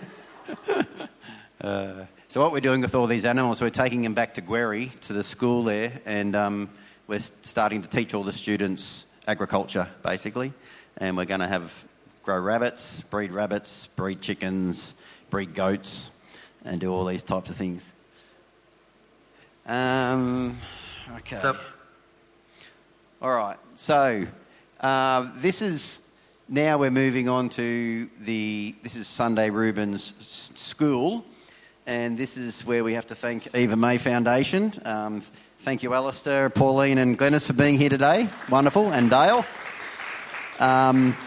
Uh, 1.61 2.05
so 2.29 2.39
what 2.39 2.53
we're 2.53 2.61
doing 2.61 2.79
with 2.79 2.95
all 2.95 3.05
these 3.05 3.25
animals, 3.25 3.59
we're 3.61 3.69
taking 3.69 4.01
them 4.01 4.13
back 4.13 4.35
to 4.35 4.41
Gueri, 4.41 4.93
to 5.01 5.11
the 5.11 5.25
school 5.25 5.65
there, 5.65 5.91
and 6.05 6.33
um, 6.33 6.69
we're 7.05 7.19
starting 7.41 7.81
to 7.81 7.89
teach 7.89 8.13
all 8.13 8.23
the 8.23 8.31
students 8.31 9.05
agriculture, 9.29 9.87
basically. 10.03 10.51
And 10.97 11.15
we're 11.15 11.25
going 11.25 11.39
to 11.39 11.47
have 11.47 11.85
grow 12.23 12.39
rabbits, 12.39 13.01
breed 13.11 13.31
rabbits, 13.31 13.85
breed 13.95 14.21
chickens, 14.21 14.95
breed 15.29 15.53
goats, 15.53 16.09
and 16.65 16.81
do 16.81 16.91
all 16.91 17.05
these 17.05 17.23
types 17.23 17.49
of 17.51 17.55
things. 17.55 17.91
Um, 19.67 20.57
okay. 21.17 21.35
So- 21.35 21.57
All 23.21 23.29
right. 23.31 23.57
So 23.75 24.25
uh, 24.81 25.27
this 25.35 25.61
is 25.61 26.01
now 26.47 26.79
we're 26.79 26.89
moving 26.89 27.29
on 27.29 27.49
to 27.49 28.09
the 28.21 28.73
this 28.81 28.95
is 28.95 29.07
Sunday 29.07 29.51
Reuben's 29.51 30.13
School, 30.55 31.23
and 31.89 32.19
this 32.19 32.37
is 32.37 32.63
where 32.63 32.83
we 32.83 32.93
have 32.93 33.07
to 33.07 33.15
thank 33.15 33.55
Eva 33.55 33.75
May 33.75 33.97
Foundation. 33.97 34.71
Um, 34.85 35.21
thank 35.61 35.81
you, 35.81 35.91
Alistair, 35.95 36.51
Pauline, 36.51 36.99
and 36.99 37.17
Glennis 37.17 37.47
for 37.47 37.53
being 37.53 37.79
here 37.79 37.89
today. 37.89 38.29
Wonderful, 38.47 38.93
and 38.93 39.09
Dale. 39.09 39.43
Um, 40.59 41.17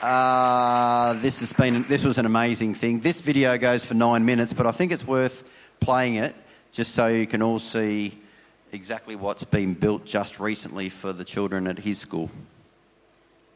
uh, 0.00 1.14
this 1.14 1.40
has 1.40 1.52
been 1.52 1.82
this 1.88 2.04
was 2.04 2.18
an 2.18 2.26
amazing 2.26 2.76
thing. 2.76 3.00
This 3.00 3.18
video 3.18 3.58
goes 3.58 3.84
for 3.84 3.94
nine 3.94 4.24
minutes, 4.24 4.54
but 4.54 4.64
I 4.64 4.70
think 4.70 4.92
it's 4.92 5.04
worth 5.04 5.42
playing 5.80 6.14
it 6.14 6.36
just 6.70 6.94
so 6.94 7.08
you 7.08 7.26
can 7.26 7.42
all 7.42 7.58
see 7.58 8.16
exactly 8.70 9.16
what's 9.16 9.44
been 9.44 9.74
built 9.74 10.04
just 10.04 10.38
recently 10.38 10.88
for 10.88 11.12
the 11.12 11.24
children 11.24 11.66
at 11.66 11.80
his 11.80 11.98
school. 11.98 12.30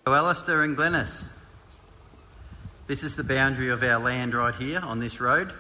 So 0.05 0.13
Alistair 0.13 0.65
and 0.65 0.77
Glennis, 0.77 1.29
this 2.89 3.05
is 3.05 3.15
the 3.15 3.25
boundary 3.25 3.69
of 3.69 3.85
our 3.85 4.01
land 4.01 4.35
right 4.35 4.55
here 4.57 4.81
on 4.83 4.99
this 4.99 5.21
road, 5.21 5.53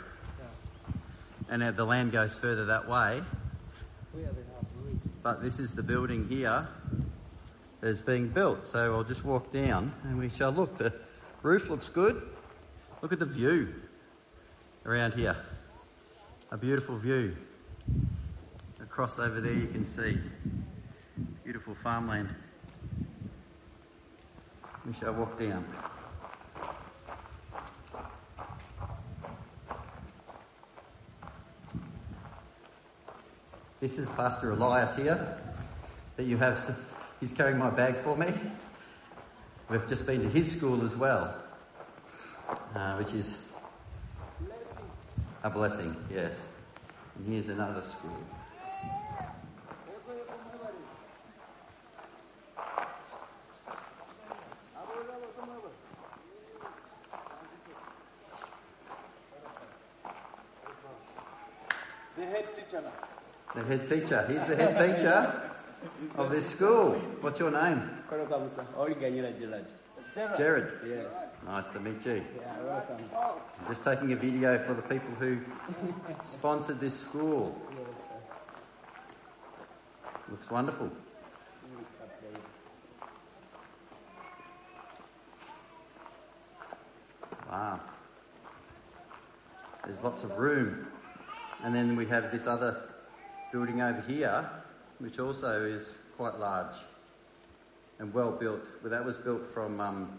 and 1.49 1.63
the 1.63 1.85
land 1.85 2.13
goes 2.13 2.39
further 2.39 2.65
that 2.67 2.89
way. 2.89 3.23
But 5.23 5.43
this 5.43 5.59
is 5.59 5.75
the 5.75 5.83
building 5.83 6.29
here 6.29 6.67
that's 7.81 8.01
being 8.01 8.29
built. 8.29 8.67
So 8.67 8.95
I'll 8.95 9.05
just 9.05 9.25
walk 9.25 9.51
down 9.51 9.93
and 10.05 10.19
we 10.19 10.29
shall 10.29 10.53
look. 10.53 10.77
The 10.79 10.93
roof 11.43 11.69
looks 11.71 11.89
good. 11.89 12.23
Look 13.03 13.13
at 13.13 13.19
the 13.19 13.27
view 13.27 13.75
around 14.85 15.15
here. 15.15 15.37
A 16.51 16.57
beautiful 16.57 16.97
view. 16.97 17.37
Across 18.81 19.19
over 19.19 19.41
there 19.41 19.53
you 19.53 19.67
can 19.67 19.85
see 19.85 20.19
beautiful 21.45 21.77
farmland. 21.83 22.29
We 24.87 24.93
shall 24.93 25.15
walk 25.15 25.39
down. 25.39 25.65
This 33.79 33.99
is 33.99 34.09
Pastor 34.11 34.53
Elias 34.53 34.97
here. 34.97 35.39
That 36.17 36.25
you 36.25 36.39
have. 36.39 36.59
He's 37.21 37.35
carrying 37.35 37.59
my 37.59 37.69
bag 37.69 37.97
for 37.97 38.17
me. 38.17 38.27
We've 39.69 39.87
just 39.87 40.07
been 40.07 40.23
to 40.23 40.31
his 40.31 40.57
school 40.57 40.83
as 40.83 40.97
well, 40.97 41.35
uh, 42.75 42.97
which 42.97 43.13
is 43.13 43.43
a 45.45 45.51
blessing, 45.51 45.95
yes. 46.11 46.49
And 47.17 47.29
here's 47.29 47.49
another 47.49 47.83
school. 47.83 48.17
The 62.17 62.25
head 62.25 62.57
teacher 62.57 62.81
now. 62.81 63.16
The 63.57 63.65
head 63.65 63.89
teacher. 63.89 64.27
He's 64.31 64.45
the 64.45 64.55
head 64.55 64.77
teacher 64.77 65.43
of 66.17 66.31
this 66.31 66.51
school. 66.51 66.93
What's 67.23 67.41
your 67.41 67.51
name? 67.51 67.89
Jared. 70.37 70.75
Yes. 70.87 71.15
Nice 71.47 71.69
to 71.69 71.81
meet 71.81 72.05
you. 72.05 72.23
Yeah, 72.39 72.53
welcome. 72.65 72.97
I'm 73.15 73.67
just 73.67 73.83
taking 73.83 74.13
a 74.13 74.17
video 74.17 74.59
for 74.59 74.75
the 74.75 74.83
people 74.83 75.09
who 75.19 75.39
sponsored 76.23 76.81
this 76.81 76.99
school. 77.01 77.59
Looks 80.31 80.51
wonderful. 80.51 80.91
Wow. 87.51 87.81
there's 89.87 90.03
lots 90.03 90.25
of 90.25 90.37
room. 90.37 90.89
And 91.65 91.75
then 91.75 91.97
we 91.97 92.05
have 92.07 92.31
this 92.31 92.47
other 92.47 92.86
building 93.57 93.81
over 93.81 94.05
here, 94.07 94.45
which 94.99 95.19
also 95.19 95.65
is 95.65 95.97
quite 96.19 96.39
large 96.39 96.77
and 98.01 98.13
well 98.13 98.31
built. 98.31 98.61
Well, 98.83 98.91
that 98.91 99.03
was 99.03 99.17
built 99.17 99.51
from 99.51 99.81
um, 99.81 100.19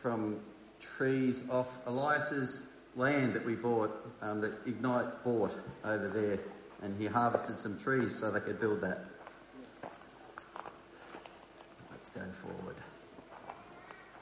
from 0.00 0.38
trees 0.78 1.50
off 1.50 1.84
Elias's 1.84 2.68
land 2.94 3.34
that 3.34 3.44
we 3.44 3.56
bought, 3.56 3.90
um, 4.20 4.40
that 4.40 4.52
Ignite 4.68 5.24
bought 5.24 5.52
over 5.84 6.06
there, 6.06 6.38
and 6.82 6.96
he 7.00 7.06
harvested 7.06 7.58
some 7.58 7.76
trees 7.76 8.14
so 8.14 8.30
they 8.30 8.38
could 8.38 8.60
build 8.60 8.80
that. 8.82 9.00
Let's 11.90 12.08
go 12.10 12.20
forward. 12.20 12.76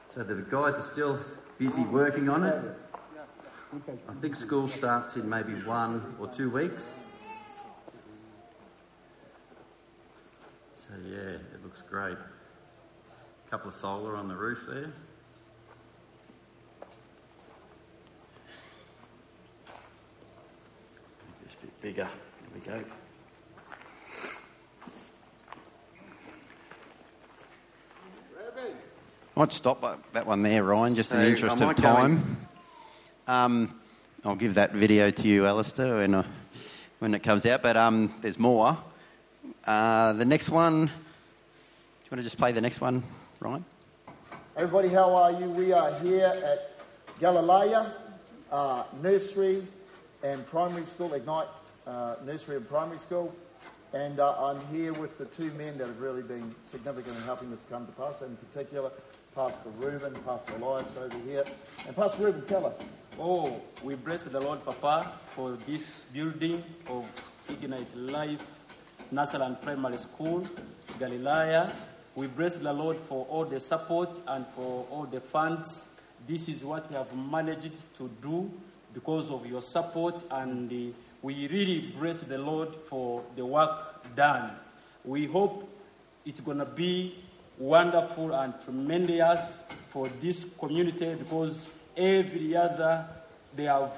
So 0.09 0.23
the 0.23 0.37
guys 0.37 0.79
are 0.79 0.91
still 0.95 1.21
busy 1.59 1.83
working 1.83 2.31
on 2.31 2.45
it. 2.45 2.65
I 4.09 4.15
think 4.23 4.37
school 4.37 4.69
starts 4.69 5.17
in 5.17 5.29
maybe 5.29 5.53
one 5.53 6.17
or 6.19 6.29
two 6.29 6.49
weeks. 6.49 6.97
So 10.91 10.97
yeah, 11.09 11.19
it 11.19 11.63
looks 11.63 11.83
great. 11.83 12.17
A 12.17 13.51
couple 13.51 13.69
of 13.69 13.75
solar 13.75 14.17
on 14.17 14.27
the 14.27 14.35
roof 14.35 14.65
there. 14.69 14.91
Just 21.45 21.59
a 21.59 21.67
bit 21.67 21.81
bigger. 21.81 22.09
There 22.65 22.77
we 22.77 22.83
go. 22.83 22.91
Might 29.37 29.53
stop 29.53 30.13
that 30.13 30.27
one 30.27 30.43
there, 30.43 30.65
Ryan, 30.65 30.95
just 30.95 31.13
in 31.13 31.19
the 31.19 31.29
interest 31.29 31.55
of 31.55 31.63
might 31.63 31.77
go 31.77 32.05
in- 32.05 32.17
time. 32.17 32.37
Um, 33.29 33.81
I'll 34.25 34.35
give 34.35 34.55
that 34.55 34.73
video 34.73 35.13
to 35.13 35.29
you, 35.29 35.47
Alistair, 35.47 35.99
when, 35.99 36.15
uh, 36.15 36.25
when 36.99 37.15
it 37.15 37.23
comes 37.23 37.47
out. 37.47 37.63
But 37.63 37.77
um, 37.77 38.13
there's 38.23 38.41
more. 38.41 38.77
Uh, 39.71 40.13
the 40.15 40.25
next 40.25 40.49
one. 40.49 40.87
Do 40.87 40.91
you 40.91 42.11
want 42.11 42.19
to 42.19 42.23
just 42.25 42.39
play 42.39 42.51
the 42.51 42.61
next 42.61 42.81
one, 42.81 43.05
Ryan? 43.39 43.65
Everybody, 44.57 44.89
how 44.89 45.15
are 45.15 45.31
you? 45.31 45.49
We 45.49 45.73
are 45.73 45.95
here 46.01 46.27
at 46.45 46.81
Galilea 47.21 47.93
uh, 48.51 48.83
Nursery 49.01 49.65
and 50.25 50.45
Primary 50.45 50.85
School, 50.87 51.15
Ignite 51.15 51.47
uh, 51.87 52.17
Nursery 52.27 52.57
and 52.57 52.69
Primary 52.69 52.99
School. 52.99 53.33
And 53.93 54.19
uh, 54.19 54.45
I'm 54.45 54.61
here 54.75 54.93
with 54.93 55.19
the 55.19 55.27
two 55.27 55.53
men 55.53 55.79
that 55.79 55.87
have 55.87 56.01
really 56.01 56.23
been 56.23 56.53
significant 56.65 57.17
in 57.17 57.23
helping 57.23 57.49
this 57.51 57.65
come 57.71 57.87
to 57.87 57.93
pass, 57.93 58.23
in 58.23 58.37
particular, 58.39 58.91
Pastor 59.37 59.71
Reuben, 59.79 60.15
Pastor 60.27 60.57
Elias 60.57 60.97
over 60.97 61.17
here. 61.29 61.45
And 61.87 61.95
Pastor 61.95 62.25
Reuben, 62.25 62.45
tell 62.45 62.67
us. 62.67 62.85
Oh, 63.21 63.63
we 63.85 63.95
bless 63.95 64.25
the 64.25 64.41
Lord, 64.41 64.65
Papa, 64.65 65.13
for 65.27 65.53
this 65.65 66.07
building 66.13 66.61
of 66.89 67.07
Ignite 67.49 67.97
Life 67.97 68.45
Nursery 69.13 69.43
and 69.43 69.61
Primary 69.61 69.99
School, 69.99 70.43
Galilea. 70.99 71.73
We 72.15 72.27
bless 72.29 72.59
the 72.59 72.73
Lord 72.73 72.97
for 73.09 73.27
all 73.27 73.45
the 73.45 73.59
support 73.59 74.21
and 74.27 74.47
for 74.49 74.87
all 74.91 75.07
the 75.07 75.21
funds. 75.21 75.95
This 76.29 76.49
is 76.49 76.63
what 76.63 76.89
we 76.91 76.97
have 76.97 77.15
managed 77.17 77.77
to 77.97 78.11
do 78.23 78.51
because 78.93 79.31
of 79.31 79.47
your 79.47 79.63
support, 79.63 80.23
and 80.31 80.71
uh, 80.71 80.97
we 81.23 81.49
really 81.49 81.87
bless 81.99 82.21
the 82.23 82.39
Lord 82.39 82.75
for 82.89 83.23
the 83.37 83.45
work 83.45 84.15
done. 84.15 84.53
We 85.05 85.27
hope 85.27 85.69
it's 86.25 86.41
going 86.41 86.59
to 86.59 86.67
be 86.67 87.17
wonderful 87.59 88.33
and 88.35 88.55
tremendous 88.65 89.63
for 89.89 90.09
this 90.21 90.47
community 90.59 91.15
because 91.15 91.69
every 91.97 92.57
other 92.57 93.07
they 93.55 93.65
have 93.65 93.93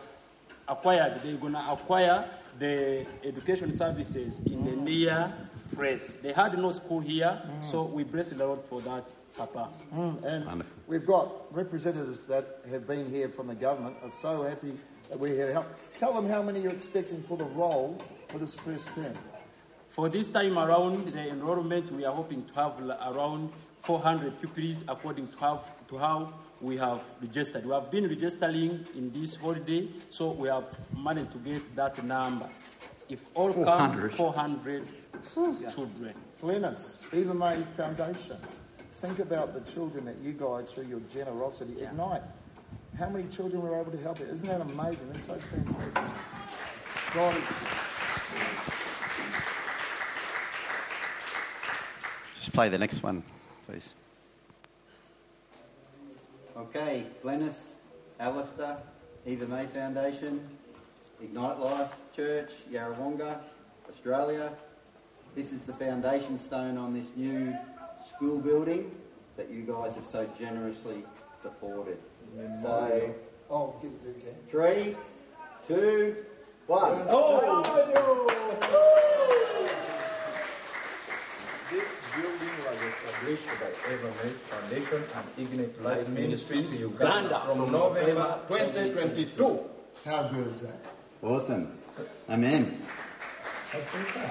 acquired, 0.68 1.20
they're 1.22 1.36
going 1.36 1.52
to 1.52 1.72
acquire 1.72 2.24
the 2.58 3.06
education 3.24 3.76
services 3.76 4.40
in 4.46 4.64
the 4.64 4.76
near 4.76 5.32
press. 5.74 6.12
They 6.12 6.32
had 6.32 6.56
no 6.58 6.70
school 6.70 7.00
here, 7.00 7.40
so 7.62 7.84
we 7.84 8.04
bless 8.04 8.30
the 8.30 8.44
Lord 8.44 8.60
for 8.68 8.80
that, 8.82 9.12
Papa. 9.36 9.70
Mm, 9.94 10.52
and 10.52 10.64
we've 10.86 11.06
got 11.06 11.54
representatives 11.54 12.26
that 12.26 12.60
have 12.70 12.86
been 12.86 13.10
here 13.10 13.28
from 13.28 13.48
the 13.48 13.54
government, 13.54 13.96
are 14.02 14.10
so 14.10 14.42
happy 14.42 14.72
that 15.08 15.18
we're 15.18 15.34
here 15.34 15.46
to 15.46 15.52
help. 15.52 15.66
Tell 15.98 16.12
them 16.12 16.28
how 16.28 16.42
many 16.42 16.60
you're 16.60 16.72
expecting 16.72 17.22
for 17.22 17.36
the 17.36 17.44
role 17.44 17.98
for 18.28 18.38
this 18.38 18.54
first 18.54 18.88
term. 18.94 19.12
For 19.90 20.08
this 20.08 20.28
time 20.28 20.58
around, 20.58 21.12
the 21.12 21.28
enrollment, 21.28 21.90
we 21.92 22.06
are 22.06 22.14
hoping 22.14 22.44
to 22.46 22.54
have 22.54 22.80
around 22.80 23.52
400 23.82 24.40
pupils 24.40 24.84
according 24.88 25.28
to 25.28 25.38
how, 25.38 25.64
to 25.88 25.98
how 25.98 26.32
we 26.62 26.76
have 26.76 27.02
registered. 27.20 27.66
We 27.66 27.72
have 27.72 27.90
been 27.90 28.08
registering 28.08 28.86
in 28.94 29.12
this 29.12 29.34
holiday, 29.34 29.88
so 30.10 30.30
we 30.30 30.48
have 30.48 30.64
managed 30.96 31.32
to 31.32 31.38
get 31.38 31.74
that 31.76 32.02
number. 32.04 32.48
If 33.08 33.18
all 33.34 33.52
400. 33.52 34.10
come, 34.10 34.16
400 34.16 34.86
children. 35.34 36.14
Glennis, 36.40 37.12
Eva 37.12 37.34
May 37.34 37.62
Foundation. 37.76 38.36
Think 38.92 39.18
about 39.18 39.52
the 39.52 39.60
children 39.72 40.04
that 40.04 40.16
you 40.22 40.32
guys, 40.32 40.72
through 40.72 40.84
your 40.84 41.00
generosity, 41.12 41.82
ignite. 41.82 42.22
How 42.96 43.08
many 43.08 43.28
children 43.28 43.60
were 43.60 43.78
able 43.78 43.90
to 43.90 43.98
help 43.98 44.20
it? 44.20 44.28
Isn't 44.28 44.48
that 44.48 44.60
amazing? 44.60 45.08
That's 45.08 45.24
so 45.26 45.34
fantastic. 45.34 46.04
God, 47.12 47.34
Just 52.36 52.52
play 52.52 52.68
the 52.68 52.78
next 52.78 53.02
one, 53.02 53.22
please. 53.66 53.94
Okay, 56.54 57.04
Glennis, 57.24 57.76
Alistair, 58.20 58.76
Eva 59.26 59.46
May 59.46 59.64
Foundation, 59.66 60.38
Ignite 61.22 61.58
Life 61.58 61.92
Church, 62.14 62.52
Yarrawonga, 62.70 63.38
Australia. 63.88 64.52
This 65.34 65.50
is 65.52 65.64
the 65.64 65.72
foundation 65.72 66.38
stone 66.38 66.76
on 66.76 66.92
this 66.92 67.16
new 67.16 67.56
school 68.06 68.38
building 68.38 68.90
that 69.38 69.50
you 69.50 69.62
guys 69.62 69.94
have 69.94 70.04
so 70.04 70.28
generously 70.38 71.04
supported. 71.40 71.96
So, 72.60 73.14
oh, 73.50 73.74
give 73.80 73.92
it 73.92 74.02
to 74.02 74.50
three, 74.50 74.94
two, 75.66 76.16
one. 76.66 77.06
This 77.06 77.12
building 82.14 82.54
was 82.66 82.82
established 82.82 83.46
by 83.60 83.92
Eva 83.92 84.06
May 84.06 84.32
Foundation 84.50 85.02
and 85.16 85.26
Ignite 85.38 85.82
Life 85.82 86.08
Ministries 86.08 86.78
Uganda 86.80 87.42
from 87.46 87.72
November 87.72 88.40
2022. 88.48 89.60
How 90.04 90.28
good 90.28 90.48
is 90.48 90.60
that? 90.60 90.78
Awesome. 91.22 91.78
Amen. 92.28 92.82
That's 93.72 93.90
super. 93.90 94.30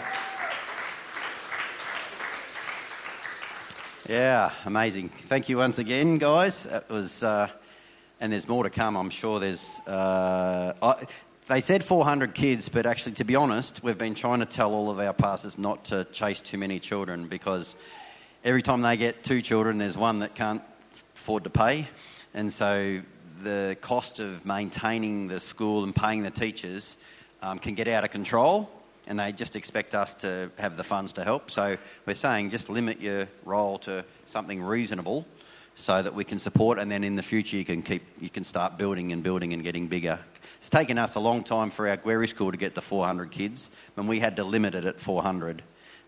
Yeah, 4.08 4.52
amazing. 4.66 5.10
Thank 5.10 5.50
you 5.50 5.58
once 5.58 5.80
again, 5.80 6.18
guys. 6.18 6.64
That 6.64 6.90
was, 6.90 7.24
uh, 7.24 7.48
and 8.20 8.32
there's 8.32 8.48
more 8.48 8.64
to 8.64 8.70
come. 8.70 8.96
I'm 8.96 9.10
sure 9.10 9.40
there's. 9.40 9.80
Uh, 9.88 10.74
I, 10.82 11.06
they 11.48 11.62
said 11.62 11.84
400 11.84 12.34
kids, 12.34 12.70
but 12.70 12.86
actually, 12.86 13.14
to 13.14 13.24
be 13.24 13.36
honest, 13.36 13.84
we've 13.84 13.98
been 13.98 14.16
trying 14.16 14.40
to 14.40 14.46
tell 14.46 14.74
all 14.74 14.90
of 14.90 15.00
our 15.00 15.14
pastors 15.14 15.58
not 15.58 15.86
to 15.86 16.06
chase 16.06 16.42
too 16.42 16.58
many 16.58 16.80
children 16.80 17.28
because 17.28 17.76
every 18.44 18.62
time 18.62 18.82
they 18.82 18.98
get 18.98 19.24
two 19.24 19.42
children, 19.42 19.78
there's 19.78 19.98
one 19.98 20.20
that 20.20 20.36
can't 20.36 20.64
afford 21.16 21.44
to 21.44 21.50
pay, 21.50 21.88
and 22.34 22.52
so 22.52 23.02
the 23.44 23.76
cost 23.82 24.20
of 24.20 24.46
maintaining 24.46 25.28
the 25.28 25.40
school 25.40 25.84
and 25.84 25.96
paying 25.96 26.24
the 26.24 26.30
teachers 26.30 26.96
um, 27.42 27.60
can 27.60 27.74
get 27.74 27.88
out 27.88 28.04
of 28.04 28.12
control 28.12 28.70
and 29.08 29.20
they 29.20 29.32
just 29.32 29.56
expect 29.56 29.96
us 29.96 30.14
to 30.14 30.52
have 30.60 30.78
the 30.78 30.84
funds 30.84 31.12
to 31.14 31.24
help. 31.24 31.50
So 31.50 31.78
we're 32.06 32.14
saying 32.14 32.52
just 32.52 32.70
limit 32.70 33.02
your 33.02 33.28
role 33.46 33.80
to 33.80 34.06
something 34.26 34.62
reasonable 34.62 35.26
so 35.76 36.02
that 36.02 36.14
we 36.14 36.24
can 36.24 36.38
support 36.38 36.78
and 36.78 36.92
then 36.92 37.04
in 37.04 37.16
the 37.16 37.24
future 37.24 37.58
you 37.58 37.66
can 37.66 37.82
keep 37.82 38.04
you 38.20 38.30
can 38.30 38.44
start 38.44 38.78
building 38.78 39.12
and 39.12 39.24
building 39.24 39.54
and 39.54 39.64
getting 39.64 39.88
bigger. 39.88 40.20
It's 40.58 40.70
taken 40.70 40.98
us 40.98 41.16
a 41.16 41.20
long 41.20 41.44
time 41.44 41.70
for 41.70 41.88
our 41.88 41.98
Guerry 41.98 42.28
school 42.28 42.52
to 42.52 42.58
get 42.58 42.76
to 42.76 42.82
400 42.82 43.32
kids 43.32 43.70
when 43.96 44.08
we 44.08 44.20
had 44.20 44.36
to 44.38 44.44
limit 44.44 44.76
it 44.76 44.86
at 44.86 45.00
400 45.00 45.64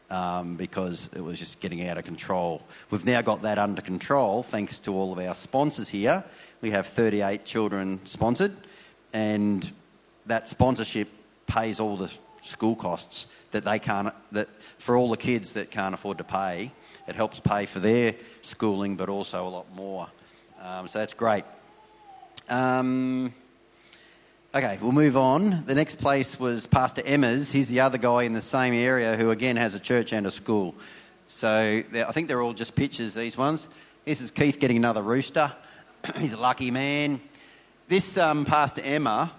um, 0.09 0.55
because 0.55 1.09
it 1.15 1.21
was 1.21 1.39
just 1.39 1.59
getting 1.59 1.87
out 1.87 1.97
of 1.97 2.05
control. 2.05 2.61
We've 2.91 3.05
now 3.05 3.21
got 3.21 3.41
that 3.43 3.57
under 3.57 3.81
control 3.81 4.43
thanks 4.43 4.79
to 4.81 4.93
all 4.93 5.11
of 5.11 5.19
our 5.19 5.35
sponsors 5.35 5.89
here. 5.89 6.23
We 6.61 6.71
have 6.71 6.87
38 6.87 7.45
children 7.45 7.99
sponsored, 8.05 8.53
and 9.11 9.69
that 10.27 10.47
sponsorship 10.47 11.09
pays 11.47 11.79
all 11.79 11.97
the 11.97 12.11
school 12.41 12.75
costs 12.75 13.27
that 13.51 13.65
they 13.65 13.79
can't 13.79 14.13
that 14.31 14.49
for 14.77 14.97
all 14.97 15.09
the 15.09 15.17
kids 15.17 15.53
that 15.53 15.71
can't 15.71 15.93
afford 15.93 16.17
to 16.19 16.23
pay. 16.23 16.71
It 17.07 17.15
helps 17.15 17.39
pay 17.39 17.65
for 17.65 17.79
their 17.79 18.15
schooling, 18.41 18.95
but 18.95 19.09
also 19.09 19.47
a 19.47 19.49
lot 19.49 19.75
more. 19.75 20.07
Um, 20.61 20.87
so 20.87 20.99
that's 20.99 21.13
great. 21.13 21.43
Um, 22.49 23.33
Okay, 24.55 24.77
we'll 24.83 24.91
move 24.91 25.17
on. 25.17 25.65
The 25.65 25.73
next 25.73 25.95
place 25.95 26.39
was 26.39 26.67
Pastor 26.67 27.01
Emma's. 27.03 27.51
He's 27.51 27.69
the 27.69 27.79
other 27.79 27.97
guy 27.97 28.21
in 28.21 28.33
the 28.33 28.41
same 28.41 28.75
area 28.75 29.17
who, 29.17 29.31
again, 29.31 29.55
has 29.55 29.73
a 29.73 29.79
church 29.79 30.13
and 30.13 30.27
a 30.27 30.31
school. 30.31 30.75
So 31.27 31.49
I 31.49 32.11
think 32.11 32.27
they're 32.27 32.43
all 32.43 32.53
just 32.53 32.75
pictures, 32.75 33.15
these 33.15 33.35
ones. 33.35 33.67
This 34.05 34.21
is 34.21 34.29
Keith 34.29 34.59
getting 34.59 34.77
another 34.77 35.01
rooster. 35.01 35.51
He's 36.17 36.33
a 36.33 36.37
lucky 36.37 36.69
man. 36.69 37.19
This 37.87 38.15
um, 38.15 38.45
Pastor 38.45 38.81
Emma 38.81 39.31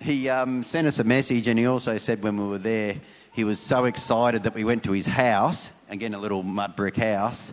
he 0.00 0.28
um, 0.28 0.62
sent 0.62 0.86
us 0.86 1.00
a 1.00 1.04
message, 1.04 1.48
and 1.48 1.58
he 1.58 1.66
also 1.66 1.98
said 1.98 2.22
when 2.22 2.36
we 2.36 2.46
were 2.46 2.58
there, 2.58 2.94
he 3.32 3.42
was 3.42 3.58
so 3.58 3.86
excited 3.86 4.44
that 4.44 4.54
we 4.54 4.62
went 4.62 4.84
to 4.84 4.92
his 4.92 5.06
house, 5.06 5.70
again, 5.90 6.14
a 6.14 6.18
little 6.18 6.44
mud 6.44 6.76
brick 6.76 6.96
house. 6.96 7.52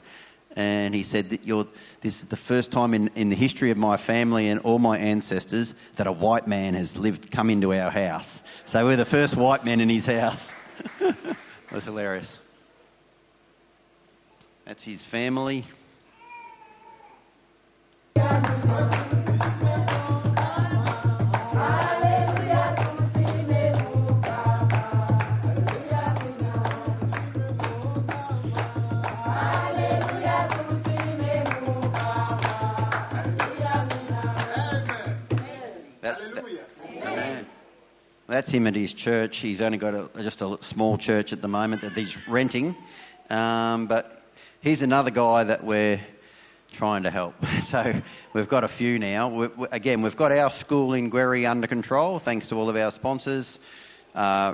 And 0.56 0.96
he 0.96 1.04
said 1.04 1.32
that 1.32 1.46
you're, 1.46 1.68
this 2.02 2.20
is 2.20 2.26
the 2.26 2.38
first 2.38 2.72
time 2.72 2.94
in, 2.94 3.10
in 3.16 3.30
the 3.30 3.36
history 3.36 3.72
of 3.72 3.78
my 3.78 3.98
family 3.98 4.48
and 4.48 4.60
all 4.62 4.80
my 4.80 4.98
ancestors 4.98 5.74
that 5.98 6.08
a 6.08 6.12
white 6.12 6.48
man 6.48 6.74
has 6.76 6.96
lived, 6.96 7.30
come 7.30 7.50
into 7.50 7.74
our 7.74 7.92
house. 7.92 8.42
So 8.64 8.86
we're 8.86 8.96
the 8.96 9.06
first 9.06 9.36
white 9.36 9.66
men 9.66 9.82
in 9.82 9.90
his 9.90 10.06
house. 10.06 10.56
it 11.00 11.38
was 11.72 11.84
hilarious. 11.84 12.40
That's 14.66 14.84
his 14.84 15.04
family. 15.04 15.66
That's 38.28 38.50
him 38.50 38.66
at 38.66 38.76
his 38.76 38.94
church. 38.94 39.38
He's 39.38 39.62
only 39.62 39.78
got 39.78 39.94
a, 39.94 40.10
just 40.22 40.42
a 40.42 40.58
small 40.62 40.98
church 40.98 41.32
at 41.32 41.42
the 41.42 41.48
moment 41.48 41.82
that 41.84 41.94
he's 41.94 42.28
renting. 42.28 42.76
Um, 43.30 43.86
but 43.86 44.24
he's 44.62 44.82
another 44.82 45.12
guy 45.12 45.44
that 45.44 45.64
we're 45.64 46.00
trying 46.72 47.04
to 47.04 47.12
help. 47.12 47.36
So 47.66 47.94
we've 48.34 48.48
got 48.48 48.64
a 48.64 48.68
few 48.68 49.00
now. 49.00 49.28
we 49.30 49.48
we- 49.48 49.68
again, 49.72 50.02
we've 50.02 50.16
got 50.16 50.32
our 50.32 50.52
school 50.52 50.94
in 50.94 51.10
Guerry 51.10 51.46
under 51.46 51.68
control, 51.68 52.20
thanks 52.20 52.48
to 52.50 52.56
all 52.56 52.70
of 52.70 52.76
our 52.76 52.92
sponsors. 52.92 53.60
Uh, 54.14 54.54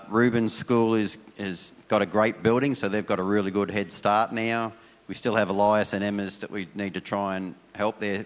school 0.49 0.95
is 0.95 1.17
has 1.37 1.73
got 1.87 2.01
a 2.01 2.05
great 2.05 2.41
building, 2.41 2.73
so 2.73 2.87
they've 2.89 3.05
got 3.05 3.19
a 3.19 3.23
really 3.23 3.51
good 3.51 3.69
head 3.69 3.91
start 3.91 4.31
now. 4.31 4.73
We 5.07 5.15
still 5.15 5.35
have 5.35 5.49
Elias 5.49 5.93
and 5.93 6.03
Emma's 6.03 6.39
that 6.39 6.51
we 6.51 6.67
need 6.73 6.93
to 6.93 7.01
try 7.01 7.35
and 7.35 7.53
help 7.75 7.99
there. 7.99 8.25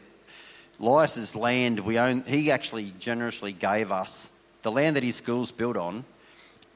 Elias's 0.80 1.36
land, 1.36 1.80
we 1.80 1.98
own, 1.98 2.22
he 2.24 2.52
actually 2.52 2.94
generously 3.00 3.54
gave 3.54 3.92
us 3.92 4.30
the 4.66 4.72
land 4.72 4.96
that 4.96 5.04
his 5.04 5.18
school's 5.18 5.52
built 5.52 5.78
on 5.78 6.04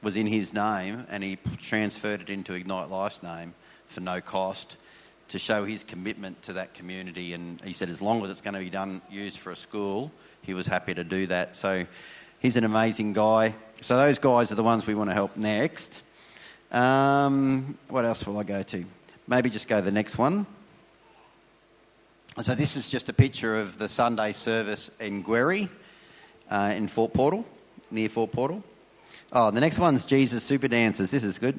was 0.00 0.16
in 0.16 0.28
his 0.28 0.54
name, 0.54 1.04
and 1.10 1.24
he 1.24 1.36
transferred 1.58 2.20
it 2.20 2.30
into 2.30 2.54
Ignite 2.54 2.88
Life's 2.88 3.20
name 3.20 3.52
for 3.86 4.00
no 4.00 4.20
cost 4.20 4.76
to 5.26 5.40
show 5.40 5.64
his 5.64 5.82
commitment 5.82 6.40
to 6.42 6.52
that 6.52 6.72
community. 6.72 7.34
And 7.34 7.60
he 7.62 7.72
said, 7.72 7.88
as 7.88 8.00
long 8.00 8.22
as 8.22 8.30
it's 8.30 8.40
going 8.40 8.54
to 8.54 8.60
be 8.60 8.70
done, 8.70 9.02
used 9.10 9.38
for 9.38 9.50
a 9.50 9.56
school, 9.56 10.12
he 10.42 10.54
was 10.54 10.68
happy 10.68 10.94
to 10.94 11.02
do 11.02 11.26
that. 11.26 11.56
So 11.56 11.84
he's 12.38 12.56
an 12.56 12.62
amazing 12.62 13.12
guy. 13.12 13.54
So 13.80 13.96
those 13.96 14.20
guys 14.20 14.52
are 14.52 14.54
the 14.54 14.62
ones 14.62 14.86
we 14.86 14.94
want 14.94 15.10
to 15.10 15.14
help 15.14 15.36
next. 15.36 16.00
Um, 16.70 17.76
what 17.88 18.04
else 18.04 18.24
will 18.24 18.38
I 18.38 18.44
go 18.44 18.62
to? 18.62 18.84
Maybe 19.26 19.50
just 19.50 19.66
go 19.66 19.80
to 19.80 19.82
the 19.82 19.90
next 19.90 20.16
one. 20.16 20.46
So 22.40 22.54
this 22.54 22.76
is 22.76 22.88
just 22.88 23.08
a 23.08 23.12
picture 23.12 23.60
of 23.60 23.78
the 23.78 23.88
Sunday 23.88 24.30
service 24.30 24.92
in 25.00 25.22
Guerry, 25.22 25.68
uh, 26.48 26.72
in 26.76 26.86
Fort 26.86 27.12
Portal, 27.12 27.44
near 27.90 28.08
Fort 28.08 28.32
Portal. 28.32 28.62
Oh, 29.32 29.50
the 29.50 29.60
next 29.60 29.78
one's 29.78 30.04
Jesus 30.04 30.42
Super 30.42 30.68
Dancers. 30.68 31.10
This 31.10 31.24
is 31.24 31.38
good. 31.38 31.58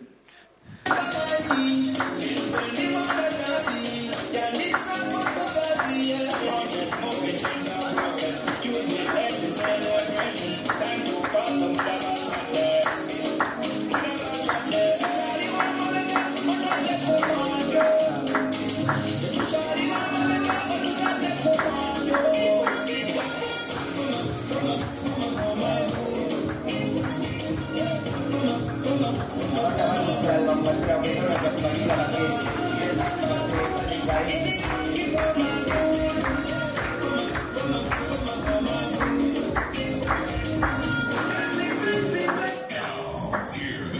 They'll 43.61 43.91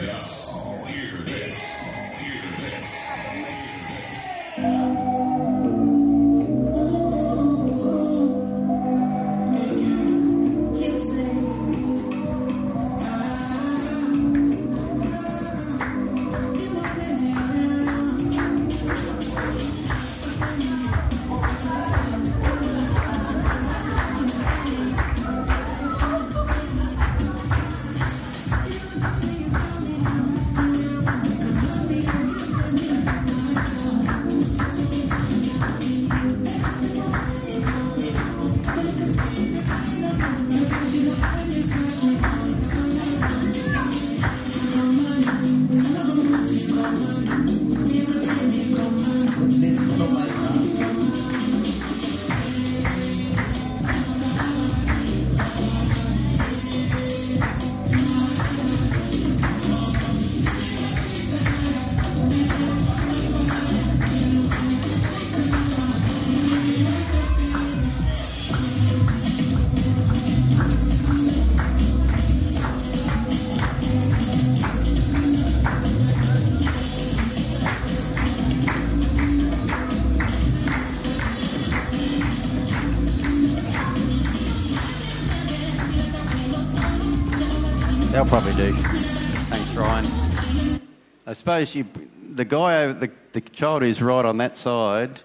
probably 88.32 88.54
do. 88.54 88.72
Thanks, 88.72 89.74
Ryan. 89.74 90.80
I 91.28 91.34
suppose 91.34 91.76
you, 91.76 91.86
the 92.30 92.46
guy, 92.46 92.84
over- 92.84 92.94
the, 92.94 93.12
the 93.34 93.42
child 93.42 93.84
who's 93.84 94.02
right 94.02 94.24
on 94.24 94.38
that 94.38 94.56
side 94.56 95.20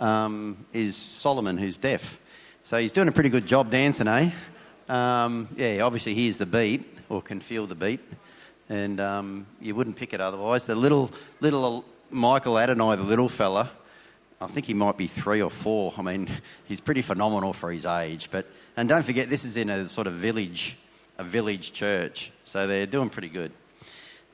um, 0.00 0.66
is 0.72 0.96
Solomon, 0.96 1.56
who's 1.56 1.76
deaf. 1.76 2.18
So 2.64 2.76
he's 2.78 2.90
doing 2.90 3.06
a 3.06 3.12
pretty 3.12 3.28
good 3.28 3.46
job 3.46 3.70
dancing, 3.70 4.08
eh? 4.08 4.32
Um, 4.88 5.46
yeah, 5.54 5.82
obviously 5.82 6.14
he 6.14 6.24
hears 6.24 6.38
the 6.38 6.46
beat 6.46 6.84
or 7.08 7.22
can 7.22 7.38
feel 7.38 7.68
the 7.68 7.76
beat, 7.76 8.00
and 8.68 8.98
um, 8.98 9.46
you 9.60 9.76
wouldn't 9.76 9.94
pick 9.94 10.12
it 10.12 10.20
otherwise. 10.20 10.66
The 10.66 10.74
little, 10.74 11.12
little 11.38 11.84
Michael 12.10 12.58
Adonai, 12.58 12.96
the 12.96 13.04
little 13.04 13.28
fella, 13.28 13.70
I 14.40 14.48
think 14.48 14.66
he 14.66 14.74
might 14.74 14.96
be 14.96 15.06
three 15.06 15.40
or 15.40 15.50
four. 15.52 15.94
I 15.96 16.02
mean, 16.02 16.28
he's 16.64 16.80
pretty 16.80 17.02
phenomenal 17.02 17.52
for 17.52 17.70
his 17.70 17.86
age. 17.86 18.30
But 18.32 18.46
and 18.76 18.88
don't 18.88 19.04
forget, 19.04 19.30
this 19.30 19.44
is 19.44 19.56
in 19.56 19.70
a 19.70 19.86
sort 19.86 20.08
of 20.08 20.14
village, 20.14 20.76
a 21.18 21.24
village 21.24 21.72
church, 21.72 22.30
so 22.44 22.68
they're 22.68 22.86
doing 22.86 23.10
pretty 23.10 23.28
good. 23.28 23.52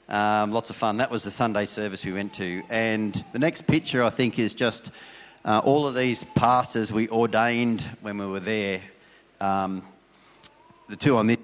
Um, 0.07 0.53
lots 0.53 0.69
of 0.69 0.77
fun. 0.77 0.99
That 0.99 1.11
was 1.11 1.25
the 1.25 1.31
Sunday 1.31 1.65
service 1.65 2.05
we 2.05 2.13
went 2.13 2.35
to, 2.35 2.63
and 2.69 3.25
the 3.33 3.39
next 3.39 3.67
picture 3.67 4.05
I 4.05 4.11
think 4.11 4.39
is 4.39 4.53
just 4.53 4.91
uh, 5.47 5.63
all 5.65 5.87
of 5.89 5.95
these 5.95 6.25
pastors 6.35 6.93
we 6.93 7.09
ordained 7.09 7.81
when 8.03 8.19
we 8.19 8.27
were 8.27 8.41
there. 8.41 8.83
Um, 9.41 9.83
the 10.91 10.97
two 10.97 11.17
on 11.17 11.27
this, 11.27 11.39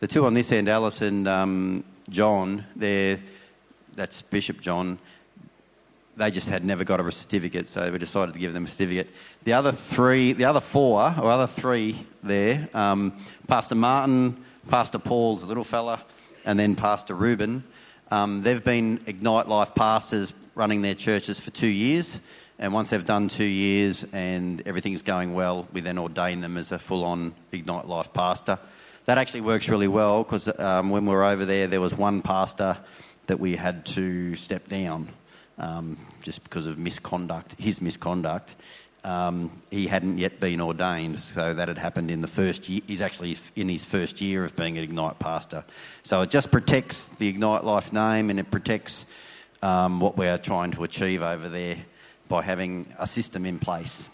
the 0.00 0.08
two 0.08 0.24
on 0.24 0.32
this 0.32 0.50
end, 0.50 0.70
Alice 0.70 1.02
and 1.02 1.28
um, 1.28 1.84
John. 2.08 2.64
They're 2.74 3.20
that's 3.94 4.22
Bishop 4.22 4.62
John 4.62 4.98
they 6.16 6.30
just 6.30 6.48
had 6.48 6.64
never 6.64 6.84
got 6.84 7.00
a 7.00 7.12
certificate, 7.12 7.68
so 7.68 7.90
we 7.90 7.98
decided 7.98 8.32
to 8.32 8.38
give 8.38 8.52
them 8.54 8.64
a 8.64 8.68
certificate. 8.68 9.10
The 9.42 9.52
other 9.52 9.72
three, 9.72 10.32
the 10.32 10.44
other 10.44 10.60
four, 10.60 11.00
or 11.00 11.30
other 11.30 11.46
three 11.46 12.06
there, 12.22 12.68
um, 12.72 13.18
Pastor 13.48 13.74
Martin, 13.74 14.36
Pastor 14.68 14.98
Paul's 14.98 15.42
a 15.42 15.46
little 15.46 15.64
fella, 15.64 16.02
and 16.44 16.58
then 16.58 16.76
Pastor 16.76 17.14
Reuben. 17.14 17.64
Um, 18.10 18.42
they've 18.42 18.62
been 18.62 19.00
Ignite 19.06 19.48
Life 19.48 19.74
pastors 19.74 20.32
running 20.54 20.82
their 20.82 20.94
churches 20.94 21.40
for 21.40 21.50
two 21.50 21.66
years, 21.66 22.20
and 22.58 22.72
once 22.72 22.90
they've 22.90 23.04
done 23.04 23.28
two 23.28 23.44
years 23.44 24.04
and 24.12 24.62
everything's 24.66 25.02
going 25.02 25.34
well, 25.34 25.66
we 25.72 25.80
then 25.80 25.98
ordain 25.98 26.40
them 26.40 26.56
as 26.56 26.70
a 26.70 26.78
full-on 26.78 27.34
Ignite 27.50 27.88
Life 27.88 28.12
pastor. 28.12 28.58
That 29.06 29.18
actually 29.18 29.40
works 29.40 29.68
really 29.68 29.88
well 29.88 30.22
because 30.22 30.48
um, 30.58 30.90
when 30.90 31.04
we 31.04 31.12
were 31.12 31.24
over 31.24 31.44
there, 31.44 31.66
there 31.66 31.80
was 31.80 31.94
one 31.94 32.22
pastor 32.22 32.78
that 33.26 33.40
we 33.40 33.56
had 33.56 33.84
to 33.86 34.36
step 34.36 34.68
down 34.68 35.08
um, 35.58 35.96
just 36.22 36.42
because 36.44 36.66
of 36.66 36.78
misconduct, 36.78 37.54
his 37.58 37.80
misconduct. 37.80 38.54
Um, 39.04 39.50
he 39.70 39.86
hadn't 39.86 40.16
yet 40.16 40.40
been 40.40 40.62
ordained, 40.62 41.20
so 41.20 41.52
that 41.52 41.68
had 41.68 41.76
happened 41.76 42.10
in 42.10 42.22
the 42.22 42.26
first 42.26 42.68
year. 42.68 42.80
He's 42.86 43.02
actually 43.02 43.36
in 43.54 43.68
his 43.68 43.84
first 43.84 44.20
year 44.20 44.44
of 44.44 44.56
being 44.56 44.78
an 44.78 44.84
Ignite 44.84 45.18
pastor. 45.18 45.64
So 46.02 46.22
it 46.22 46.30
just 46.30 46.50
protects 46.50 47.08
the 47.08 47.28
Ignite 47.28 47.64
Life 47.64 47.92
name 47.92 48.30
and 48.30 48.40
it 48.40 48.50
protects 48.50 49.04
um, 49.62 50.00
what 50.00 50.16
we're 50.16 50.38
trying 50.38 50.70
to 50.72 50.84
achieve 50.84 51.22
over 51.22 51.48
there 51.50 51.76
by 52.28 52.42
having 52.42 52.86
a 52.98 53.06
system 53.06 53.44
in 53.44 53.58
place. 53.58 54.10